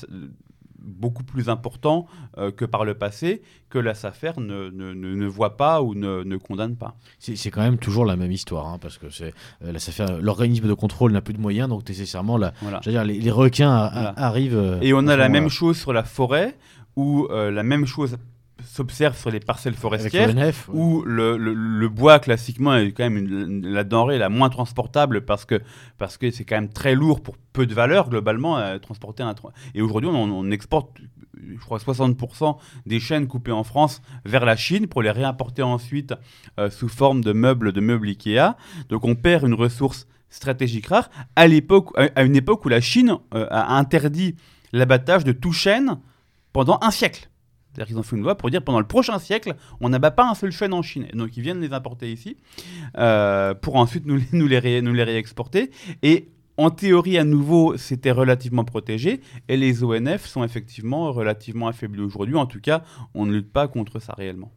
[0.83, 2.05] beaucoup plus important
[2.37, 6.23] euh, que par le passé, que la SAFER ne, ne, ne voit pas ou ne,
[6.23, 6.95] ne condamne pas.
[7.19, 9.33] C'est quand même toujours la même histoire, hein, parce que c'est
[9.63, 14.57] euh, l'organisme de contrôle n'a plus de moyens, donc nécessairement la, dire, les, requins arrivent.
[14.57, 16.57] Euh, Et on a la même chose sur la forêt,
[16.95, 18.17] où la même chose
[18.73, 20.33] s'observe sur les parcelles forestières
[20.73, 25.61] où le, le, bois classiquement est quand même la denrée la moins transportable parce que
[25.99, 29.35] parce que c'est quand même très lourd pour peu de valeur globalement à transporter un
[29.75, 30.89] et aujourd'hui on, exporte
[31.37, 36.15] je crois 60% des chaînes coupées en France vers la Chine pour les réimporter ensuite
[36.59, 38.55] euh, sous forme de meubles de meubles Ikea.
[38.89, 41.09] Donc on perd une ressource stratégique rare.
[41.35, 44.35] À l'époque à une époque où la Chine euh, a interdit
[44.71, 45.99] l'abattage de tout chêne
[46.53, 47.29] pendant un siècle
[47.73, 50.29] c'est-à-dire qu'ils ont fait une loi pour dire pendant le prochain siècle, on n'abat pas
[50.29, 51.07] un seul chêne en Chine.
[51.13, 52.37] donc ils viennent les importer ici
[52.97, 54.17] euh, pour ensuite nous,
[54.47, 55.71] les nous les réexporter.
[56.03, 59.21] Et en théorie, à nouveau, c'était relativement protégé.
[59.47, 62.35] Et les ONF sont effectivement relativement affaiblis aujourd'hui.
[62.35, 62.83] En tout cas,
[63.15, 64.51] on ne lutte pas contre ça réellement.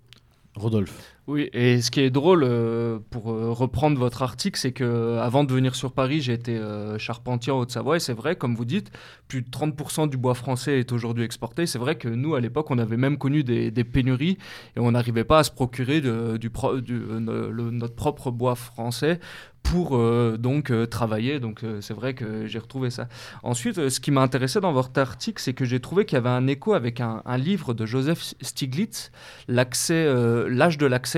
[0.55, 1.16] Rodolphe.
[1.29, 5.43] Oui, et ce qui est drôle, euh, pour euh, reprendre votre article, c'est que avant
[5.43, 8.65] de venir sur Paris, j'ai été euh, charpentier en Haute-Savoie, et c'est vrai, comme vous
[8.65, 8.93] dites,
[9.27, 11.67] plus de 30% du bois français est aujourd'hui exporté.
[11.67, 14.39] C'est vrai que nous, à l'époque, on avait même connu des, pénuries,
[14.77, 16.51] et on n'arrivait pas à se procurer du, du
[17.11, 19.19] notre propre bois français
[19.65, 19.99] pour
[20.39, 21.41] donc travailler.
[21.41, 23.09] Donc c'est vrai que j'ai retrouvé ça.
[23.43, 26.29] Ensuite, ce qui m'a intéressé dans votre article, c'est que j'ai trouvé qu'il y avait
[26.29, 29.11] un écho avec un, livre de Joseph Stiglitz,
[29.49, 31.16] l'âge de l'accès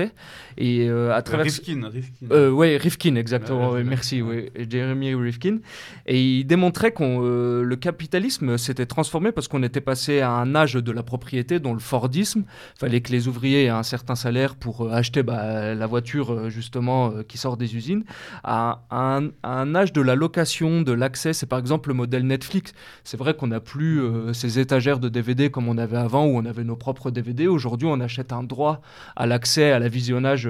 [0.57, 1.45] et euh, à travers.
[1.45, 1.89] Rifkin.
[1.89, 2.27] Rifkin.
[2.31, 3.73] Euh, oui, Rifkin, exactement.
[3.83, 4.49] merci, oui.
[4.69, 5.59] Jeremy Rifkin.
[6.05, 10.55] Et il démontrait que euh, le capitalisme s'était transformé parce qu'on était passé à un
[10.55, 12.43] âge de la propriété, dont le Fordisme.
[12.75, 17.11] Il fallait que les ouvriers aient un certain salaire pour acheter bah, la voiture, justement,
[17.27, 18.03] qui sort des usines.
[18.43, 22.73] À un, un, âge de la location, de l'accès, c'est par exemple le modèle Netflix.
[23.03, 24.01] C'est vrai qu'on n'a plus
[24.33, 27.47] ces étagères de DVD comme on avait avant, où on avait nos propres DVD.
[27.47, 28.81] Aujourd'hui, on achète un droit
[29.15, 30.49] à l'accès, à la visionnage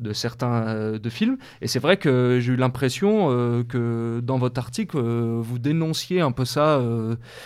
[0.00, 1.38] de certains de films.
[1.60, 6.44] Et c'est vrai que j'ai eu l'impression que dans votre article, vous dénonciez un peu
[6.44, 6.82] ça,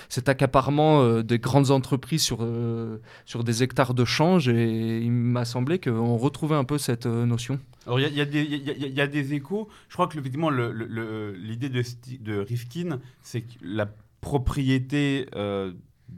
[0.08, 2.46] cet accaparement des grandes entreprises sur,
[3.24, 4.48] sur des hectares de change.
[4.48, 7.58] Et il m'a semblé qu'on retrouvait un peu cette notion.
[7.86, 9.68] Alors, il y, a des échos.
[9.88, 13.88] Je crois que, effectivement, l'idée de, Rifkin, c'est que la
[14.20, 15.72] propriété euh,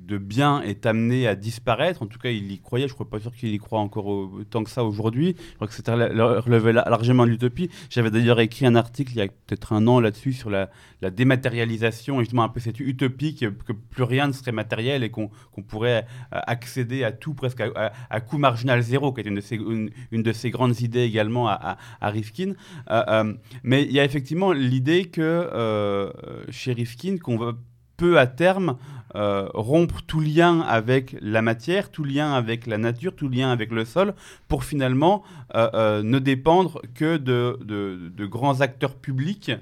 [0.07, 2.03] de bien est amené à disparaître.
[2.03, 2.89] En tout cas, il y croyait.
[2.89, 5.37] Je ne crois pas sûr qu'il y croit encore autant que ça aujourd'hui.
[5.39, 7.71] Je crois que c'était relevé largement de l'utopie.
[7.91, 10.69] J'avais d'ailleurs écrit un article il y a peut-être un an là-dessus sur la,
[11.11, 15.29] dématérialisation et justement un peu cette utopie que, plus rien ne serait matériel et qu'on
[15.69, 20.51] pourrait euh, accéder à tout presque à, coût marginal zéro, qui est une de ces
[20.51, 22.55] grandes idées également à, Rifkin.
[22.91, 26.11] Euh, mais il y a effectivement l'idée que
[26.51, 27.53] chez Rifkin, qu'on va
[27.97, 28.77] peut à terme
[29.17, 33.71] euh, rompre tout lien avec la matière, tout lien avec la nature, tout lien avec
[33.71, 34.15] le sol,
[34.49, 35.23] pour finalement
[35.55, 39.53] euh, euh, ne dépendre que de, grands acteurs publics,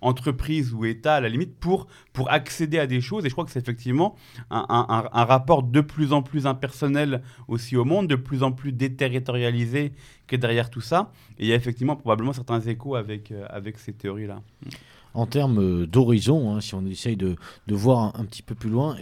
[0.00, 3.24] entreprises ou États à la limite, pour, pour accéder à des choses.
[3.24, 4.16] Et je crois que c'est effectivement
[4.50, 9.92] un, rapport de plus en plus impersonnel aussi au monde, de plus en plus déterritorialisé
[10.26, 11.12] que derrière tout ça.
[11.38, 14.42] Et il y a effectivement probablement certains échos avec, avec ces théories-là
[15.14, 17.36] en termes euh, d'horizon, hein, si on essaye de,
[17.68, 18.96] voir un, petit peu plus loin,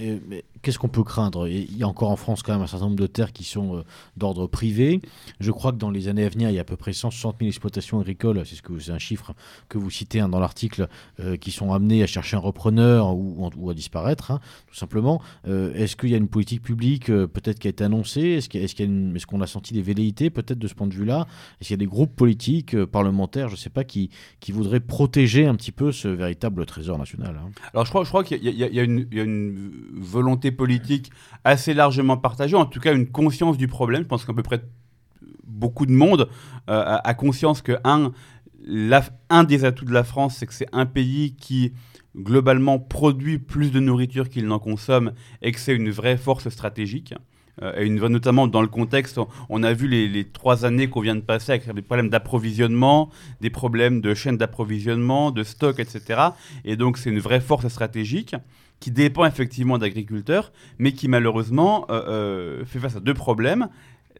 [0.66, 1.46] qu'est-ce qu'on peut craindre?
[1.46, 3.76] Il y a encore en France quand même un certain nombre de terres qui sont
[3.76, 3.82] euh,
[4.16, 5.00] d'ordre privé.
[5.38, 7.36] Je crois que dans les années à venir, il y a à peu près 160
[7.38, 9.32] 000 exploitations agricoles, c'est ce que c'est un chiffre
[9.68, 10.88] que vous citez hein, dans l'article,
[11.20, 15.22] euh, qui sont amenées à chercher un repreneur ou, à disparaître, hein, tout simplement.
[15.46, 18.40] est-ce qu'il y a une politique publique peut-être qui a été annoncée?
[18.52, 21.28] Est-ce qu'on a, a, senti des velléités peut-être de ce point de vue-là?
[21.60, 24.10] Est-ce qu'il y a des groupes politiques, parlementaires, je ne sais pas, qui,
[24.40, 27.40] qui voudraient protéger un petit peu ce véritable trésor national.
[27.40, 27.50] Hein?
[27.72, 31.10] Alors je crois, je crois qu'il y, y, a une volonté politique
[31.44, 34.02] assez largement partagée, en tout cas une conscience du problème.
[34.02, 34.62] Je pense qu'à peu près
[35.44, 36.28] beaucoup de monde
[36.68, 38.12] euh, a conscience que un,
[39.30, 41.72] un des atouts de la France, c'est que c'est un pays qui
[42.16, 45.12] globalement produit plus de nourriture qu'il n'en consomme
[45.42, 47.14] et que c'est une vraie force stratégique.
[47.62, 49.18] Euh, et notamment dans le contexte,
[49.48, 53.10] on a vu les, trois années qu'on vient de passer avec des problèmes d'approvisionnement,
[53.40, 56.20] des problèmes de chaîne d'approvisionnement, de stock, etc.
[56.64, 58.34] Et donc c'est une vraie force stratégique
[58.78, 63.68] qui dépend effectivement d'agriculteurs, mais qui malheureusement euh, euh, fait face à deux problèmes.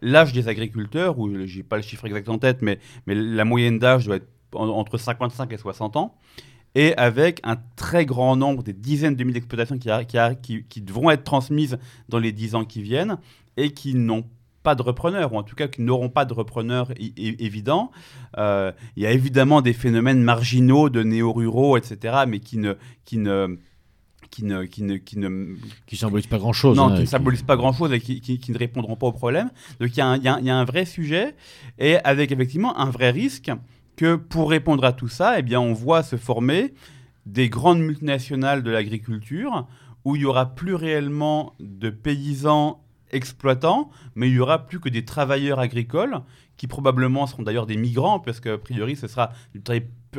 [0.03, 3.79] L'âge des agriculteurs, où j'ai pas le chiffre exact en tête, mais, mais la moyenne
[3.79, 6.15] d'âge doit être entre 55 et 60 ans
[6.77, 11.25] et avec un très grand nombre, des dizaines de milliers d'exploitations qui, qui, devront être
[11.25, 11.79] transmises
[12.11, 13.17] dans les 10 ans qui viennent
[13.57, 14.25] et qui n'ont
[14.63, 17.91] pas de repreneurs, ou en tout cas qui n'auront pas de repreneurs évidents.
[18.37, 22.75] Euh, il y a évidemment des phénomènes marginaux de néo-ruraux, etc., mais qui ne,
[23.07, 23.57] qui ne,
[24.31, 25.55] qui ne, qui ne, qui ne
[25.87, 26.77] qui symbolisent pas grand chose.
[26.77, 29.13] Non, hein, qui ne symbolisent pas grand chose et qui, qui, ne répondront pas au
[29.13, 29.49] problème.
[29.81, 31.35] Donc il y, a il y, a un vrai sujet
[31.79, 33.51] et avec effectivement un vrai risque
[33.97, 36.75] que pour répondre à tout ça, eh bien, on voit se former
[37.25, 39.67] des grandes multinationales de l'agriculture
[40.05, 44.89] où il y aura plus réellement de paysans exploitants, mais il y aura plus que
[44.89, 46.21] des travailleurs agricoles
[46.57, 49.61] qui probablement seront d'ailleurs des migrants, parce qu'a priori ce sera du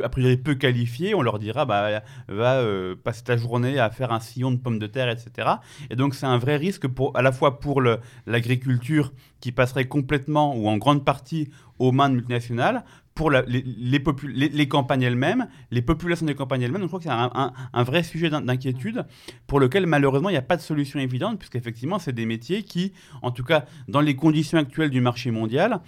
[0.02, 4.12] a priori peu qualifié, on leur dira bah, va euh, passer ta journée à faire
[4.12, 5.48] un sillon de pommes de terre, etc.
[5.90, 7.82] Et donc c'est un vrai risque pour, à la fois pour
[8.26, 12.84] l'agriculture qui passerait complètement ou en grande partie aux mains de multinationales,
[13.18, 16.82] pour les, campagnes elles-mêmes, les populations des campagnes elles-mêmes.
[16.82, 19.04] Donc je crois que c'est un, vrai sujet d'inquiétude
[19.48, 22.92] pour lequel malheureusement il n'y a pas de solution évidente, puisqu'effectivement c'est des métiers qui,
[23.20, 25.80] en tout cas dans les conditions actuelles du marché mondial,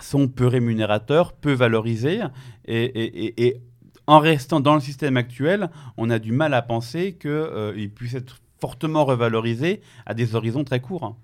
[0.00, 2.22] sont peu rémunérateurs, peu valorisés,
[2.66, 3.56] et,
[4.08, 8.14] en restant dans le système actuel, on a du mal à penser qu'ils euh, puissent
[8.14, 11.14] être fortement revalorisés à des horizons très courts.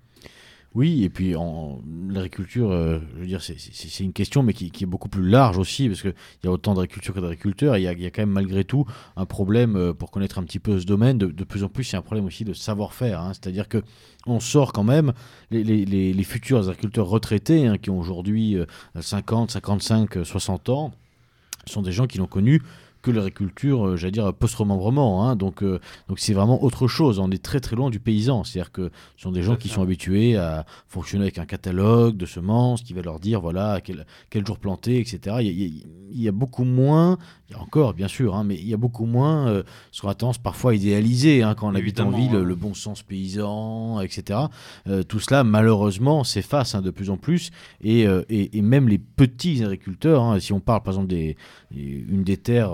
[0.75, 1.79] Oui, et puis en
[2.09, 5.87] l'agriculture, euh, je veux dire, c'est une question, mais qui, est beaucoup plus large aussi,
[5.87, 7.77] parce qu'il y a autant d'agriculture que d'agriculteurs.
[7.77, 8.85] Il, y, a quand même malgré tout
[9.15, 11.93] un problème, euh, pour connaître un petit peu ce domaine, de, plus en plus, il
[11.93, 13.21] y a un problème aussi de savoir-faire.
[13.21, 13.31] Hein.
[13.33, 13.83] C'est-à-dire que
[14.27, 15.13] on sort quand même
[15.49, 18.57] les, futurs agriculteurs retraités, hein, qui ont aujourd'hui
[18.99, 20.91] 50, 55, 60 ans,
[21.67, 22.61] sont des gens qui l'ont connu
[23.05, 25.23] que l'agriculture, euh, j'allais dire, post-remembrement.
[25.23, 25.35] Hein.
[25.35, 25.79] donc, euh,
[26.09, 27.19] donc c'est vraiment autre chose.
[27.19, 28.43] On est très très loin du paysan.
[28.43, 32.25] C'est-à-dire que ce sont des gens qui sont habitués à fonctionner avec un catalogue de
[32.25, 35.37] semences qui va leur dire voilà quel, quel jour planter, etc.
[35.39, 38.73] Il y, a, beaucoup moins, il y a encore bien sûr, hein, mais il y
[38.73, 41.99] a beaucoup moins euh, ce qu'on a tendance parfois à idéaliser hein, quand on habite
[41.99, 44.39] en ville, le bon sens paysan, etc.
[45.07, 47.51] tout cela malheureusement s'efface hein, de plus en plus
[47.81, 51.35] et, et, et, même les petits agriculteurs, si on parle par exemple des
[51.75, 52.73] une des terres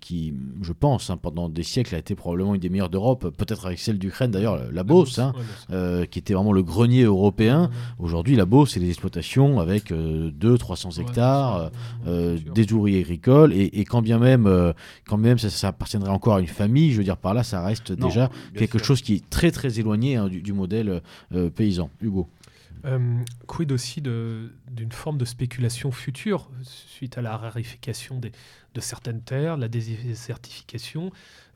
[0.00, 3.66] qui, je pense, hein, pendant des siècles a été probablement une des meilleures d'Europe, peut-être
[3.66, 5.32] avec celle d'Ukraine d'ailleurs, la Beauce, hein,
[6.10, 7.70] qui était vraiment le grenier européen.
[7.98, 11.70] Aujourd'hui, la Beauce, c'est des exploitations avec 200-300 hectares,
[12.06, 14.72] des ouvriers agricoles, et, quand bien même,
[15.06, 17.92] quand même ça, appartiendrait encore à une famille, je veux dire par là, ça reste
[17.92, 21.02] déjà quelque chose qui est très très éloigné hein, du, modèle
[21.54, 21.90] paysan.
[22.00, 22.28] Hugo.
[22.84, 28.32] Euh, quid aussi d'une forme de spéculation future suite à la rarification des,
[28.74, 31.12] de certaines terres, la désertification?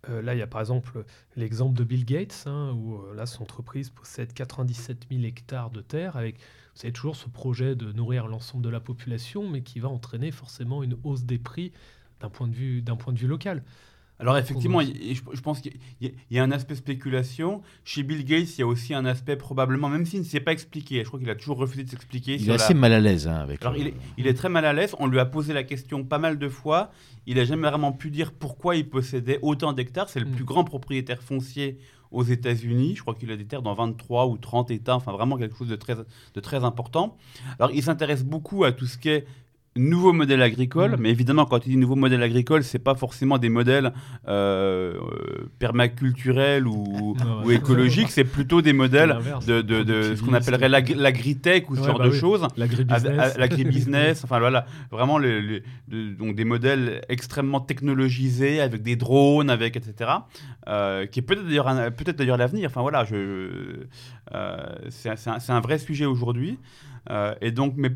[0.08, 1.04] Euh, là, il y a par exemple
[1.34, 5.80] l'exemple de Bill Gates, hein, où euh, là, son entreprise possède 97 000 hectares de
[5.80, 9.80] terre, avec, vous savez, toujours ce projet de nourrir l'ensemble de la population, mais qui
[9.80, 11.72] va entraîner forcément une hausse des prix
[12.20, 13.64] d'un point, de point de vue local.
[14.18, 17.60] Alors effectivement, je, pense qu'il y, a un aspect spéculation.
[17.84, 20.52] Chez Bill Gates, il y a aussi un aspect probablement, même s'il ne s'est pas
[20.52, 22.36] expliqué, je crois qu'il a toujours refusé de s'expliquer.
[22.36, 23.60] Il est assez mal à l'aise hein, avec.
[23.62, 24.94] Alors il, est, il, est, très mal à l'aise.
[24.98, 26.90] On lui a posé la question pas mal de fois.
[27.26, 30.08] Il n'a jamais vraiment pu dire pourquoi il possédait autant d'hectares.
[30.08, 30.32] C'est le mm.
[30.32, 31.78] plus grand propriétaire foncier
[32.10, 32.94] aux États-Unis.
[32.96, 35.68] Je crois qu'il a des terres dans 23 ou 30 États, enfin vraiment quelque chose
[35.68, 37.16] de très, de très important.
[37.58, 39.26] Alors il s'intéresse beaucoup à tout ce qui est
[39.76, 40.96] nouveau modèle agricole, mm.
[41.00, 43.92] mais évidemment, quand il dit nouveau modèle agricole, c'est pas forcément des modèles
[44.28, 44.94] euh,
[45.58, 49.16] permaculturels ou, ou écologiques, c'est plutôt des modèles
[49.46, 52.46] de, de, de ce qu'on appellerait l'agritech ou ce genre bah de choses.
[52.56, 54.24] L'agribusiness.
[54.24, 60.10] enfin voilà, vraiment donc des modèles extrêmement technologisés avec des drones, avec etc.
[60.68, 61.66] Euh, qui est peut-être d'ailleurs
[61.96, 62.68] peut-être d'ailleurs l'avenir.
[62.70, 63.86] Enfin voilà, je
[64.34, 66.58] euh, c'est un, un, vrai sujet aujourd'hui.
[67.40, 67.90] et donc, mais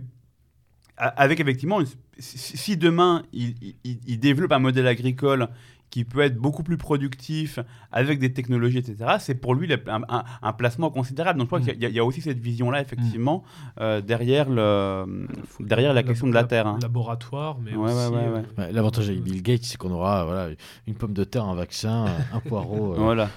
[1.01, 1.81] avec effectivement,
[2.19, 5.49] si demain il, développe un modèle agricole
[5.89, 7.59] qui peut être beaucoup plus productif
[7.91, 11.39] avec des technologies, etc., c'est pour lui un, placement considérable.
[11.39, 13.81] Donc je crois qu'il y, a aussi cette vision-là, effectivement, mm.
[13.81, 15.27] euh, derrière, le,
[15.59, 16.69] derrière la, question de la terre.
[16.69, 16.79] Hein.
[16.81, 17.95] Laboratoire, mais aussi...
[17.97, 20.51] Euh, l'avantage avec Bill Gates, c'est qu'on aura voilà,
[20.87, 22.93] une pomme de terre, un vaccin, un poireau.
[22.93, 23.31] Euh, voilà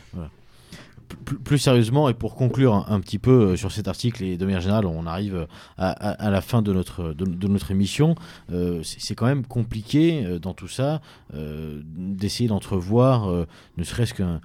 [1.15, 4.61] plus, sérieusement, et pour conclure un, petit peu euh, sur cet article, et de manière
[4.61, 8.15] générale, on arrive à, la fin de notre, de, notre émission,
[8.51, 11.01] euh, c'est quand même compliqué euh, dans tout ça
[11.33, 13.27] d'essayer d'entrevoir
[13.77, 14.39] ne serait-ce qu'un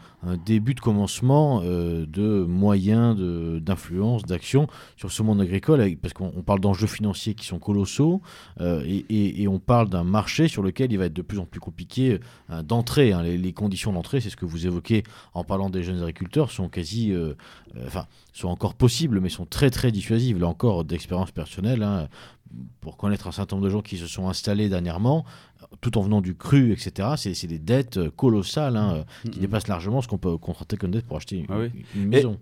[0.46, 3.14] début de commencement de moyens
[3.60, 8.22] d'influence, d'action sur ce monde agricole, parce qu'on parle d'enjeux financiers qui sont colossaux,
[8.60, 12.20] et, on parle d'un marché sur lequel il va être de plus en plus compliqué
[12.64, 13.12] d'entrer.
[13.12, 13.22] Hein.
[13.22, 15.02] les, les, conditions d'entrée, c'est ce que vous évoquez
[15.34, 17.34] en parlant des jeunes agriculteurs, sont quasi, euh,
[17.76, 20.38] euh, enfin, sont encore possibles, mais sont très très dissuasives.
[20.38, 22.08] Là encore, d'expérience personnelle, hein,
[22.80, 25.24] pour connaître un certain nombre de gens qui se sont installés dernièrement,
[25.80, 27.10] tout en venant du cru, etc.
[27.16, 29.30] C'est des dettes colossales hein, mm-hmm.
[29.30, 32.38] qui dépassent largement ce qu'on peut contracter comme dette pour acheter une, ah maison.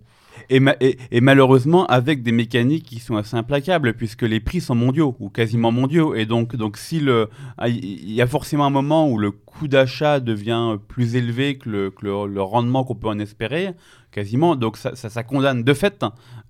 [0.49, 5.15] Et, et, malheureusement, avec des mécaniques qui sont assez implacables, puisque les prix sont mondiaux,
[5.19, 6.15] ou quasiment mondiaux.
[6.15, 9.67] Et donc, donc si le, ah, il y a forcément un moment où le coût
[9.67, 13.73] d'achat devient plus élevé que le, le, rendement qu'on peut en espérer,
[14.17, 14.55] quasiment.
[14.55, 16.03] Donc, ça, ça, condamne de fait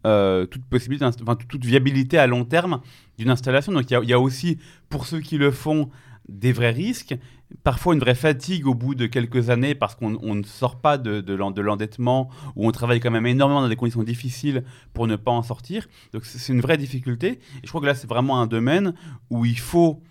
[0.06, 2.80] euh, toute possibilité, enfin, toute viabilité à long terme
[3.18, 3.74] d'une installation.
[3.74, 4.58] Donc, il y, y, a aussi,
[4.88, 5.90] pour ceux qui le font,
[6.30, 7.18] des vrais risques,
[7.64, 11.22] parfois une vraie fatigue au bout de quelques années parce qu'on ne sort pas de,
[11.22, 14.64] de l'endettement, ou on travaille quand même énormément dans des conditions difficiles
[14.94, 15.88] pour ne pas en sortir.
[16.14, 17.28] Donc c'est une vraie difficulté.
[17.32, 18.94] Et je crois que là, c'est vraiment un domaine
[19.30, 20.02] où il faut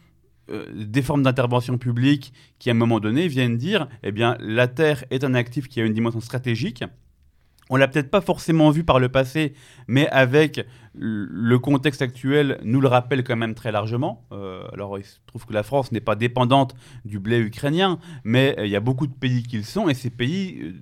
[0.50, 4.68] euh, des formes d'intervention publique qui, à un moment donné, viennent dire, eh bien, la
[4.68, 6.84] Terre est un actif qui a une dimension stratégique
[7.70, 9.54] on l'a peut-être pas forcément vu par le passé,
[9.88, 10.64] mais avec
[10.94, 14.24] le contexte actuel nous le rappelle quand même très largement.
[14.32, 16.74] Euh, alors il se trouve que la France n'est pas dépendante
[17.04, 20.10] du blé ukrainien, mais il y a beaucoup de pays qui le sont, et ces
[20.10, 20.72] pays euh,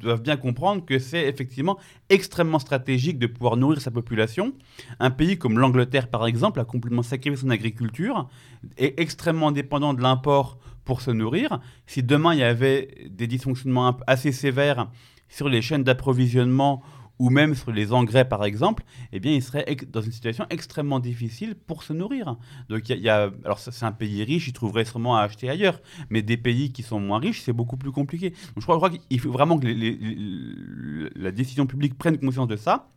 [0.00, 1.78] doivent bien comprendre que c'est effectivement
[2.10, 4.52] extrêmement stratégique de pouvoir nourrir sa population.
[5.00, 8.28] Un pays comme l'Angleterre, par exemple, a complètement sacrifié son agriculture,
[8.76, 11.60] est extrêmement dépendant de l'import pour se nourrir.
[11.86, 14.88] Si demain il y avait des dysfonctionnements assez sévères
[15.34, 16.82] sur les chaînes d'approvisionnement
[17.18, 21.00] ou même sur les engrais par exemple, eh bien, il serait dans une situation extrêmement
[21.00, 22.36] difficile pour se nourrir.
[22.68, 25.80] Donc, il y, a, alors c'est un pays riche, il trouverait sûrement à acheter ailleurs,
[26.10, 28.30] mais des pays qui sont moins riches, c'est beaucoup plus compliqué.
[28.30, 29.66] Donc, je crois, qu'il faut vraiment que
[31.16, 32.90] la décision publique prenne conscience de ça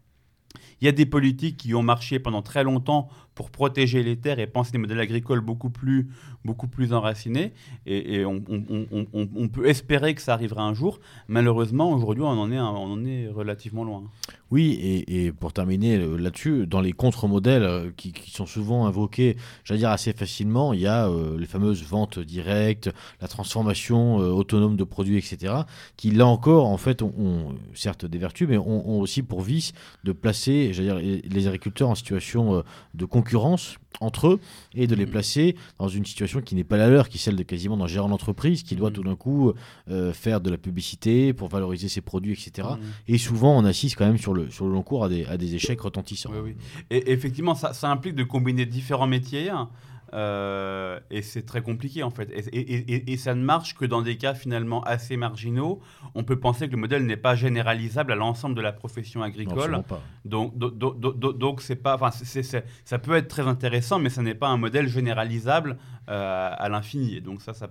[0.81, 4.39] il y a des politiques qui ont marché pendant très longtemps pour protéger les terres
[4.39, 6.09] et penser des modèles agricoles beaucoup plus,
[6.43, 7.53] beaucoup plus enracinés.
[7.85, 10.99] Et, on, peut espérer que ça arrivera un jour.
[11.27, 14.05] Malheureusement, aujourd'hui, on, en est, on en est relativement loin.
[14.49, 19.81] Oui, et, pour terminer euh, là-dessus, dans les contre-modèles euh, qui, sont souvent invoqués, j'allais
[19.81, 22.89] dire assez facilement, il y a euh, les fameuses ventes directes,
[23.21, 25.53] la transformation autonome de produits, etc.,
[25.95, 29.73] qui là encore, en fait, ont, certes des vertus, mais ont, aussi pour vice
[30.03, 34.39] de placer, j'allais dire, les agriculteurs en situation de concurrence concurrence entre eux
[34.75, 35.11] et de les Mhm.
[35.11, 37.87] placer dans une situation qui n'est pas la leur, qui est celle de quasiment d'un
[37.87, 38.95] gérant d'entreprise qui doit Mhm.
[38.95, 39.53] tout d'un coup
[39.89, 42.67] euh, faire de la publicité pour valoriser ses produits, etc.
[42.71, 42.77] Mhm.
[43.07, 45.37] Et souvent, on assiste quand même sur le, sur le long cours à des, à
[45.37, 46.29] des échecs retentissants.
[46.31, 46.55] Oui, oui.
[46.91, 49.49] Et effectivement, ça, ça implique de combiner différents métiers.
[49.49, 49.69] hein,
[50.13, 52.29] euh, et c'est très compliqué en fait.
[52.31, 55.81] Et, et- et- et ça ne marche que dans des cas finalement assez marginaux.
[56.15, 59.25] On peut penser que le modèle n'est pas généralisable à l'ensemble de la profession Non,
[59.27, 59.57] agricole.
[59.57, 60.01] absolument pas.
[60.25, 64.09] Donc, do- do- do- do- donc c'est pas, enfin, ça peut être très intéressant, mais
[64.09, 65.77] ça n'est pas un modèle généralisable
[66.09, 67.15] euh, à l'infini.
[67.15, 67.67] Et donc ça, ça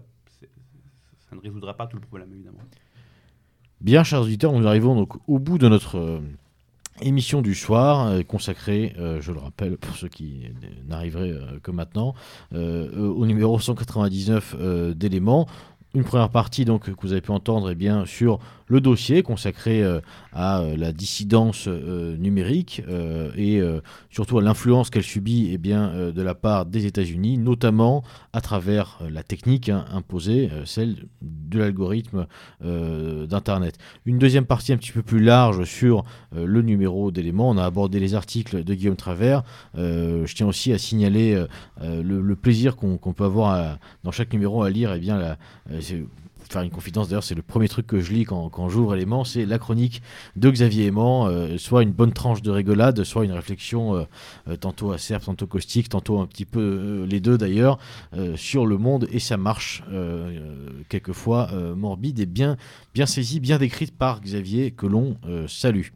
[1.32, 2.58] ne résoudra pas tout le problème évidemment.
[3.80, 6.20] Bien, chers auditeurs, nous arrivons donc au bout de notre euh,
[7.02, 10.44] émission du soir, euh, consacrée, euh, je le rappelle pour ceux qui
[10.88, 12.14] n'arriveraient euh, que maintenant,
[12.52, 15.46] au numéro 199 euh, d'éléments.
[15.94, 19.82] Une première partie donc que vous avez pu entendre eh bien, sur le dossier consacré
[19.82, 20.00] euh,
[20.32, 22.82] à euh, la dissidence euh, numérique
[23.36, 23.60] et
[24.10, 28.02] surtout à l'influence qu'elle subit eh bien, de la part des États-Unis, notamment
[28.32, 32.26] à travers la technique hein, imposée, celle de l'algorithme
[32.62, 33.78] d'Internet.
[34.04, 37.50] Une deuxième partie un petit peu plus large sur le numéro d'éléments.
[37.50, 39.42] On a abordé les articles de Guillaume Travers.
[39.74, 41.44] Je tiens aussi à signaler
[41.82, 44.94] le, plaisir qu'on peut avoir dans chaque numéro à lire.
[44.94, 45.38] Eh bien, la,
[46.46, 48.94] c'est- faire une confidence d'ailleurs, c'est le premier truc que je lis quand, quand j'ouvre
[48.94, 50.02] éléments, c'est la chronique
[50.36, 54.04] de Xavier Aimant, euh, soit une bonne tranche de rigolade, soit une réflexion euh,
[54.48, 57.78] euh, tantôt acerbe, tantôt caustique, tantôt un petit peu euh, les deux d'ailleurs,
[58.14, 59.82] euh, sur le monde et sa marche,
[60.88, 62.56] quelquefois euh, morbide et bien,
[62.94, 65.86] bien saisie, bien décrite par Xavier que l'on euh, salue.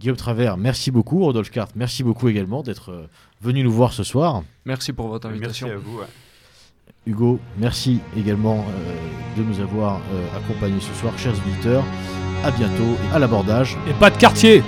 [0.00, 1.24] Guillaume Travers, merci beaucoup.
[1.24, 3.08] Rodolphe Carte, merci beaucoup également d'être
[3.40, 4.44] venu nous voir ce soir.
[4.64, 5.68] Merci pour votre Merci invitation.
[5.70, 5.98] à vous.
[5.98, 6.06] ouais.
[7.08, 11.82] Hugo, merci également euh, de nous avoir euh, accompagnés ce soir, chers auditeurs.
[12.44, 13.76] À bientôt à l'abordage.
[13.88, 14.62] Et pas de quartier